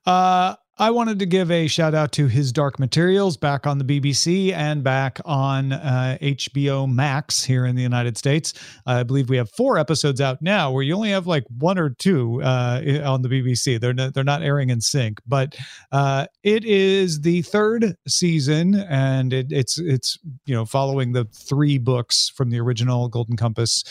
Uh, 0.04 0.56
I 0.76 0.90
wanted 0.90 1.20
to 1.20 1.26
give 1.26 1.52
a 1.52 1.68
shout 1.68 1.94
out 1.94 2.10
to 2.12 2.26
His 2.26 2.50
Dark 2.50 2.80
Materials 2.80 3.36
back 3.36 3.64
on 3.64 3.78
the 3.78 3.84
BBC 3.84 4.52
and 4.52 4.82
back 4.82 5.20
on 5.24 5.70
uh, 5.70 6.18
HBO 6.20 6.92
Max 6.92 7.44
here 7.44 7.64
in 7.64 7.76
the 7.76 7.82
United 7.82 8.18
States. 8.18 8.54
I 8.84 9.04
believe 9.04 9.28
we 9.28 9.36
have 9.36 9.48
four 9.52 9.78
episodes 9.78 10.20
out 10.20 10.42
now 10.42 10.72
where 10.72 10.82
you 10.82 10.96
only 10.96 11.10
have 11.10 11.28
like 11.28 11.44
one 11.58 11.78
or 11.78 11.90
two 11.90 12.42
uh, 12.42 12.80
on 13.04 13.22
the 13.22 13.28
BBC. 13.28 13.80
They're 13.80 13.94
not, 13.94 14.14
they're 14.14 14.24
not 14.24 14.42
airing 14.42 14.70
in 14.70 14.80
sync, 14.80 15.20
but 15.28 15.54
uh, 15.92 16.26
it 16.42 16.64
is 16.64 17.20
the 17.20 17.42
third 17.42 17.94
season 18.08 18.74
and 18.74 19.32
it, 19.32 19.46
it's 19.50 19.78
it's 19.78 20.18
you 20.44 20.56
know 20.56 20.64
following 20.64 21.12
the 21.12 21.26
three 21.26 21.78
books 21.78 22.32
from 22.34 22.50
the 22.50 22.58
original 22.58 23.08
Golden 23.08 23.36
Compass 23.36 23.84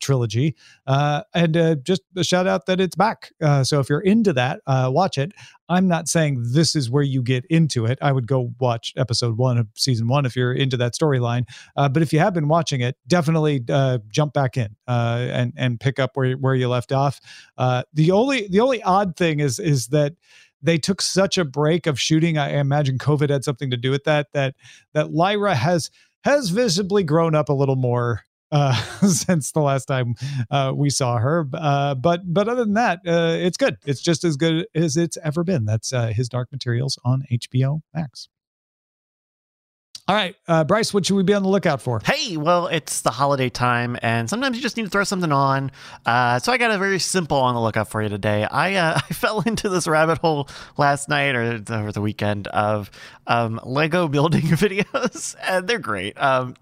trilogy. 0.00 0.54
Uh, 0.86 1.22
and 1.34 1.56
uh, 1.56 1.74
just 1.76 2.02
a 2.16 2.24
shout 2.24 2.46
out 2.46 2.66
that 2.66 2.80
it's 2.80 2.96
back. 2.96 3.32
Uh, 3.42 3.64
so 3.64 3.80
if 3.80 3.88
you're 3.88 4.00
into 4.00 4.32
that, 4.32 4.60
uh, 4.66 4.90
watch 4.92 5.18
it. 5.18 5.32
I'm 5.68 5.88
not 5.88 6.08
saying 6.08 6.42
this 6.52 6.76
is 6.76 6.90
where 6.90 7.02
you 7.02 7.22
get 7.22 7.44
into 7.46 7.86
it. 7.86 7.98
I 8.02 8.12
would 8.12 8.26
go 8.26 8.52
watch 8.60 8.92
episode 8.96 9.38
one 9.38 9.56
of 9.56 9.66
season 9.74 10.08
one 10.08 10.26
if 10.26 10.36
you're 10.36 10.52
into 10.52 10.76
that 10.76 10.94
storyline. 10.94 11.44
Uh, 11.76 11.88
but 11.88 12.02
if 12.02 12.12
you 12.12 12.18
have 12.18 12.34
been 12.34 12.48
watching 12.48 12.80
it, 12.80 12.96
definitely 13.06 13.62
uh, 13.70 13.98
jump 14.10 14.34
back 14.34 14.56
in 14.56 14.76
uh, 14.86 15.26
and 15.30 15.52
and 15.56 15.80
pick 15.80 15.98
up 15.98 16.12
where 16.14 16.32
where 16.34 16.54
you 16.54 16.68
left 16.68 16.92
off. 16.92 17.20
Uh, 17.56 17.82
the 17.94 18.10
only 18.10 18.46
the 18.48 18.60
only 18.60 18.82
odd 18.82 19.16
thing 19.16 19.40
is 19.40 19.58
is 19.58 19.88
that 19.88 20.14
they 20.62 20.78
took 20.78 21.02
such 21.02 21.38
a 21.38 21.44
break 21.44 21.86
of 21.86 22.00
shooting. 22.00 22.38
I 22.38 22.58
imagine 22.58 22.98
COVID 22.98 23.30
had 23.30 23.44
something 23.44 23.70
to 23.70 23.76
do 23.76 23.90
with 23.90 24.04
that. 24.04 24.28
That 24.32 24.54
that 24.92 25.12
Lyra 25.12 25.54
has 25.54 25.90
has 26.24 26.50
visibly 26.50 27.04
grown 27.04 27.34
up 27.34 27.48
a 27.48 27.54
little 27.54 27.76
more 27.76 28.22
uh, 28.54 28.74
since 29.06 29.52
the 29.52 29.60
last 29.60 29.86
time 29.86 30.14
uh, 30.50 30.72
we 30.74 30.88
saw 30.88 31.18
her. 31.18 31.46
Uh, 31.52 31.94
but 31.94 32.22
but 32.24 32.48
other 32.48 32.64
than 32.64 32.74
that, 32.74 33.00
uh, 33.06 33.36
it's 33.38 33.56
good. 33.56 33.76
It's 33.84 34.00
just 34.00 34.24
as 34.24 34.36
good 34.36 34.66
as 34.74 34.96
it's 34.96 35.18
ever 35.22 35.44
been. 35.44 35.64
That's 35.64 35.92
uh, 35.92 36.06
his 36.08 36.28
Dark 36.28 36.50
Materials 36.52 36.98
on 37.04 37.24
HBO 37.30 37.80
Max. 37.92 38.28
All 40.06 40.14
right, 40.14 40.36
uh, 40.48 40.64
Bryce, 40.64 40.92
what 40.92 41.06
should 41.06 41.14
we 41.14 41.22
be 41.22 41.32
on 41.32 41.42
the 41.42 41.48
lookout 41.48 41.80
for? 41.80 41.98
Hey, 42.04 42.36
well, 42.36 42.66
it's 42.66 43.00
the 43.00 43.10
holiday 43.10 43.48
time, 43.48 43.96
and 44.02 44.28
sometimes 44.28 44.54
you 44.54 44.62
just 44.62 44.76
need 44.76 44.82
to 44.82 44.90
throw 44.90 45.02
something 45.04 45.32
on. 45.32 45.70
Uh, 46.04 46.38
so 46.38 46.52
I 46.52 46.58
got 46.58 46.70
a 46.70 46.76
very 46.76 46.98
simple 46.98 47.38
on 47.38 47.54
the 47.54 47.60
lookout 47.62 47.88
for 47.88 48.02
you 48.02 48.10
today. 48.10 48.44
I 48.44 48.74
uh, 48.74 49.00
I 49.10 49.14
fell 49.14 49.40
into 49.40 49.70
this 49.70 49.86
rabbit 49.86 50.18
hole 50.18 50.46
last 50.76 51.08
night 51.08 51.34
or 51.34 51.58
over 51.70 51.90
the 51.90 52.02
weekend 52.02 52.48
of 52.48 52.90
um, 53.26 53.58
Lego 53.64 54.06
building 54.06 54.42
videos, 54.42 55.36
and 55.42 55.66
they're 55.66 55.78
great. 55.78 56.20
Um, 56.20 56.54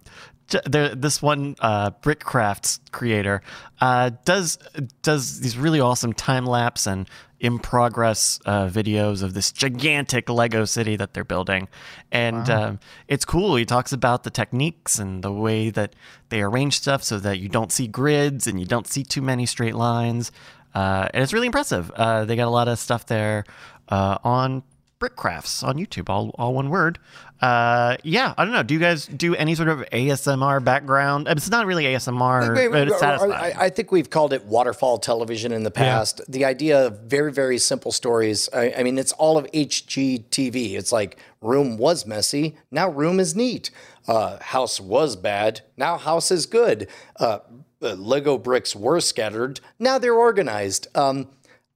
there, 0.67 0.95
this 0.95 1.23
one 1.23 1.57
uh, 1.61 1.91
Brickcrafts 1.91 2.81
creator 2.93 3.43
uh, 3.81 4.11
does 4.25 4.59
does 5.03 5.41
these 5.41 5.57
really 5.57 5.81
awesome 5.81 6.13
time 6.13 6.47
lapse 6.47 6.87
and 6.87 7.09
in 7.41 7.59
progress 7.59 8.39
uh, 8.47 8.69
videos 8.69 9.23
of 9.23 9.35
this 9.35 9.51
gigantic 9.51 10.29
Lego 10.29 10.65
city 10.65 10.95
that 10.95 11.13
they're 11.13 11.25
building, 11.25 11.69
and 12.13 12.49
um, 12.49 12.81
it's 13.09 13.25
cool. 13.25 13.57
He 13.57 13.65
talks 13.65 13.93
about 13.93 14.23
the 14.23 14.31
techniques 14.31 14.99
and 14.99 15.25
the 15.25 15.33
way 15.33 15.71
that 15.71 15.97
they 16.29 16.41
arrange 16.41 16.77
stuff 16.77 17.03
so 17.03 17.19
that 17.19 17.41
you 17.41 17.49
don't 17.49 17.73
see 17.73 17.89
grids 17.89 18.47
and 18.47 18.61
you 18.61 18.67
don't 18.67 18.87
see 18.87 19.03
too 19.03 19.23
many 19.23 19.45
straight 19.45 19.75
lines, 19.75 20.31
uh, 20.75 21.09
and 21.13 21.23
it's 21.23 21.33
really 21.33 21.47
impressive. 21.47 21.91
Uh, 21.93 22.25
they 22.25 22.37
got 22.37 22.47
a 22.47 22.51
lot 22.51 22.69
of 22.69 22.79
stuff 22.79 23.07
there 23.07 23.45
uh, 23.89 24.19
on 24.23 24.63
Brickcrafts 25.03 25.65
on 25.65 25.77
YouTube, 25.77 26.09
all 26.09 26.31
all 26.39 26.55
one 26.55 26.71
word. 26.71 27.01
Uh, 27.43 27.97
yeah, 28.05 28.35
I 28.39 28.45
don't 28.45 28.55
know. 28.55 28.63
Do 28.63 28.73
you 28.73 28.79
guys 28.79 29.07
do 29.07 29.35
any 29.35 29.57
sort 29.57 29.69
of 29.69 29.81
ASMR 29.91 30.63
background? 30.63 31.27
It's 31.27 31.51
not 31.51 31.67
really 31.67 31.85
ASMR, 31.87 32.71
but 32.71 32.87
it's 32.87 33.01
satisfying. 33.01 33.33
I, 33.33 33.65
I 33.65 33.69
think 33.69 33.91
we've 33.91 34.09
called 34.09 34.33
it 34.33 34.45
waterfall 34.45 34.99
television 34.99 35.51
in 35.51 35.65
the 35.65 35.71
past. 35.73 36.21
The 36.29 36.45
idea 36.45 36.87
of 36.87 37.01
very, 37.01 37.33
very 37.33 37.59
simple 37.59 37.91
stories. 37.91 38.49
I, 38.55 38.73
I 38.79 38.83
mean, 38.85 38.97
it's 38.97 39.11
all 39.15 39.37
of 39.37 39.51
HGTV. 39.51 40.75
It's 40.75 40.93
like 40.93 41.19
room 41.41 41.79
was 41.79 42.07
messy, 42.07 42.57
now 42.71 42.89
room 42.89 43.19
is 43.19 43.35
neat. 43.35 43.73
Uh, 44.07 44.39
house 44.41 44.81
was 44.81 45.17
bad, 45.17 45.63
now 45.77 45.97
house 45.99 46.31
is 46.31 46.47
good. 46.47 46.89
Uh, 47.19 47.41
uh, 47.83 47.95
Lego 47.95 48.39
bricks 48.39 48.77
were 48.77 49.01
scattered, 49.01 49.59
now 49.81 49.99
they're 49.99 50.15
organized. 50.15 50.87
Um, 50.97 51.29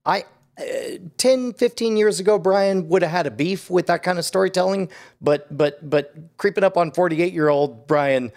I. 0.04 0.24
Uh, 0.58 0.98
10 1.18 1.52
15 1.52 1.98
years 1.98 2.18
ago 2.18 2.38
brian 2.38 2.88
would 2.88 3.02
have 3.02 3.10
had 3.10 3.26
a 3.26 3.30
beef 3.30 3.68
with 3.68 3.86
that 3.88 4.02
kind 4.02 4.18
of 4.18 4.24
storytelling 4.24 4.88
but 5.20 5.54
but 5.54 5.88
but 5.90 6.14
creeping 6.38 6.64
up 6.64 6.78
on 6.78 6.90
48 6.92 7.32
year 7.34 7.48
old 7.50 7.86
brian 7.86 8.32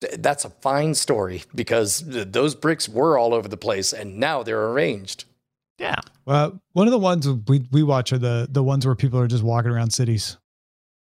th- 0.00 0.14
that's 0.20 0.44
a 0.44 0.50
fine 0.50 0.94
story 0.94 1.42
because 1.52 2.02
th- 2.02 2.28
those 2.30 2.54
bricks 2.54 2.88
were 2.88 3.18
all 3.18 3.34
over 3.34 3.48
the 3.48 3.56
place 3.56 3.92
and 3.92 4.18
now 4.18 4.44
they're 4.44 4.66
arranged. 4.70 5.24
yeah. 5.78 5.96
Well, 6.26 6.60
one 6.74 6.86
of 6.86 6.92
the 6.92 6.98
ones 7.00 7.28
we 7.48 7.66
we 7.72 7.82
watch 7.82 8.12
are 8.12 8.18
the 8.18 8.46
the 8.48 8.62
ones 8.62 8.86
where 8.86 8.94
people 8.94 9.18
are 9.18 9.26
just 9.26 9.42
walking 9.42 9.72
around 9.72 9.90
cities, 9.92 10.36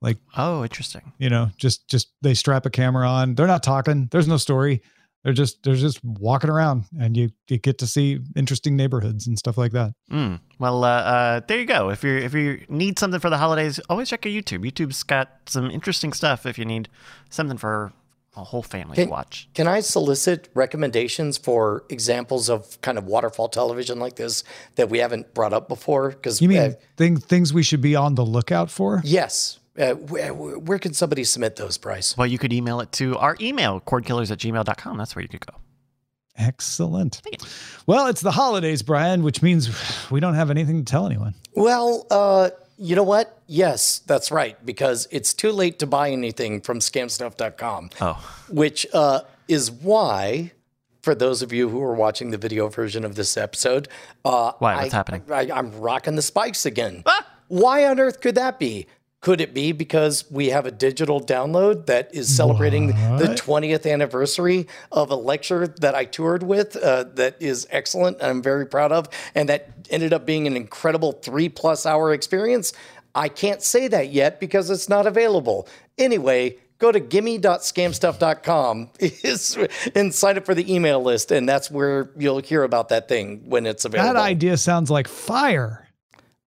like 0.02 0.18
Oh, 0.36 0.64
interesting. 0.64 1.14
you 1.20 1.30
know, 1.30 1.52
just 1.58 1.88
just 1.88 2.08
they 2.24 2.34
strap 2.34 2.66
a 2.66 2.72
camera 2.72 3.08
on. 3.08 3.36
They're 3.36 3.46
not 3.46 3.62
talking. 3.62 4.08
There's 4.10 4.28
no 4.28 4.38
story. 4.38 4.82
They're 5.24 5.34
just 5.34 5.62
they're 5.64 5.76
just 5.76 6.04
walking 6.04 6.50
around, 6.50 6.86
and 7.00 7.16
you 7.16 7.30
you 7.48 7.58
get 7.60 7.78
to 7.80 7.88
see 7.88 8.20
interesting 8.36 8.76
neighborhoods 8.76 9.28
and 9.28 9.38
stuff 9.38 9.58
like 9.58 9.72
that. 9.74 9.94
Mm. 10.12 10.40
Well, 10.58 10.84
uh, 10.84 10.88
uh, 10.88 11.42
there 11.48 11.60
you 11.60 11.66
go. 11.66 11.90
If 11.90 12.04
you 12.04 12.18
if 12.18 12.34
you 12.34 12.66
need 12.70 12.98
something 12.98 13.20
for 13.20 13.30
the 13.30 13.38
holidays, 13.38 13.80
always 13.90 14.10
check 14.10 14.26
out 14.26 14.30
YouTube. 14.30 14.66
YouTube's 14.70 15.04
got 15.04 15.30
some 15.46 15.70
interesting 15.70 16.12
stuff. 16.14 16.46
If 16.48 16.58
you 16.58 16.66
need 16.66 16.90
something 17.30 17.58
for 17.58 17.94
a 18.36 18.44
whole 18.46 18.64
family 18.64 18.96
Can- 18.96 19.08
to 19.08 19.12
watch. 19.12 19.50
Can 19.54 19.68
I 19.68 19.82
solicit 19.82 20.48
recommendations 20.54 21.38
for 21.38 21.84
examples 21.90 22.50
of 22.50 22.80
kind 22.82 22.98
of 22.98 23.06
waterfall 23.06 23.50
television 23.50 24.00
like 24.00 24.16
this 24.16 24.44
that 24.76 24.90
we 24.90 25.00
haven't 25.00 25.34
brought 25.34 25.52
up 25.54 25.68
before? 25.68 26.12
Because 26.12 26.42
You 26.42 26.48
mean 26.48 26.76
thing, 26.98 27.18
things 27.18 27.54
we 27.54 27.62
should 27.62 27.82
be 27.82 27.94
on 27.96 28.16
the 28.16 28.24
lookout 28.26 28.72
for? 28.72 29.02
yes. 29.04 29.60
Uh, 29.78 29.94
where, 29.94 30.34
where 30.34 30.80
can 30.80 30.94
somebody 30.94 31.24
submit 31.24 31.56
those, 31.56 31.78
Bryce? 31.78 32.18
Well, 32.18 32.28
you 32.28 32.38
could 32.38 32.52
email 32.52 32.82
it 32.82 32.92
to 32.94 33.18
our 33.18 33.38
email, 33.40 33.80
cordkillers 33.82 34.30
at 34.32 34.38
gmail.com. 34.40 34.98
That's 34.98 35.16
where 35.16 35.22
you 35.24 35.30
could 35.30 35.46
go. 35.46 35.54
Excellent. 36.38 37.22
Well, 37.86 38.08
it's 38.08 38.22
the 38.22 38.32
holidays, 38.32 38.82
Brian, 38.82 39.24
which 39.24 39.42
means 39.42 39.70
we 40.10 40.20
don't 40.20 40.34
have 40.36 40.50
anything 40.50 40.84
to 40.84 40.90
tell 40.90 41.06
anyone. 41.06 41.36
Well, 41.54 42.08
uh, 42.10 42.50
you 42.78 42.96
know 42.96 43.04
what? 43.04 43.40
Yes, 43.48 44.00
that's 44.00 44.32
right, 44.32 44.64
because 44.66 45.08
it's 45.12 45.34
too 45.34 45.52
late 45.52 45.80
to 45.80 45.88
buy 45.88 46.10
anything 46.10 46.62
from 46.62 46.80
scamstuff.com. 46.80 47.90
Oh. 48.02 48.44
which 48.50 48.88
uh, 48.94 49.22
is 49.48 49.70
why, 49.72 50.52
for 51.02 51.14
those 51.14 51.42
of 51.42 51.54
you 51.54 51.70
who 51.70 51.82
are 51.84 51.94
watching 51.94 52.32
the 52.32 52.38
video 52.38 52.70
version 52.70 53.06
of 53.06 53.16
this 53.16 53.38
episode, 53.38 53.88
uh, 54.26 54.54
Why? 54.60 54.76
What's 54.78 54.94
I- 54.94 54.98
happening? 54.98 55.24
I, 55.30 55.50
I'm 55.52 55.80
rocking 55.80 56.16
the 56.16 56.22
spikes 56.22 56.66
again. 56.66 57.04
Why 57.50 57.86
on 57.86 58.00
earth 58.00 58.22
could 58.22 58.36
that 58.36 58.58
be? 58.60 58.88
Could 59.22 59.40
it 59.40 59.54
be 59.54 59.72
because 59.72 60.26
we 60.32 60.48
have 60.50 60.66
a 60.66 60.72
digital 60.72 61.22
download 61.22 61.86
that 61.86 62.10
is 62.14 62.36
celebrating 62.36 62.88
the 62.88 63.36
20th 63.38 63.90
anniversary 63.92 64.66
of 64.92 65.12
a 65.12 65.16
lecture 65.16 65.68
that 65.68 65.94
I 65.94 66.06
toured 66.06 66.42
with 66.42 66.76
uh, 66.76 67.04
that 67.14 67.36
is 67.40 67.68
excellent 67.70 68.18
and 68.20 68.26
I'm 68.28 68.42
very 68.42 68.66
proud 68.66 68.92
of, 68.92 69.08
and 69.36 69.48
that 69.48 69.70
ended 69.92 70.12
up 70.12 70.26
being 70.26 70.48
an 70.48 70.58
incredible 70.58 71.12
three 71.12 71.50
plus 71.50 71.86
hour 71.86 72.12
experience? 72.14 72.74
I 73.14 73.30
can't 73.30 73.62
say 73.62 73.88
that 73.90 74.10
yet 74.12 74.40
because 74.40 74.72
it's 74.72 74.90
not 74.90 75.06
available. 75.06 75.68
Anyway, 76.00 76.58
go 76.80 76.92
to 76.92 77.00
gimme.scamstuff.com 77.00 78.90
and 79.96 80.14
sign 80.16 80.38
up 80.38 80.46
for 80.46 80.56
the 80.56 80.74
email 80.74 81.02
list, 81.04 81.32
and 81.32 81.48
that's 81.48 81.70
where 81.70 82.10
you'll 82.18 82.40
hear 82.40 82.64
about 82.64 82.90
that 82.90 83.08
thing 83.08 83.44
when 83.48 83.66
it's 83.66 83.86
available. 83.86 84.14
That 84.16 84.20
idea 84.20 84.58
sounds 84.58 84.90
like 84.90 85.08
fire. 85.08 85.88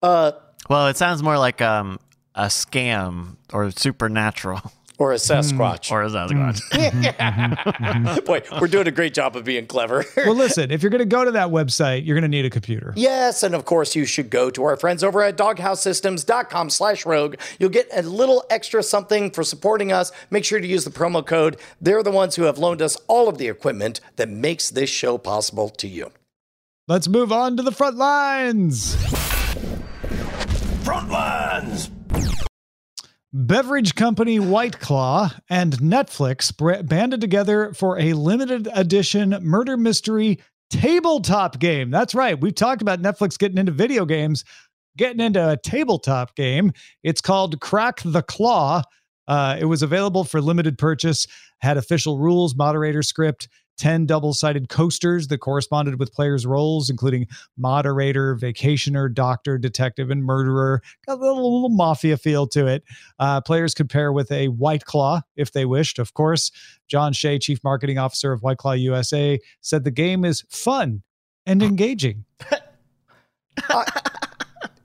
uh, 0.02 0.32
Well, 0.68 0.88
it 0.88 0.96
sounds 0.96 1.22
more 1.22 1.38
like 1.38 1.60
um, 1.62 2.00
a 2.34 2.46
scam 2.46 3.36
or 3.52 3.70
supernatural 3.70 4.72
or 4.98 5.12
a 5.12 5.16
Sasquatch. 5.16 5.90
or 5.92 6.02
a 6.02 6.08
Sasquatch. 6.08 6.60
Mm. 6.70 6.90
Mm-hmm. 6.90 7.84
Mm-hmm. 7.84 8.24
Boy, 8.24 8.42
we're 8.60 8.68
doing 8.68 8.86
a 8.86 8.92
great 8.92 9.14
job 9.14 9.36
of 9.36 9.44
being 9.44 9.66
clever. 9.66 10.04
Well, 10.24 10.36
listen, 10.36 10.70
if 10.70 10.82
you're 10.82 10.90
going 10.90 11.00
to 11.00 11.04
go 11.04 11.24
to 11.24 11.32
that 11.32 11.48
website, 11.48 12.06
you're 12.06 12.14
going 12.14 12.22
to 12.30 12.34
need 12.34 12.46
a 12.46 12.50
computer. 12.50 12.94
Yes, 12.96 13.42
and 13.42 13.54
of 13.54 13.66
course 13.66 13.94
you 13.94 14.06
should 14.06 14.30
go 14.30 14.48
to 14.48 14.64
our 14.64 14.76
friends 14.76 15.04
over 15.04 15.22
at 15.22 15.36
doghousesystems.com 15.36 16.70
slash 16.70 17.04
rogue. 17.04 17.36
You'll 17.58 17.68
get 17.68 17.88
a 17.92 18.00
little 18.02 18.42
extra 18.48 18.82
something 18.82 19.30
for 19.30 19.44
supporting 19.44 19.92
us. 19.92 20.12
Make 20.30 20.46
sure 20.46 20.60
to 20.60 20.66
use 20.66 20.84
the 20.84 20.90
promo 20.90 21.24
code. 21.24 21.58
They're 21.78 22.02
the 22.02 22.10
ones 22.10 22.36
who 22.36 22.44
have 22.44 22.56
loaned 22.56 22.80
us 22.80 22.96
all 23.06 23.28
of 23.28 23.36
the 23.36 23.48
equipment 23.48 24.00
that 24.16 24.30
makes 24.30 24.70
this 24.70 24.88
show 24.88 25.18
possible 25.18 25.68
to 25.68 25.88
you. 25.88 26.10
Let's 26.88 27.08
move 27.08 27.30
on 27.30 27.58
to 27.58 27.62
the 27.62 27.72
front 27.72 27.96
lines. 27.96 28.94
Front 30.84 31.10
lines. 31.10 31.90
Beverage 33.36 33.96
company 33.96 34.38
White 34.38 34.78
Claw 34.78 35.28
and 35.50 35.72
Netflix 35.78 36.56
banded 36.86 37.20
together 37.20 37.74
for 37.74 37.98
a 37.98 38.12
limited 38.12 38.68
edition 38.72 39.36
murder 39.42 39.76
mystery 39.76 40.38
tabletop 40.70 41.58
game. 41.58 41.90
That's 41.90 42.14
right. 42.14 42.40
We've 42.40 42.54
talked 42.54 42.80
about 42.80 43.02
Netflix 43.02 43.36
getting 43.36 43.58
into 43.58 43.72
video 43.72 44.04
games. 44.04 44.44
getting 44.96 45.20
into 45.20 45.50
a 45.50 45.56
tabletop 45.56 46.36
game. 46.36 46.72
It's 47.02 47.20
called 47.20 47.60
Crack 47.60 48.00
the 48.04 48.22
Claw. 48.22 48.82
Uh, 49.26 49.56
it 49.58 49.64
was 49.64 49.82
available 49.82 50.24
for 50.24 50.40
limited 50.40 50.78
purchase, 50.78 51.26
had 51.58 51.76
official 51.76 52.18
rules, 52.18 52.54
moderator 52.54 53.02
script, 53.02 53.48
10 53.78 54.06
double 54.06 54.34
sided 54.34 54.68
coasters 54.68 55.28
that 55.28 55.38
corresponded 55.38 55.98
with 55.98 56.12
players' 56.12 56.46
roles, 56.46 56.90
including 56.90 57.26
moderator, 57.56 58.36
vacationer, 58.36 59.12
doctor, 59.12 59.58
detective, 59.58 60.10
and 60.10 60.24
murderer. 60.24 60.82
Got 61.06 61.18
a 61.18 61.20
little, 61.20 61.62
little 61.62 61.76
mafia 61.76 62.16
feel 62.16 62.46
to 62.48 62.66
it. 62.66 62.84
Uh, 63.18 63.40
players 63.40 63.74
could 63.74 63.90
pair 63.90 64.12
with 64.12 64.30
a 64.32 64.48
White 64.48 64.84
Claw 64.84 65.22
if 65.36 65.52
they 65.52 65.64
wished, 65.64 65.98
of 65.98 66.14
course. 66.14 66.50
John 66.88 67.12
Shea, 67.12 67.38
Chief 67.38 67.62
Marketing 67.64 67.98
Officer 67.98 68.32
of 68.32 68.42
White 68.42 68.58
Claw 68.58 68.72
USA, 68.72 69.38
said 69.60 69.84
the 69.84 69.90
game 69.90 70.24
is 70.24 70.44
fun 70.50 71.02
and 71.46 71.62
engaging. 71.62 72.24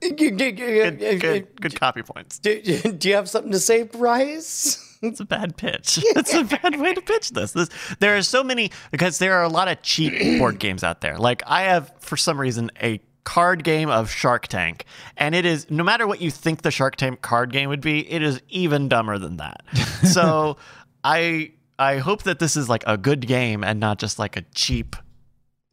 Good, 0.00 0.38
good, 0.38 1.60
good 1.60 1.78
copy 1.78 2.02
points. 2.02 2.38
Do, 2.38 2.60
do 2.62 3.08
you 3.08 3.14
have 3.14 3.28
something 3.28 3.52
to 3.52 3.58
say, 3.58 3.82
Bryce? 3.82 4.89
It's 5.02 5.20
a 5.20 5.24
bad 5.24 5.56
pitch. 5.56 5.98
It's 6.16 6.34
a 6.34 6.44
bad 6.44 6.78
way 6.78 6.92
to 6.92 7.00
pitch 7.00 7.30
this. 7.30 7.52
this. 7.52 7.70
There 8.00 8.16
are 8.16 8.22
so 8.22 8.44
many 8.44 8.70
because 8.90 9.18
there 9.18 9.34
are 9.34 9.42
a 9.42 9.48
lot 9.48 9.68
of 9.68 9.80
cheap 9.82 10.12
board 10.38 10.58
games 10.58 10.84
out 10.84 11.00
there. 11.00 11.18
Like 11.18 11.42
I 11.46 11.62
have, 11.62 11.92
for 12.00 12.16
some 12.16 12.38
reason, 12.38 12.70
a 12.82 13.00
card 13.24 13.64
game 13.64 13.88
of 13.88 14.10
Shark 14.10 14.46
Tank, 14.48 14.84
and 15.16 15.34
it 15.34 15.46
is 15.46 15.70
no 15.70 15.84
matter 15.84 16.06
what 16.06 16.20
you 16.20 16.30
think 16.30 16.62
the 16.62 16.70
Shark 16.70 16.96
Tank 16.96 17.22
card 17.22 17.52
game 17.52 17.70
would 17.70 17.80
be, 17.80 18.10
it 18.10 18.22
is 18.22 18.42
even 18.50 18.88
dumber 18.88 19.18
than 19.18 19.38
that. 19.38 19.62
so 20.04 20.58
I 21.02 21.52
I 21.78 21.96
hope 21.96 22.24
that 22.24 22.38
this 22.38 22.56
is 22.56 22.68
like 22.68 22.84
a 22.86 22.98
good 22.98 23.26
game 23.26 23.64
and 23.64 23.80
not 23.80 23.98
just 23.98 24.18
like 24.18 24.36
a 24.36 24.42
cheap 24.54 24.96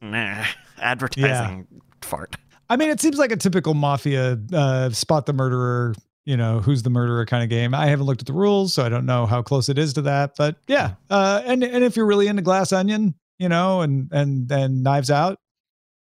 nah, 0.00 0.44
advertising 0.78 1.66
yeah. 1.70 1.78
fart. 2.00 2.36
I 2.70 2.76
mean, 2.76 2.90
it 2.90 3.00
seems 3.00 3.18
like 3.18 3.32
a 3.32 3.36
typical 3.36 3.74
mafia 3.74 4.38
uh, 4.52 4.90
spot 4.90 5.26
the 5.26 5.32
murderer 5.32 5.94
you 6.28 6.36
know 6.36 6.60
who's 6.60 6.82
the 6.82 6.90
murderer 6.90 7.24
kind 7.24 7.42
of 7.42 7.48
game. 7.48 7.74
I 7.74 7.86
haven't 7.86 8.04
looked 8.04 8.20
at 8.20 8.26
the 8.26 8.34
rules, 8.34 8.74
so 8.74 8.84
I 8.84 8.90
don't 8.90 9.06
know 9.06 9.24
how 9.24 9.40
close 9.40 9.70
it 9.70 9.78
is 9.78 9.94
to 9.94 10.02
that. 10.02 10.32
But 10.36 10.56
yeah, 10.66 10.94
uh, 11.08 11.40
and 11.46 11.64
and 11.64 11.82
if 11.82 11.96
you're 11.96 12.04
really 12.04 12.26
into 12.26 12.42
Glass 12.42 12.70
Onion, 12.70 13.14
you 13.38 13.48
know, 13.48 13.80
and 13.80 14.12
and 14.12 14.52
and 14.52 14.82
Knives 14.82 15.10
Out, 15.10 15.38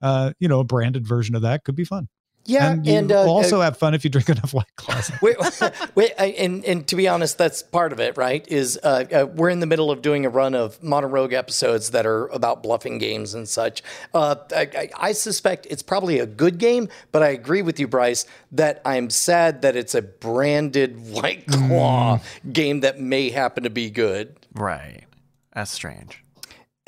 uh, 0.01 0.33
you 0.39 0.47
know, 0.47 0.61
a 0.61 0.64
branded 0.64 1.09
version 1.09 1.35
of 1.35 1.43
that 1.43 1.64
could 1.64 1.75
be 1.75 1.85
fun. 1.85 2.09
Yeah, 2.45 2.72
and, 2.72 2.88
and 2.88 3.12
uh, 3.12 3.24
also 3.24 3.61
uh, 3.61 3.64
have 3.64 3.76
fun 3.76 3.95
if 3.95 4.05
you 4.05 4.11
drink 4.11 4.28
enough 4.28 4.53
White 4.53 4.74
Claws. 4.76 5.12
wait, 5.22 5.36
wait, 5.95 6.12
and 6.18 6.64
and 6.64 6.86
to 6.88 6.97
be 6.97 7.07
honest, 7.07 7.38
that's 7.38 7.62
part 7.62 7.93
of 7.93 8.01
it, 8.01 8.16
right? 8.16 8.47
Is 8.49 8.78
uh, 8.82 9.05
uh, 9.12 9.26
we're 9.26 9.51
in 9.51 9.61
the 9.61 9.66
middle 9.66 9.90
of 9.90 10.03
doing 10.03 10.26
a 10.26 10.28
run 10.28 10.55
of 10.55 10.82
Modern 10.82 11.11
Rogue 11.11 11.32
episodes 11.32 11.90
that 11.90 12.07
are 12.07 12.26
about 12.28 12.62
bluffing 12.62 12.99
games 12.99 13.34
and 13.34 13.49
such. 13.49 13.82
Uh, 14.12 14.36
I, 14.55 14.90
I, 14.97 15.12
suspect 15.12 15.66
it's 15.70 15.82
probably 15.82 16.18
a 16.18 16.26
good 16.26 16.59
game, 16.59 16.88
but 17.12 17.22
I 17.22 17.28
agree 17.28 17.62
with 17.62 17.78
you, 17.78 17.86
Bryce, 17.86 18.26
that 18.53 18.82
I'm 18.84 19.11
sad 19.11 19.62
that 19.62 19.76
it's 19.76 19.95
a 19.95 20.03
branded 20.03 21.11
White 21.12 21.47
Claw 21.47 22.18
mm. 22.18 22.53
game 22.53 22.80
that 22.80 22.99
may 22.99 23.30
happen 23.30 23.62
to 23.64 23.70
be 23.70 23.90
good. 23.90 24.34
Right, 24.55 25.05
that's 25.53 25.70
strange. 25.70 26.22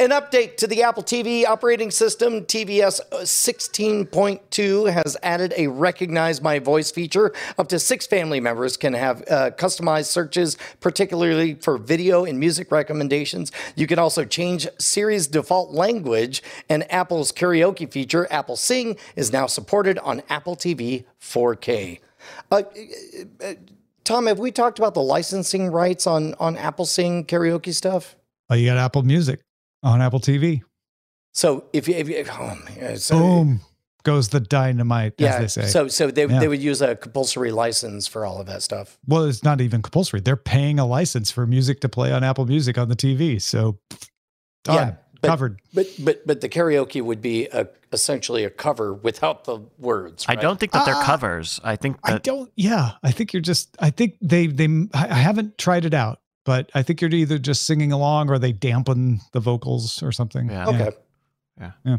An 0.01 0.11
update 0.11 0.57
to 0.57 0.66
the 0.66 0.82
Apple 0.82 1.05
TV 1.05 1.47
operating 1.47 1.92
system, 1.92 2.40
tvOS 2.40 3.01
16.2 3.12 4.92
has 4.92 5.16
added 5.22 5.55
a 5.57 5.68
recognize 5.68 6.42
my 6.42 6.59
voice 6.59 6.90
feature. 6.90 7.32
Up 7.59 7.68
to 7.68 7.78
six 7.78 8.05
family 8.05 8.40
members 8.40 8.76
can 8.76 8.95
have 8.95 9.22
uh, 9.30 9.53
customized 9.53 10.07
searches, 10.07 10.59
particularly 10.80 11.55
for 11.55 11.78
video 11.78 12.24
and 12.24 12.40
music 12.40 12.72
recommendations. 12.72 13.53
You 13.76 13.86
can 13.86 14.01
also 14.01 14.24
change 14.24 14.66
Siri's 14.80 15.28
default 15.28 15.70
language, 15.70 16.42
and 16.68 16.90
Apple's 16.90 17.30
karaoke 17.30 17.88
feature, 17.88 18.26
Apple 18.32 18.57
Sing, 18.57 18.97
is 19.14 19.32
now 19.32 19.47
supported 19.47 20.01
on 20.01 20.24
Apple 20.28 20.57
TV 20.57 21.05
4K. 21.20 22.01
Uh, 22.51 22.57
uh, 22.57 22.62
uh, 23.40 23.55
Tom, 24.03 24.26
have 24.26 24.40
we 24.40 24.51
talked 24.51 24.80
about 24.80 24.95
the 24.95 25.03
licensing 25.03 25.70
rights 25.70 26.05
on, 26.09 26.34
on 26.40 26.57
Apple 26.57 26.84
Sing 26.84 27.24
karaoke 27.24 27.72
stuff? 27.72 28.16
Oh, 28.51 28.57
you 28.57 28.66
got 28.66 28.76
Apple 28.76 29.05
Music 29.05 29.38
on 29.85 30.03
Apple 30.03 30.20
TV. 30.20 30.62
So 31.32 31.64
if 31.72 31.87
you, 31.87 31.95
if 31.95 32.09
you 32.09 32.24
oh 32.30 32.59
man, 32.76 32.97
so, 32.97 33.18
boom 33.18 33.61
goes 34.05 34.28
the 34.28 34.39
dynamite, 34.41 35.14
yeah, 35.18 35.35
as 35.35 35.41
they 35.41 35.62
say. 35.62 35.68
So 35.68 35.89
so 35.89 36.11
they, 36.11 36.26
yeah. 36.26 36.39
they 36.39 36.47
would 36.47 36.62
use 36.62 36.80
a 36.80 36.95
compulsory 36.95 37.51
license 37.51 38.07
for 38.07 38.24
all 38.24 38.41
of 38.41 38.47
that 38.47 38.62
stuff. 38.62 38.99
Well, 39.07 39.24
it's 39.24 39.43
not 39.43 39.61
even 39.61 39.82
compulsory. 39.82 40.20
They're 40.20 40.37
paying 40.37 40.78
a 40.78 40.87
license 40.87 41.30
for 41.30 41.47
music 41.47 41.80
to 41.80 41.89
play 41.89 42.12
on 42.12 42.22
Apple 42.22 42.47
Music 42.47 42.78
on 42.78 42.89
the 42.89 42.97
TV. 42.97 43.43
So 43.43 43.78
done. 44.62 44.76
Yeah, 44.76 44.95
but, 45.20 45.28
covered. 45.28 45.61
But 45.72 45.87
but 45.99 46.26
but 46.26 46.41
the 46.41 46.49
karaoke 46.49 47.03
would 47.03 47.20
be 47.20 47.47
a, 47.47 47.68
essentially 47.93 48.45
a 48.45 48.51
cover 48.51 48.93
without 48.93 49.45
the 49.45 49.59
words. 49.78 50.28
Right? 50.28 50.39
I 50.39 50.41
don't 50.41 50.61
think 50.61 50.72
that 50.72 50.85
they're 50.85 50.95
uh, 50.95 51.05
covers. 51.05 51.59
I 51.64 51.76
think 51.76 52.01
that 52.03 52.14
I 52.14 52.18
don't. 52.18 52.53
Yeah, 52.55 52.93
I 53.03 53.11
think 53.11 53.32
you're 53.32 53.43
just. 53.43 53.74
I 53.80 53.91
think 53.91 54.16
they 54.20 54.47
they. 54.47 54.68
I 54.93 55.14
haven't 55.14 55.59
tried 55.59 55.85
it 55.85 55.95
out 55.95 56.20
but 56.45 56.70
I 56.74 56.82
think 56.82 57.01
you're 57.01 57.11
either 57.11 57.38
just 57.38 57.64
singing 57.64 57.92
along 57.92 58.30
or 58.30 58.38
they 58.38 58.53
dampen 58.53 59.20
the 59.32 59.40
vocals 59.40 60.03
or 60.03 60.12
something. 60.12 60.51
Yeah. 60.51 60.68
Okay. 60.68 60.90
Yeah. 61.59 61.72
Yeah. 61.84 61.97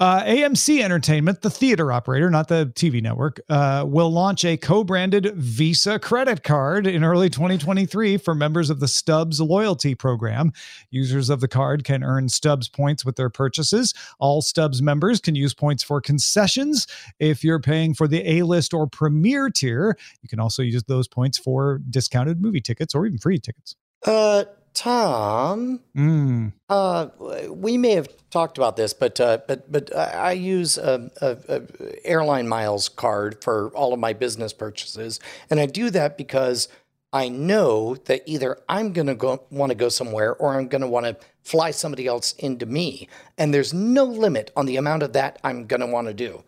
Uh, 0.00 0.22
AMC 0.24 0.82
Entertainment, 0.82 1.42
the 1.42 1.50
theater 1.50 1.92
operator, 1.92 2.30
not 2.30 2.48
the 2.48 2.72
TV 2.74 3.02
network, 3.02 3.40
uh, 3.48 3.84
will 3.86 4.10
launch 4.10 4.44
a 4.44 4.56
co 4.56 4.84
branded 4.84 5.32
Visa 5.36 5.98
credit 5.98 6.42
card 6.42 6.86
in 6.86 7.04
early 7.04 7.30
2023 7.30 8.16
for 8.16 8.34
members 8.34 8.70
of 8.70 8.80
the 8.80 8.88
Stubs 8.88 9.40
loyalty 9.40 9.94
program. 9.94 10.52
Users 10.90 11.30
of 11.30 11.40
the 11.40 11.48
card 11.48 11.84
can 11.84 12.02
earn 12.02 12.28
Stubs 12.28 12.68
points 12.68 13.04
with 13.04 13.16
their 13.16 13.30
purchases. 13.30 13.94
All 14.18 14.42
Stubs 14.42 14.82
members 14.82 15.20
can 15.20 15.34
use 15.34 15.54
points 15.54 15.82
for 15.82 16.00
concessions. 16.00 16.86
If 17.18 17.44
you're 17.44 17.60
paying 17.60 17.94
for 17.94 18.08
the 18.08 18.28
A 18.28 18.42
list 18.42 18.74
or 18.74 18.86
premier 18.86 19.50
tier, 19.50 19.96
you 20.22 20.28
can 20.28 20.40
also 20.40 20.62
use 20.62 20.84
those 20.84 21.08
points 21.08 21.38
for 21.38 21.80
discounted 21.90 22.40
movie 22.40 22.60
tickets 22.60 22.94
or 22.94 23.06
even 23.06 23.18
free 23.18 23.38
tickets. 23.38 23.76
Uh, 24.04 24.44
Tom, 24.76 25.80
mm. 25.96 26.52
uh, 26.68 27.08
we 27.48 27.78
may 27.78 27.92
have 27.92 28.08
talked 28.28 28.58
about 28.58 28.76
this, 28.76 28.92
but 28.92 29.18
uh, 29.18 29.38
but 29.48 29.72
but 29.72 29.96
I 29.96 30.32
use 30.32 30.76
a, 30.76 31.10
a, 31.22 31.38
a, 31.48 32.06
airline 32.06 32.46
miles 32.46 32.90
card 32.90 33.42
for 33.42 33.70
all 33.70 33.94
of 33.94 33.98
my 33.98 34.12
business 34.12 34.52
purchases, 34.52 35.18
and 35.48 35.58
I 35.58 35.64
do 35.64 35.88
that 35.90 36.18
because 36.18 36.68
I 37.10 37.30
know 37.30 37.94
that 38.04 38.22
either 38.26 38.58
I'm 38.68 38.92
going 38.92 39.06
to 39.06 39.14
go 39.14 39.46
want 39.50 39.70
to 39.70 39.76
go 39.76 39.88
somewhere 39.88 40.34
or 40.34 40.54
I'm 40.54 40.68
going 40.68 40.82
to 40.82 40.88
want 40.88 41.06
to 41.06 41.16
fly 41.42 41.70
somebody 41.70 42.06
else 42.06 42.32
into 42.34 42.66
me, 42.66 43.08
and 43.38 43.54
there's 43.54 43.72
no 43.72 44.04
limit 44.04 44.52
on 44.54 44.66
the 44.66 44.76
amount 44.76 45.02
of 45.02 45.14
that 45.14 45.38
I'm 45.42 45.66
going 45.66 45.80
to 45.80 45.86
want 45.86 46.08
to 46.08 46.14
do. 46.14 46.44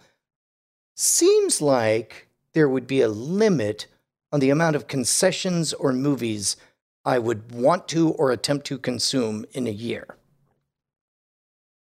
Seems 0.95 1.63
like 1.63 2.29
there 2.53 2.69
would 2.69 2.87
be 2.87 3.01
a 3.01 3.09
limit 3.09 3.87
on 4.31 4.41
the 4.41 4.51
amount 4.51 4.77
of 4.77 4.87
concessions 4.87 5.73
or 5.73 5.95
movies 5.95 6.59
I 7.09 7.19
would 7.19 7.53
want 7.53 7.89
to 7.89 8.11
or 8.11 8.31
attempt 8.33 8.67
to 8.67 8.77
consume 8.77 9.47
in 9.53 9.67
a 9.67 9.71
year? 9.71 10.19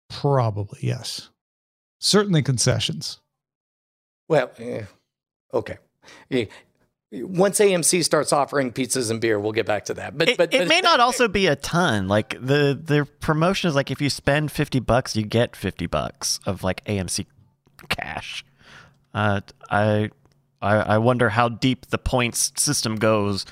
Probably, 0.08 0.78
yes. 0.80 1.28
Certainly 1.98 2.44
concessions. 2.44 3.20
Well, 4.26 4.50
eh, 4.58 4.84
okay. 5.52 5.76
Eh, 6.30 6.46
once 7.12 7.60
AMC 7.60 8.02
starts 8.04 8.32
offering 8.32 8.72
pizzas 8.72 9.10
and 9.10 9.20
beer, 9.20 9.38
we'll 9.38 9.52
get 9.52 9.66
back 9.66 9.84
to 9.84 9.94
that. 9.94 10.16
But 10.16 10.30
it, 10.30 10.38
but, 10.38 10.54
it 10.54 10.66
may 10.66 10.80
not 10.80 10.98
also 10.98 11.28
be 11.28 11.46
a 11.46 11.56
ton. 11.56 12.08
Like 12.08 12.30
the 12.40 12.80
the 12.82 13.06
promotion 13.20 13.68
is 13.68 13.74
like 13.74 13.90
if 13.90 14.00
you 14.00 14.08
spend 14.08 14.50
fifty 14.50 14.80
bucks, 14.80 15.14
you 15.14 15.24
get 15.26 15.54
fifty 15.54 15.86
bucks 15.86 16.40
of 16.46 16.64
like 16.64 16.82
AMC 16.86 17.26
cash. 17.90 18.46
Uh, 19.12 19.42
I 19.68 20.08
I 20.62 20.76
I 20.76 20.98
wonder 20.98 21.28
how 21.28 21.50
deep 21.50 21.88
the 21.88 21.98
points 21.98 22.50
system 22.56 22.96
goes 22.96 23.44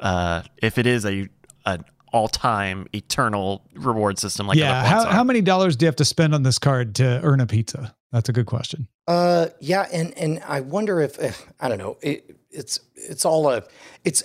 uh, 0.00 0.42
if 0.62 0.78
it 0.78 0.86
is 0.86 1.04
a 1.04 1.28
an 1.64 1.84
all 2.12 2.28
time 2.28 2.86
eternal 2.94 3.62
reward 3.74 4.18
system 4.18 4.46
like 4.46 4.56
yeah 4.56 4.84
how, 4.84 5.04
how 5.06 5.24
many 5.24 5.40
dollars 5.40 5.76
do 5.76 5.84
you 5.84 5.88
have 5.88 5.96
to 5.96 6.04
spend 6.04 6.34
on 6.34 6.42
this 6.42 6.58
card 6.58 6.94
to 6.94 7.20
earn 7.22 7.40
a 7.40 7.46
pizza 7.46 7.94
that's 8.12 8.28
a 8.28 8.32
good 8.32 8.46
question 8.46 8.86
uh 9.08 9.48
yeah 9.60 9.86
and 9.92 10.16
and 10.16 10.40
i 10.46 10.60
wonder 10.60 11.00
if, 11.00 11.18
if 11.18 11.46
i 11.60 11.68
don't 11.68 11.78
know 11.78 11.98
it, 12.00 12.36
it's 12.50 12.80
it's 12.94 13.24
all 13.24 13.50
a 13.50 13.62
it's 14.04 14.22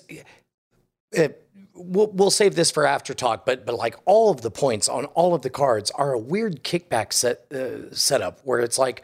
it, 1.11 1.45
we'll, 1.73 2.07
we'll 2.11 2.31
save 2.31 2.55
this 2.55 2.69
for 2.71 2.85
after 2.85 3.13
talk 3.13 3.45
but 3.45 3.65
but 3.65 3.75
like 3.75 3.95
all 4.05 4.29
of 4.29 4.41
the 4.41 4.51
points 4.51 4.87
on 4.87 5.05
all 5.07 5.33
of 5.33 5.41
the 5.41 5.49
cards 5.49 5.91
are 5.91 6.13
a 6.13 6.19
weird 6.19 6.63
kickback 6.63 7.11
set 7.11 7.51
uh, 7.51 7.93
setup 7.93 8.39
where 8.43 8.59
it's 8.59 8.77
like 8.77 9.03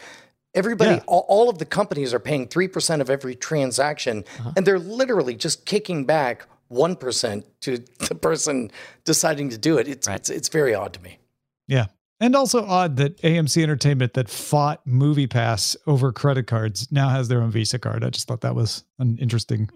Everybody, 0.53 0.95
yeah. 0.95 1.03
all, 1.05 1.23
all, 1.27 1.49
of 1.51 1.59
the 1.59 1.65
companies 1.65 2.15
are 2.15 2.19
paying 2.19 2.47
3% 2.47 2.99
of 2.99 3.11
every 3.11 3.35
transaction, 3.35 4.25
uh-huh. 4.39 4.53
and 4.55 4.65
they're 4.65 4.79
literally 4.79 5.35
just 5.35 5.67
kicking 5.67 6.05
back 6.05 6.47
1% 6.71 7.43
to 7.61 7.77
the 7.99 8.15
person 8.15 8.71
deciding 9.03 9.49
to 9.49 9.57
do 9.57 9.77
it. 9.77 9.87
It's, 9.87 10.07
right. 10.07 10.15
it's, 10.15 10.29
it's 10.29 10.49
very 10.49 10.73
odd 10.73 10.93
to 10.93 11.01
me. 11.01 11.19
Yeah. 11.67 11.87
And 12.19 12.35
also 12.35 12.65
odd 12.65 12.97
that 12.97 13.17
AMC 13.21 13.61
Entertainment 13.61 14.13
that 14.13 14.27
fought 14.27 14.81
Movie 14.85 15.27
Pass 15.27 15.75
over 15.85 16.11
credit 16.11 16.47
cards 16.47 16.91
now 16.91 17.09
has 17.09 17.27
their 17.27 17.41
own 17.41 17.51
Visa 17.51 17.77
card. 17.77 18.03
I 18.03 18.09
just 18.09 18.27
thought 18.27 18.41
that 18.41 18.55
was 18.55 18.83
an 18.97 19.17
interesting 19.19 19.69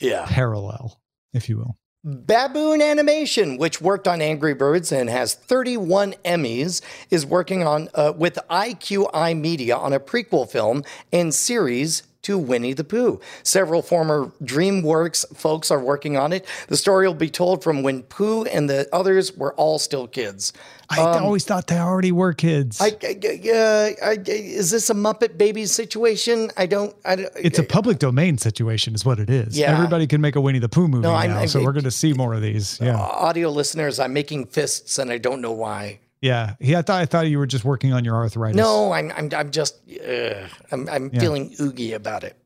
yeah. 0.00 0.26
parallel, 0.28 1.00
if 1.32 1.48
you 1.48 1.56
will. 1.56 1.76
Baboon 2.04 2.82
Animation, 2.82 3.58
which 3.58 3.80
worked 3.80 4.08
on 4.08 4.20
Angry 4.20 4.54
Birds 4.54 4.90
and 4.90 5.08
has 5.08 5.34
31 5.34 6.14
Emmys, 6.24 6.82
is 7.10 7.24
working 7.24 7.64
on 7.64 7.88
uh, 7.94 8.12
with 8.16 8.40
IQI 8.50 9.38
Media 9.38 9.76
on 9.76 9.92
a 9.92 10.00
prequel 10.00 10.48
film 10.50 10.82
and 11.12 11.32
series 11.32 12.02
to 12.22 12.38
Winnie 12.38 12.72
the 12.72 12.84
Pooh. 12.84 13.20
Several 13.42 13.82
former 13.82 14.32
DreamWorks 14.42 15.36
folks 15.36 15.70
are 15.70 15.80
working 15.80 16.16
on 16.16 16.32
it. 16.32 16.46
The 16.68 16.76
story 16.76 17.06
will 17.06 17.14
be 17.14 17.30
told 17.30 17.62
from 17.62 17.82
when 17.82 18.02
Pooh 18.04 18.44
and 18.44 18.70
the 18.70 18.88
others 18.92 19.36
were 19.36 19.54
all 19.54 19.78
still 19.78 20.06
kids. 20.06 20.52
I 20.90 21.18
always 21.18 21.44
thought 21.44 21.68
they 21.68 21.78
already 21.78 22.12
were 22.12 22.34
kids. 22.34 22.78
I, 22.80 22.88
I, 23.02 23.16
uh, 23.50 24.08
I, 24.10 24.18
is 24.26 24.70
this 24.70 24.90
a 24.90 24.94
Muppet 24.94 25.38
Babies 25.38 25.72
situation? 25.72 26.50
I 26.56 26.66
don't. 26.66 26.94
I 27.04 27.26
it's 27.36 27.58
a 27.58 27.62
public 27.62 27.98
domain 27.98 28.36
situation, 28.36 28.94
is 28.94 29.04
what 29.04 29.18
it 29.18 29.30
is. 29.30 29.58
Yeah. 29.58 29.72
Everybody 29.72 30.06
can 30.06 30.20
make 30.20 30.36
a 30.36 30.40
Winnie 30.40 30.58
the 30.58 30.68
Pooh 30.68 30.88
movie 30.88 31.02
No, 31.02 31.18
now, 31.18 31.46
so 31.46 31.62
we're 31.64 31.72
going 31.72 31.84
to 31.84 31.90
see 31.90 32.12
more 32.12 32.34
of 32.34 32.42
these. 32.42 32.78
Yeah, 32.80 32.96
audio 32.96 33.48
listeners. 33.50 33.98
I'm 33.98 34.12
making 34.12 34.46
fists, 34.46 34.98
and 34.98 35.10
I 35.10 35.18
don't 35.18 35.40
know 35.40 35.52
why. 35.52 36.00
Yeah. 36.22 36.54
Yeah, 36.60 36.78
I 36.78 36.82
thought 36.82 37.00
I 37.02 37.04
thought 37.06 37.26
you 37.28 37.38
were 37.38 37.46
just 37.46 37.64
working 37.64 37.92
on 37.92 38.04
your 38.04 38.14
arthritis. 38.14 38.56
No, 38.56 38.92
I'm. 38.92 39.12
I'm. 39.16 39.28
I'm 39.36 39.50
just. 39.50 39.80
Uh, 39.90 40.46
I'm. 40.70 40.88
I'm 40.88 41.10
Yeah. 41.12 41.20
feeling 41.20 41.54
oogie 41.60 41.92
about 41.92 42.24
it. 42.24 42.38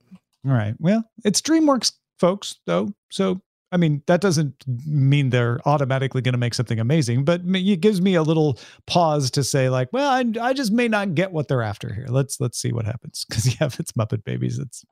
All 0.44 0.52
right. 0.52 0.74
Well, 0.80 1.04
it's 1.24 1.40
DreamWorks 1.40 1.92
folks, 2.18 2.56
though. 2.66 2.88
So, 3.10 3.42
I 3.72 3.76
mean, 3.76 4.02
that 4.06 4.20
doesn't 4.20 4.64
mean 4.86 5.30
they're 5.30 5.60
automatically 5.66 6.22
going 6.22 6.34
to 6.34 6.38
make 6.38 6.54
something 6.54 6.78
amazing, 6.80 7.24
but 7.24 7.42
it 7.44 7.80
gives 7.80 8.00
me 8.00 8.14
a 8.14 8.22
little 8.22 8.58
pause 8.86 9.30
to 9.32 9.42
say, 9.44 9.68
like, 9.68 9.88
well, 9.92 10.08
I, 10.08 10.24
I 10.40 10.52
just 10.52 10.72
may 10.72 10.86
not 10.88 11.14
get 11.14 11.32
what 11.32 11.48
they're 11.48 11.62
after 11.62 11.92
here. 11.92 12.06
Let's 12.08 12.40
let's 12.40 12.58
see 12.58 12.72
what 12.72 12.86
happens. 12.86 13.24
Because 13.28 13.46
yeah, 13.60 13.66
if 13.66 13.78
it's 13.80 13.92
Muppet 13.92 14.24
Babies, 14.24 14.58
it's 14.58 14.84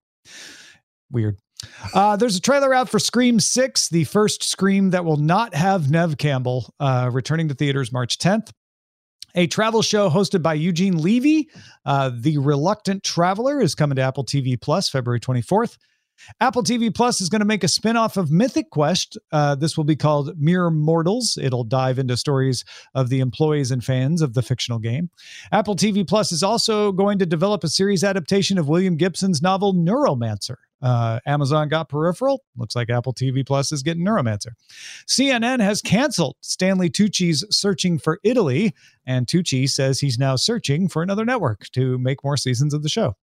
weird. 1.11 1.39
Uh, 1.95 2.17
there's 2.17 2.37
a 2.37 2.41
trailer 2.43 2.75
out 2.75 2.89
for 2.91 2.99
Scream 2.99 3.41
6, 3.41 3.89
the 3.89 4.05
first 4.05 4.43
Scream 4.43 4.91
that 4.91 5.05
will 5.05 5.17
not 5.17 5.55
have 5.55 5.91
Nev 5.91 6.19
Campbell, 6.19 6.75
uh, 6.79 7.09
returning 7.13 7.49
to 7.49 7.55
theaters 7.55 7.91
March 7.93 8.19
10th 8.19 8.51
a 9.35 9.47
travel 9.47 9.83
show 9.83 10.09
hosted 10.09 10.43
by 10.43 10.55
Eugene 10.55 10.99
Levy. 10.99 11.49
Uh, 11.85 12.11
the 12.15 12.39
Reluctant 12.39 13.03
Traveler 13.03 13.61
is 13.61 13.75
coming 13.75 13.97
to 13.97 14.03
Apple 14.03 14.25
TV 14.25 14.61
Plus 14.61 14.89
February 14.89 15.21
24th. 15.21 15.79
Apple 16.41 16.63
TV 16.63 16.95
Plus 16.95 17.21
is 17.21 17.29
going 17.29 17.41
to 17.41 17.47
make 17.47 17.65
a 17.65 17.69
spin-off 17.69 18.17
of 18.17 18.31
Mythic 18.31 18.71
Quest. 18.71 19.19
Uh, 19.33 19.55
this 19.55 19.77
will 19.77 19.85
be 19.85 19.97
called 19.97 20.33
Mere 20.39 20.71
Mortals. 20.71 21.39
It'll 21.41 21.65
dive 21.65 21.99
into 21.99 22.17
stories 22.17 22.65
of 22.95 23.09
the 23.09 23.21
employees 23.21 23.71
and 23.71 23.85
fans 23.85 24.23
of 24.23 24.35
the 24.35 24.43
fictional 24.43 24.79
game. 24.79 25.11
Apple 25.53 25.77
TV 25.77 26.07
Plus 26.07 26.33
is 26.33 26.43
also 26.43 26.93
going 26.93 27.19
to 27.19 27.27
develop 27.27 27.65
a 27.65 27.69
series 27.69 28.05
adaptation 28.05 28.59
of 28.59 28.69
William 28.69 28.97
Gibson's 28.97 29.43
novel 29.43 29.75
Neuromancer. 29.75 30.57
Uh, 30.83 31.19
Amazon 31.25 31.69
got 31.69 31.89
Peripheral. 31.89 32.45
Looks 32.57 32.77
like 32.77 32.91
Apple 32.91 33.15
TV 33.15 33.45
Plus 33.45 33.73
is 33.73 33.83
getting 33.83 34.05
Neuromancer. 34.05 34.51
CNN 35.09 35.61
has 35.61 35.81
canceled 35.81 36.37
Stanley 36.43 36.91
Tucci's 36.91 37.45
Searching 37.51 37.99
for 37.99 38.21
Italy, 38.23 38.75
and 39.07 39.27
Tucci 39.27 39.69
says 39.69 40.01
he's 40.01 40.19
now 40.19 40.37
searching 40.37 40.89
for 40.89 41.03
another 41.03 41.25
network 41.25 41.71
to 41.73 41.99
make 41.99 42.23
more 42.23 42.37
seasons 42.37 42.75
of 42.75 42.83
the 42.83 42.91
show. 42.91 43.17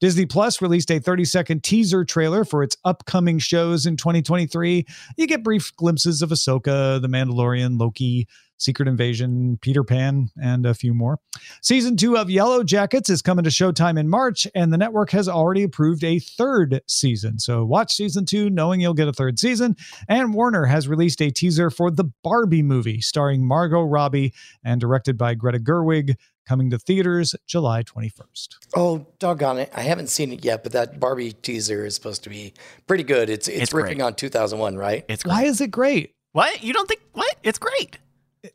Disney 0.00 0.26
Plus 0.26 0.60
released 0.60 0.90
a 0.90 0.98
30 0.98 1.24
second 1.24 1.64
teaser 1.64 2.04
trailer 2.04 2.44
for 2.44 2.62
its 2.62 2.76
upcoming 2.84 3.38
shows 3.38 3.86
in 3.86 3.96
2023. 3.96 4.86
You 5.16 5.26
get 5.26 5.42
brief 5.42 5.74
glimpses 5.76 6.22
of 6.22 6.30
Ahsoka, 6.30 7.00
The 7.00 7.08
Mandalorian, 7.08 7.78
Loki, 7.80 8.28
Secret 8.58 8.88
Invasion, 8.88 9.58
Peter 9.60 9.82
Pan, 9.82 10.28
and 10.40 10.64
a 10.64 10.74
few 10.74 10.94
more. 10.94 11.18
Season 11.60 11.96
two 11.96 12.16
of 12.16 12.30
Yellow 12.30 12.62
Jackets 12.62 13.10
is 13.10 13.20
coming 13.20 13.44
to 13.44 13.50
Showtime 13.50 13.98
in 13.98 14.08
March, 14.08 14.46
and 14.54 14.72
the 14.72 14.78
network 14.78 15.10
has 15.10 15.28
already 15.28 15.64
approved 15.64 16.04
a 16.04 16.18
third 16.18 16.80
season. 16.86 17.38
So 17.38 17.64
watch 17.64 17.92
season 17.92 18.24
two 18.24 18.50
knowing 18.50 18.80
you'll 18.80 18.94
get 18.94 19.08
a 19.08 19.12
third 19.12 19.38
season. 19.38 19.76
And 20.08 20.34
Warner 20.34 20.64
has 20.66 20.88
released 20.88 21.20
a 21.20 21.30
teaser 21.30 21.68
for 21.70 21.90
the 21.90 22.04
Barbie 22.22 22.62
movie 22.62 23.00
starring 23.00 23.46
Margot 23.46 23.82
Robbie 23.82 24.32
and 24.64 24.80
directed 24.80 25.18
by 25.18 25.34
Greta 25.34 25.58
Gerwig, 25.58 26.14
coming 26.46 26.70
to 26.70 26.78
theaters 26.78 27.34
July 27.46 27.82
21st. 27.82 28.48
Oh, 28.76 29.06
doggone 29.18 29.58
it! 29.58 29.70
I 29.74 29.82
haven't 29.82 30.08
seen 30.08 30.32
it 30.32 30.44
yet, 30.44 30.62
but 30.62 30.72
that 30.72 31.00
Barbie 31.00 31.32
teaser 31.32 31.84
is 31.86 31.94
supposed 31.94 32.22
to 32.24 32.30
be 32.30 32.52
pretty 32.86 33.04
good. 33.04 33.30
It's 33.30 33.48
it's, 33.48 33.62
It's 33.64 33.72
ripping 33.72 33.98
great. 33.98 34.04
on 34.06 34.14
2001, 34.14 34.76
right? 34.76 35.04
It's 35.08 35.24
Why 35.24 35.44
is 35.44 35.60
it 35.60 35.70
great? 35.70 36.14
what 36.32 36.62
you 36.62 36.72
don't 36.72 36.88
think? 36.88 37.00
What? 37.12 37.36
It's 37.42 37.58
great. 37.58 37.98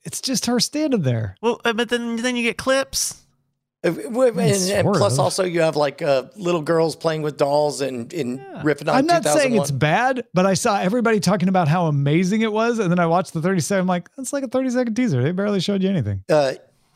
It's 0.03 0.21
just 0.21 0.45
her 0.45 0.59
standing 0.59 1.01
there. 1.01 1.35
Well, 1.41 1.61
uh, 1.65 1.73
but 1.73 1.89
then 1.89 2.17
then 2.17 2.35
you 2.35 2.43
get 2.43 2.57
clips. 2.57 3.21
Uh, 3.81 3.91
And, 3.91 4.37
and 4.37 4.87
plus, 4.93 5.13
of. 5.13 5.19
also 5.21 5.45
you 5.45 5.61
have 5.61 5.77
like 5.77 6.01
uh, 6.01 6.23
little 6.35 6.61
girls 6.61 6.97
playing 6.97 7.21
with 7.21 7.37
dolls 7.37 7.79
and, 7.79 8.11
and 8.13 8.45
ripping 8.61 8.89
on. 8.89 8.95
I'm 8.97 9.05
not 9.05 9.23
saying 9.23 9.55
it's 9.55 9.71
bad, 9.71 10.25
but 10.33 10.45
I 10.45 10.53
saw 10.55 10.77
everybody 10.79 11.21
talking 11.21 11.47
about 11.47 11.69
how 11.69 11.85
amazing 11.87 12.41
it 12.41 12.51
was, 12.51 12.79
and 12.79 12.91
then 12.91 12.99
I 12.99 13.05
watched 13.05 13.31
the 13.31 13.41
30 13.41 13.61
second. 13.61 13.81
I'm 13.83 13.87
like, 13.87 14.09
that's 14.17 14.33
like 14.33 14.43
a 14.43 14.49
30 14.49 14.71
second 14.71 14.95
teaser. 14.95 15.23
They 15.23 15.31
barely 15.31 15.61
showed 15.61 15.81
you 15.81 15.89
anything. 15.89 16.25
Uh, 16.27 16.55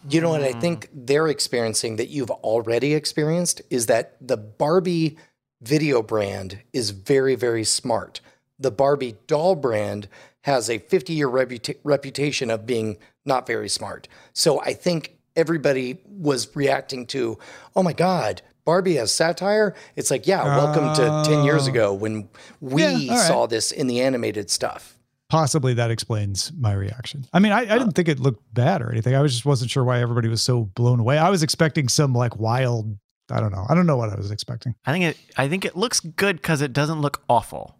you 0.09 0.21
know 0.21 0.29
what 0.29 0.43
I 0.43 0.53
think 0.53 0.87
mm. 0.87 1.07
they're 1.07 1.27
experiencing 1.27 1.97
that 1.97 2.09
you've 2.09 2.31
already 2.31 2.93
experienced 2.93 3.61
is 3.69 3.85
that 3.87 4.15
the 4.21 4.37
Barbie 4.37 5.17
video 5.61 6.01
brand 6.01 6.59
is 6.73 6.91
very, 6.91 7.35
very 7.35 7.63
smart. 7.63 8.19
The 8.59 8.71
Barbie 8.71 9.15
doll 9.27 9.55
brand 9.55 10.07
has 10.41 10.69
a 10.69 10.77
50 10.77 11.13
year 11.13 11.29
reputa- 11.29 11.77
reputation 11.83 12.49
of 12.49 12.65
being 12.65 12.97
not 13.25 13.47
very 13.47 13.69
smart. 13.69 14.07
So 14.33 14.59
I 14.61 14.73
think 14.73 15.17
everybody 15.35 15.99
was 16.05 16.53
reacting 16.55 17.05
to, 17.07 17.39
oh 17.75 17.83
my 17.83 17.93
God, 17.93 18.41
Barbie 18.65 18.95
has 18.95 19.11
satire. 19.11 19.73
It's 19.95 20.11
like, 20.11 20.27
yeah, 20.27 20.43
welcome 20.43 20.93
to 20.95 21.29
10 21.29 21.43
years 21.43 21.67
oh. 21.67 21.71
ago 21.71 21.93
when 21.93 22.29
we 22.59 22.83
Oh. 22.83 22.87
Yeah, 22.87 23.11
all 23.11 23.17
right. 23.17 23.27
saw 23.27 23.45
this 23.47 23.71
in 23.71 23.87
the 23.87 24.01
animated 24.01 24.49
stuff. 24.49 24.97
Possibly 25.33 25.73
that 25.73 25.89
explains 25.89 26.51
my 26.55 26.73
reaction. 26.73 27.25
I 27.33 27.39
mean, 27.39 27.51
I, 27.51 27.61
I 27.61 27.77
didn't 27.79 27.93
think 27.93 28.07
it 28.07 28.19
looked 28.19 28.43
bad 28.53 28.83
or 28.83 28.91
anything. 28.91 29.15
I 29.15 29.19
was 29.21 29.33
just 29.33 29.45
wasn't 29.45 29.71
sure 29.71 29.83
why 29.83 29.99
everybody 29.99 30.27
was 30.27 30.43
so 30.43 30.65
blown 30.75 30.99
away. 30.99 31.17
I 31.17 31.31
was 31.31 31.41
expecting 31.41 31.89
some 31.89 32.13
like 32.13 32.37
wild. 32.37 32.95
I 33.31 33.39
don't 33.39 33.51
know. 33.51 33.65
I 33.67 33.73
don't 33.73 33.87
know 33.87 33.97
what 33.97 34.09
I 34.11 34.15
was 34.15 34.29
expecting. 34.29 34.75
I 34.85 34.91
think 34.91 35.05
it. 35.05 35.17
I 35.35 35.49
think 35.49 35.65
it 35.65 35.75
looks 35.75 35.99
good 36.01 36.35
because 36.35 36.61
it 36.61 36.71
doesn't 36.71 37.01
look 37.01 37.23
awful. 37.27 37.75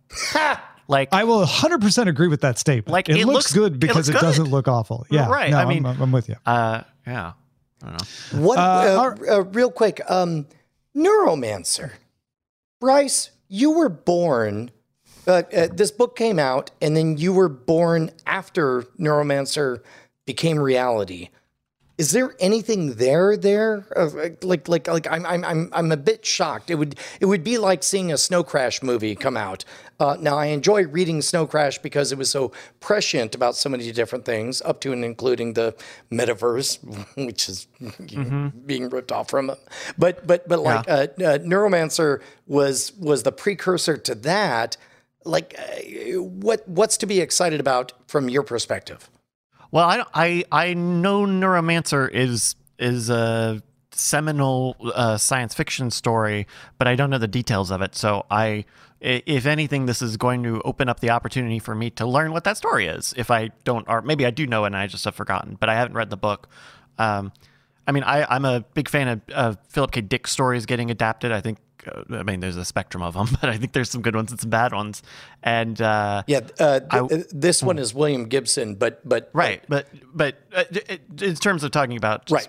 like 0.88 1.10
I 1.14 1.26
will 1.26 1.46
100% 1.46 2.08
agree 2.08 2.28
with 2.28 2.42
that 2.42 2.58
statement. 2.58 2.92
Like, 2.92 3.08
it, 3.08 3.18
it 3.18 3.26
looks, 3.28 3.36
looks- 3.36 3.54
good 3.54 3.74
it 3.76 3.80
because 3.80 4.08
looks 4.10 4.20
it, 4.20 4.26
doesn't 4.26 4.50
look 4.50 4.68
awful. 4.68 5.06
Yeah, 5.12 5.30
Right, 5.30 5.52
No, 5.52 5.58
I 5.58 5.60
I'm- 5.60 5.70
mean- 5.70 5.86
I'm, 5.86 6.12
with 6.12 6.30
you. 6.30 6.36
uh 6.48 6.82
yeah. 7.06 7.34
I 7.84 7.90
don't 7.90 8.02
know. 8.34 8.40
What? 8.48 8.58
Uh, 8.58 8.62
Uh, 8.62 8.98
our- 9.00 9.30
uh, 9.30 9.40
real 9.44 9.70
quick, 9.70 10.02
um, 10.10 10.48
Neuromancer. 10.98 11.92
Bryce, 12.80 13.30
you 13.48 13.72
were 13.72 13.90
born. 13.90 14.72
Uh, 15.28 15.44
uh, 15.56 15.68
this 15.72 15.92
book 15.92 16.16
came 16.16 16.40
out, 16.40 16.72
and 16.82 16.96
then 16.96 17.18
you 17.18 17.34
were 17.34 17.50
born 17.50 18.12
after 18.26 18.84
Neuromancer 19.00 19.82
became 20.26 20.60
reality. 20.60 21.30
Is 21.96 22.12
there 22.12 22.34
anything 22.40 22.96
there? 22.96 23.38
There, 23.38 23.86
uh, 23.96 24.10
like, 24.42 24.68
like, 24.68 24.88
like, 24.88 25.08
I'm, 25.10 25.26
I'm, 25.28 25.46
I'm, 25.46 25.70
I'm 25.72 25.92
a 25.92 25.98
bit 25.98 26.26
shocked. 26.26 26.72
It 26.72 26.76
would, 26.76 26.98
it 27.20 27.28
would 27.28 27.44
be 27.44 27.60
like 27.60 27.84
seeing 27.84 28.12
a 28.12 28.18
Snow 28.18 28.44
Crash 28.44 28.82
movie 28.82 29.16
come 29.16 29.38
out. 29.38 29.64
Uh, 30.00 30.18
now, 30.20 30.36
I 30.36 30.48
enjoy 30.48 30.88
reading 30.88 31.22
Snow 31.22 31.46
Crash 31.46 31.78
because 31.78 32.12
it 32.12 32.18
was 32.18 32.32
so 32.32 32.52
prescient 32.80 33.36
about 33.36 33.56
so 33.56 33.70
many 33.70 33.92
different 33.92 34.26
things, 34.26 34.60
up 34.64 34.82
to 34.82 34.92
and 34.92 35.06
including 35.06 35.54
the 35.54 35.76
metaverse, 36.12 36.80
which 37.26 37.48
is 37.48 37.68
you 38.08 38.24
know, 38.24 38.52
being 38.66 38.90
ripped 38.90 39.12
off 39.12 39.30
from 39.30 39.52
it. 39.52 39.60
But, 39.96 40.26
but, 40.26 40.48
but 40.48 40.60
like, 40.60 40.90
uh, 40.90 40.94
uh, 40.94 41.38
Neuromancer 41.38 42.22
was 42.48 42.92
was 42.94 43.22
the 43.22 43.32
precursor 43.32 43.98
to 43.98 44.16
that. 44.16 44.78
Like, 45.26 45.56
uh, 45.58 46.22
what 46.22 46.68
what's 46.68 46.98
to 46.98 47.06
be 47.06 47.22
excited 47.22 47.60
about 47.60 47.94
from 48.08 48.30
your 48.30 48.44
perspective? 48.44 49.10
Well, 49.72 49.86
I 49.86 50.04
I 50.14 50.44
I 50.52 50.74
know 50.74 51.26
Neuromancer 51.26 52.10
is 52.12 52.56
is 52.78 53.10
a 53.10 53.62
seminal 53.92 54.76
uh, 54.96 55.18
science 55.18 55.54
fiction 55.54 55.92
story, 55.92 56.48
but 56.78 56.88
I 56.88 56.96
don't 56.96 57.10
know 57.10 57.18
the 57.18 57.28
details 57.28 57.72
of 57.72 57.82
it. 57.82 57.96
So 57.96 58.26
I, 58.30 58.66
if 59.00 59.46
anything, 59.46 59.86
this 59.86 60.02
is 60.02 60.18
going 60.18 60.44
to 60.44 60.62
open 60.64 60.90
up 60.90 61.00
the 61.00 61.12
opportunity 61.12 61.60
for 61.60 61.76
me 61.76 61.90
to 61.92 62.06
learn 62.06 62.32
what 62.32 62.44
that 62.44 62.58
story 62.58 62.88
is. 62.88 63.14
If 63.18 63.32
I 63.32 63.52
don't, 63.64 63.88
or 63.88 64.02
maybe 64.02 64.26
I 64.26 64.32
do 64.32 64.48
know 64.48 64.66
and 64.66 64.76
I 64.76 64.88
just 64.88 65.06
have 65.06 65.16
forgotten, 65.16 65.58
but 65.60 65.70
I 65.70 65.76
haven't 65.76 65.94
read 65.94 66.10
the 66.10 66.18
book. 66.18 66.50
Um, 66.98 67.32
I 67.86 67.92
mean, 67.92 68.04
I, 68.04 68.26
I'm 68.26 68.46
a 68.46 68.62
big 68.74 68.90
fan 68.90 69.08
of, 69.08 69.22
of 69.34 69.58
Philip 69.70 69.92
K. 69.92 70.02
Dick 70.02 70.28
stories 70.28 70.66
getting 70.66 70.90
adapted. 70.92 71.32
I 71.32 71.42
think. 71.42 71.60
Uh, 71.88 72.04
I 72.18 72.24
mean, 72.24 72.40
there's 72.40 72.58
a 72.58 72.66
spectrum 72.66 73.04
of 73.04 73.14
them, 73.14 73.28
but 73.42 73.50
I 73.50 73.58
think 73.58 73.74
there's 73.74 73.90
some 73.90 74.02
good 74.02 74.16
ones 74.16 74.32
and 74.32 74.40
some 74.40 74.50
bad 74.50 74.74
ones. 74.74 75.04
And 75.42 75.82
uh, 75.82 76.24
Yeah, 76.28 76.42
uh, 76.60 76.80
th- 76.80 76.92
I- 76.92 77.00
uh, 77.00 77.24
this 77.32 77.62
one 77.64 77.80
is 77.80 77.94
William 77.94 78.26
Gibson, 78.26 78.76
but 78.76 79.08
but 79.08 79.30
Right, 79.34 79.64
but 79.68 79.88
but 80.14 80.36
uh, 80.56 80.64
in 81.22 81.36
terms 81.36 81.64
of 81.64 81.72
talking 81.72 81.98
about 81.98 82.32
uh, 82.32 82.40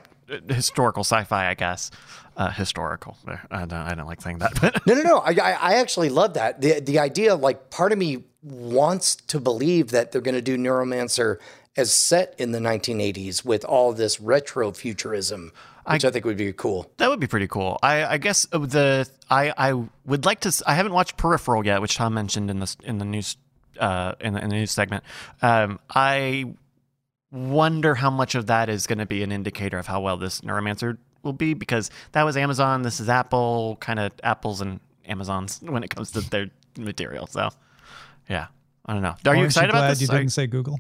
historical 0.49 1.05
sci-fi, 1.05 1.49
I 1.49 1.55
guess 1.55 1.91
uh, 2.37 2.51
historical. 2.51 3.17
I 3.51 3.61
don't, 3.65 3.73
I 3.73 3.95
don't 3.95 4.07
like 4.07 4.21
saying 4.21 4.39
that, 4.39 4.53
but 4.61 4.87
No, 4.87 4.95
no, 4.95 5.03
no. 5.03 5.19
I, 5.19 5.31
I, 5.31 5.51
I 5.53 5.75
actually 5.75 6.09
love 6.09 6.35
that. 6.35 6.61
The 6.61 6.81
the 6.81 6.99
idea, 6.99 7.35
like, 7.35 7.71
part 7.71 7.93
of 7.93 7.99
me 7.99 8.25
wants 8.43 9.17
to 9.17 9.41
believe 9.41 9.91
that 9.93 10.13
they're 10.13 10.21
going 10.21 10.35
to 10.35 10.43
do 10.43 10.57
Neuromancer 10.59 11.39
as 11.77 11.93
set 11.93 12.35
in 12.39 12.53
the 12.53 12.59
1980s 12.59 13.45
with 13.45 13.65
all 13.65 13.93
this 13.93 14.21
retro 14.21 14.73
futurism, 14.73 15.53
which 15.91 16.05
I, 16.05 16.11
think 16.11 16.25
would 16.25 16.37
be 16.37 16.53
cool. 16.53 16.91
that 16.99 17.09
would 17.11 17.21
be 17.21 17.27
pretty 17.27 17.49
cool. 17.49 17.79
I, 17.83 18.05
I 18.05 18.19
guess 18.19 18.47
uh, 18.53 18.59
the 18.59 19.09
I, 19.29 19.53
I 19.57 19.85
would 20.07 20.25
like 20.25 20.41
to. 20.41 20.63
I 20.67 20.75
haven't 20.75 20.93
watched 20.93 21.17
Peripheral 21.17 21.67
yet, 21.67 21.81
which 21.83 21.97
Tom 21.97 22.15
mentioned 22.15 22.51
in 22.51 22.61
this 22.61 22.77
in 22.85 22.99
the 22.99 23.05
news 23.05 23.37
uh, 23.79 24.15
in, 24.21 24.35
the, 24.35 24.43
in 24.43 24.51
the 24.51 24.57
news 24.57 24.71
segment. 24.71 25.05
Um, 25.43 25.81
I 25.91 26.55
wonder 27.31 27.95
how 27.97 28.11
much 28.11 28.35
of 28.35 28.47
that 28.47 28.69
is 28.69 28.87
going 28.87 28.99
to 28.99 29.07
be 29.07 29.23
an 29.23 29.33
indicator 29.33 29.79
of 29.79 29.87
how 29.87 30.01
well 30.01 30.17
this 30.17 30.41
Neuromancer 30.43 30.99
will 31.23 31.33
be 31.33 31.55
because 31.55 31.91
that 32.13 32.23
was 32.23 32.37
Amazon. 32.37 32.83
This 32.83 33.01
is 33.01 33.09
Apple, 33.09 33.77
kind 33.81 33.99
of 33.99 34.13
apples 34.23 34.61
and 34.61 34.81
Amazons 35.07 35.61
when 35.63 35.83
it 35.83 35.91
comes 35.91 36.13
to 36.13 36.21
their 36.21 36.51
material. 36.79 37.27
So, 37.27 37.51
yeah, 38.29 38.47
I 38.87 38.93
don't 38.93 39.03
know. 39.03 39.09
Are 39.27 39.35
you 39.35 39.41
Aren't 39.41 39.45
excited 39.47 39.71
glad 39.71 39.81
about 39.81 39.89
this? 39.91 40.01
You 40.01 40.09
didn't 40.09 40.31
say 40.31 40.47
Google. 40.47 40.79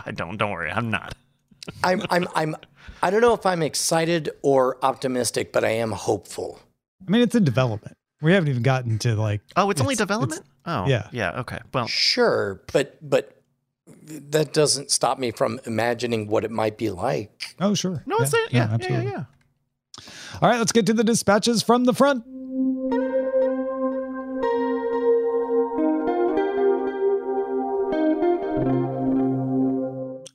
I 0.06 0.10
don't. 0.10 0.36
Don't 0.36 0.50
worry. 0.50 0.70
I'm 0.70 0.90
not. 0.90 1.14
I'm 1.84 2.02
I'm 2.10 2.26
I'm 2.34 2.56
I 3.02 3.10
don't 3.10 3.20
know 3.20 3.34
if 3.34 3.46
I'm 3.46 3.62
excited 3.62 4.30
or 4.42 4.78
optimistic, 4.84 5.52
but 5.52 5.64
I 5.64 5.70
am 5.70 5.92
hopeful. 5.92 6.60
I 7.06 7.10
mean, 7.10 7.22
it's 7.22 7.34
in 7.34 7.44
development. 7.44 7.96
We 8.20 8.32
haven't 8.32 8.48
even 8.48 8.62
gotten 8.62 8.98
to 9.00 9.14
like. 9.16 9.40
Oh, 9.56 9.70
it's, 9.70 9.80
only 9.80 9.94
It's- 9.94 10.06
development. 10.06 10.42
Oh, 10.64 10.86
yeah. 10.86 11.08
yeah. 11.10 11.40
Okay. 11.40 11.58
Well, 11.74 11.88
Sure, 11.88 12.62
but 12.72 12.96
but 13.02 13.36
that 14.30 14.52
doesn't 14.52 14.92
stop 14.92 15.18
me 15.18 15.32
from 15.32 15.58
imagining 15.66 16.28
what 16.28 16.44
it 16.44 16.52
might 16.52 16.78
be 16.78 16.90
like. 16.90 17.56
Oh, 17.60 17.74
sure. 17.74 18.02
no, 18.06 18.18
it's 18.18 18.32
yeah, 18.32 18.38
yeah, 18.50 18.68
yeah, 18.68 18.74
absolutely. 18.74 19.10
yeah. 19.10 19.24
All 20.40 20.48
right, 20.48 20.58
let's 20.58 20.70
get 20.72 20.86
to 20.86 20.92
the 20.94 21.02
dispatches 21.04 21.62
from 21.64 21.84
the 21.84 21.92
front. 21.92 22.24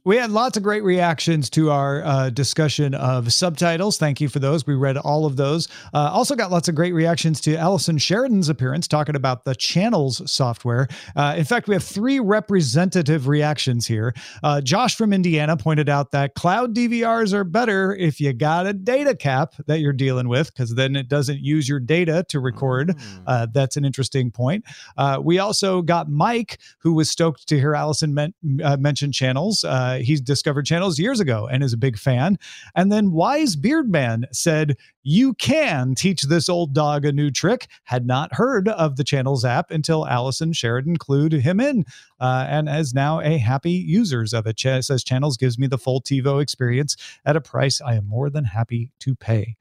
We 0.07 0.15
had 0.15 0.31
lots 0.31 0.55
of 0.55 0.63
great 0.63 0.85
reactions 0.85 1.49
to 1.49 1.69
our 1.69 2.01
uh, 2.01 2.29
discussion 2.29 2.95
of 2.95 3.33
subtitles. 3.33 3.97
Thank 3.97 4.21
you 4.21 4.29
for 4.29 4.39
those. 4.39 4.65
We 4.65 4.73
read 4.73 4.95
all 4.95 5.25
of 5.25 5.35
those. 5.35 5.67
Uh, 5.93 6.09
also, 6.13 6.33
got 6.33 6.49
lots 6.49 6.69
of 6.69 6.75
great 6.75 6.93
reactions 6.93 7.41
to 7.41 7.57
Allison 7.57 7.97
Sheridan's 7.97 8.47
appearance 8.47 8.87
talking 8.87 9.17
about 9.17 9.43
the 9.43 9.53
channels 9.53 10.21
software. 10.31 10.87
Uh, 11.17 11.35
in 11.37 11.43
fact, 11.43 11.67
we 11.67 11.75
have 11.75 11.83
three 11.83 12.21
representative 12.21 13.27
reactions 13.27 13.85
here. 13.85 14.13
Uh, 14.41 14.61
Josh 14.61 14.95
from 14.95 15.11
Indiana 15.11 15.57
pointed 15.57 15.89
out 15.89 16.11
that 16.11 16.35
cloud 16.35 16.73
DVRs 16.73 17.33
are 17.33 17.43
better 17.43 17.93
if 17.93 18.21
you 18.21 18.31
got 18.31 18.65
a 18.65 18.71
data 18.71 19.13
cap 19.13 19.55
that 19.65 19.81
you're 19.81 19.91
dealing 19.91 20.29
with, 20.29 20.53
because 20.53 20.75
then 20.75 20.95
it 20.95 21.09
doesn't 21.09 21.41
use 21.41 21.67
your 21.67 21.81
data 21.81 22.23
to 22.29 22.39
record. 22.39 22.95
Uh, 23.27 23.45
that's 23.51 23.75
an 23.75 23.83
interesting 23.83 24.31
point. 24.31 24.63
Uh, 24.95 25.19
we 25.21 25.37
also 25.37 25.81
got 25.81 26.09
Mike, 26.09 26.59
who 26.77 26.93
was 26.93 27.09
stoked 27.09 27.45
to 27.49 27.59
hear 27.59 27.75
Allison 27.75 28.13
men- 28.13 28.33
uh, 28.63 28.77
mention 28.77 29.11
channels. 29.11 29.65
Uh, 29.97 30.03
he's 30.03 30.21
discovered 30.21 30.65
channels 30.65 30.99
years 30.99 31.19
ago 31.19 31.47
and 31.47 31.63
is 31.63 31.73
a 31.73 31.77
big 31.77 31.97
fan. 31.97 32.37
And 32.75 32.91
then 32.91 33.11
Wise 33.11 33.55
Beard 33.55 33.89
Man 33.89 34.25
said, 34.31 34.77
You 35.03 35.33
can 35.35 35.95
teach 35.95 36.23
this 36.23 36.49
old 36.49 36.73
dog 36.73 37.05
a 37.05 37.11
new 37.11 37.31
trick. 37.31 37.67
Had 37.83 38.05
not 38.05 38.33
heard 38.33 38.67
of 38.69 38.95
the 38.95 39.03
channels 39.03 39.45
app 39.45 39.71
until 39.71 40.07
Allison 40.07 40.53
Sheridan 40.53 40.97
clued 40.97 41.33
him 41.33 41.59
in 41.59 41.85
uh, 42.19 42.45
and 42.49 42.69
is 42.69 42.93
now 42.93 43.19
a 43.21 43.37
happy 43.37 43.71
users 43.71 44.33
of 44.33 44.47
it. 44.47 44.57
Ch- 44.57 44.83
says 44.85 45.03
channels 45.03 45.37
gives 45.37 45.57
me 45.57 45.67
the 45.67 45.77
full 45.77 46.01
TiVo 46.01 46.41
experience 46.41 46.95
at 47.25 47.35
a 47.35 47.41
price 47.41 47.81
I 47.81 47.95
am 47.95 48.07
more 48.07 48.29
than 48.29 48.45
happy 48.45 48.91
to 48.99 49.15
pay. 49.15 49.55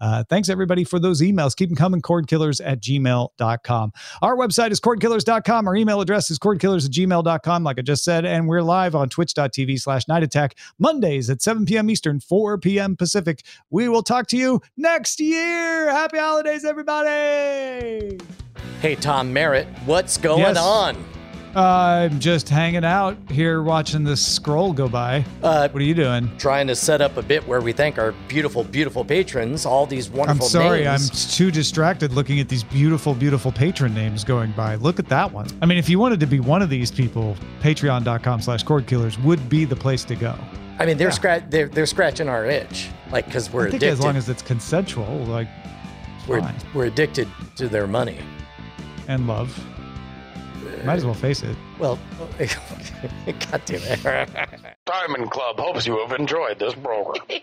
Uh, 0.00 0.24
thanks 0.28 0.48
everybody 0.48 0.84
for 0.84 0.98
those 0.98 1.22
emails. 1.22 1.56
Keep 1.56 1.70
them 1.70 1.76
coming, 1.76 2.02
cordkillers 2.02 2.60
at 2.64 2.80
gmail.com. 2.80 3.92
Our 4.22 4.36
website 4.36 4.70
is 4.70 4.80
cordkillers.com. 4.80 5.66
Our 5.68 5.76
email 5.76 6.00
address 6.00 6.30
is 6.30 6.38
cordkillers 6.38 6.84
at 6.86 6.92
gmail.com, 6.92 7.64
like 7.64 7.78
I 7.78 7.82
just 7.82 8.04
said. 8.04 8.24
And 8.24 8.46
we're 8.48 8.62
live 8.62 8.94
on 8.94 9.08
twitch.tv 9.08 9.80
slash 9.80 10.06
night 10.08 10.22
attack 10.22 10.56
Mondays 10.78 11.30
at 11.30 11.40
7 11.42 11.64
p.m. 11.66 11.88
Eastern, 11.90 12.20
4 12.20 12.58
p.m. 12.58 12.96
Pacific. 12.96 13.42
We 13.70 13.88
will 13.88 14.02
talk 14.02 14.26
to 14.28 14.36
you 14.36 14.60
next 14.76 15.20
year. 15.20 15.90
Happy 15.90 16.18
holidays, 16.18 16.64
everybody. 16.64 18.18
Hey, 18.80 18.94
Tom 18.96 19.32
Merritt, 19.32 19.66
what's 19.86 20.18
going 20.18 20.40
Yes. 20.40 20.58
on? 20.58 20.96
I'm 21.56 22.20
just 22.20 22.50
hanging 22.50 22.84
out 22.84 23.16
here 23.30 23.62
watching 23.62 24.04
this 24.04 24.24
scroll 24.24 24.74
go 24.74 24.88
by. 24.88 25.24
Uh, 25.42 25.68
What 25.70 25.80
are 25.80 25.84
you 25.86 25.94
doing? 25.94 26.30
trying 26.36 26.66
to 26.66 26.76
set 26.76 27.00
up 27.00 27.16
a 27.16 27.22
bit 27.22 27.46
where 27.48 27.62
we 27.62 27.72
thank 27.72 27.98
our 27.98 28.12
beautiful, 28.28 28.62
beautiful 28.62 29.02
patrons, 29.06 29.64
all 29.64 29.86
these 29.86 30.10
wonderful 30.10 30.44
I'm 30.44 30.50
sorry, 30.50 30.84
names. 30.84 31.08
I'm 31.10 31.30
too 31.34 31.50
distracted 31.50 32.12
looking 32.12 32.40
at 32.40 32.48
these 32.50 32.62
beautiful, 32.62 33.14
beautiful 33.14 33.50
patron 33.52 33.94
names 33.94 34.22
going 34.22 34.52
by. 34.52 34.74
Look 34.74 34.98
at 34.98 35.08
that 35.08 35.32
one. 35.32 35.46
I 35.62 35.66
mean, 35.66 35.78
if 35.78 35.88
you 35.88 35.98
wanted 35.98 36.20
to 36.20 36.26
be 36.26 36.40
one 36.40 36.60
of 36.60 36.68
these 36.68 36.90
people, 36.90 37.34
patreon.com 37.62 38.42
slash 38.42 38.62
cordkillers 38.62 39.22
would 39.24 39.48
be 39.48 39.64
the 39.64 39.76
place 39.76 40.04
to 40.04 40.14
go. 40.14 40.34
I 40.78 40.84
mean, 40.84 40.98
they're 40.98 41.10
scratch 41.10 41.44
they're 41.48 41.68
they're 41.68 41.86
scratching 41.86 42.28
our 42.28 42.44
itch, 42.44 42.90
like 43.10 43.24
because 43.24 43.50
we're 43.50 43.68
I 43.68 43.70
think 43.70 43.82
addicted. 43.82 43.98
as 43.98 44.04
long 44.04 44.16
as 44.16 44.28
it's 44.28 44.42
consensual, 44.42 45.06
like, 45.24 45.48
we're 46.28 46.42
fine. 46.42 46.54
we're 46.74 46.84
addicted 46.84 47.28
to 47.56 47.66
their 47.66 47.86
money. 47.86 48.18
and 49.08 49.26
love. 49.26 49.58
Might 50.84 50.94
as 50.96 51.04
well 51.04 51.14
face 51.14 51.42
it. 51.42 51.56
Well, 51.78 51.98
God 53.50 53.62
damn 53.64 53.80
it. 53.82 54.76
Diamond 54.84 55.30
Club 55.30 55.58
hopes 55.58 55.86
you 55.86 55.98
have 55.98 56.12
enjoyed 56.18 56.58
this 56.58 56.74
program. 56.74 57.24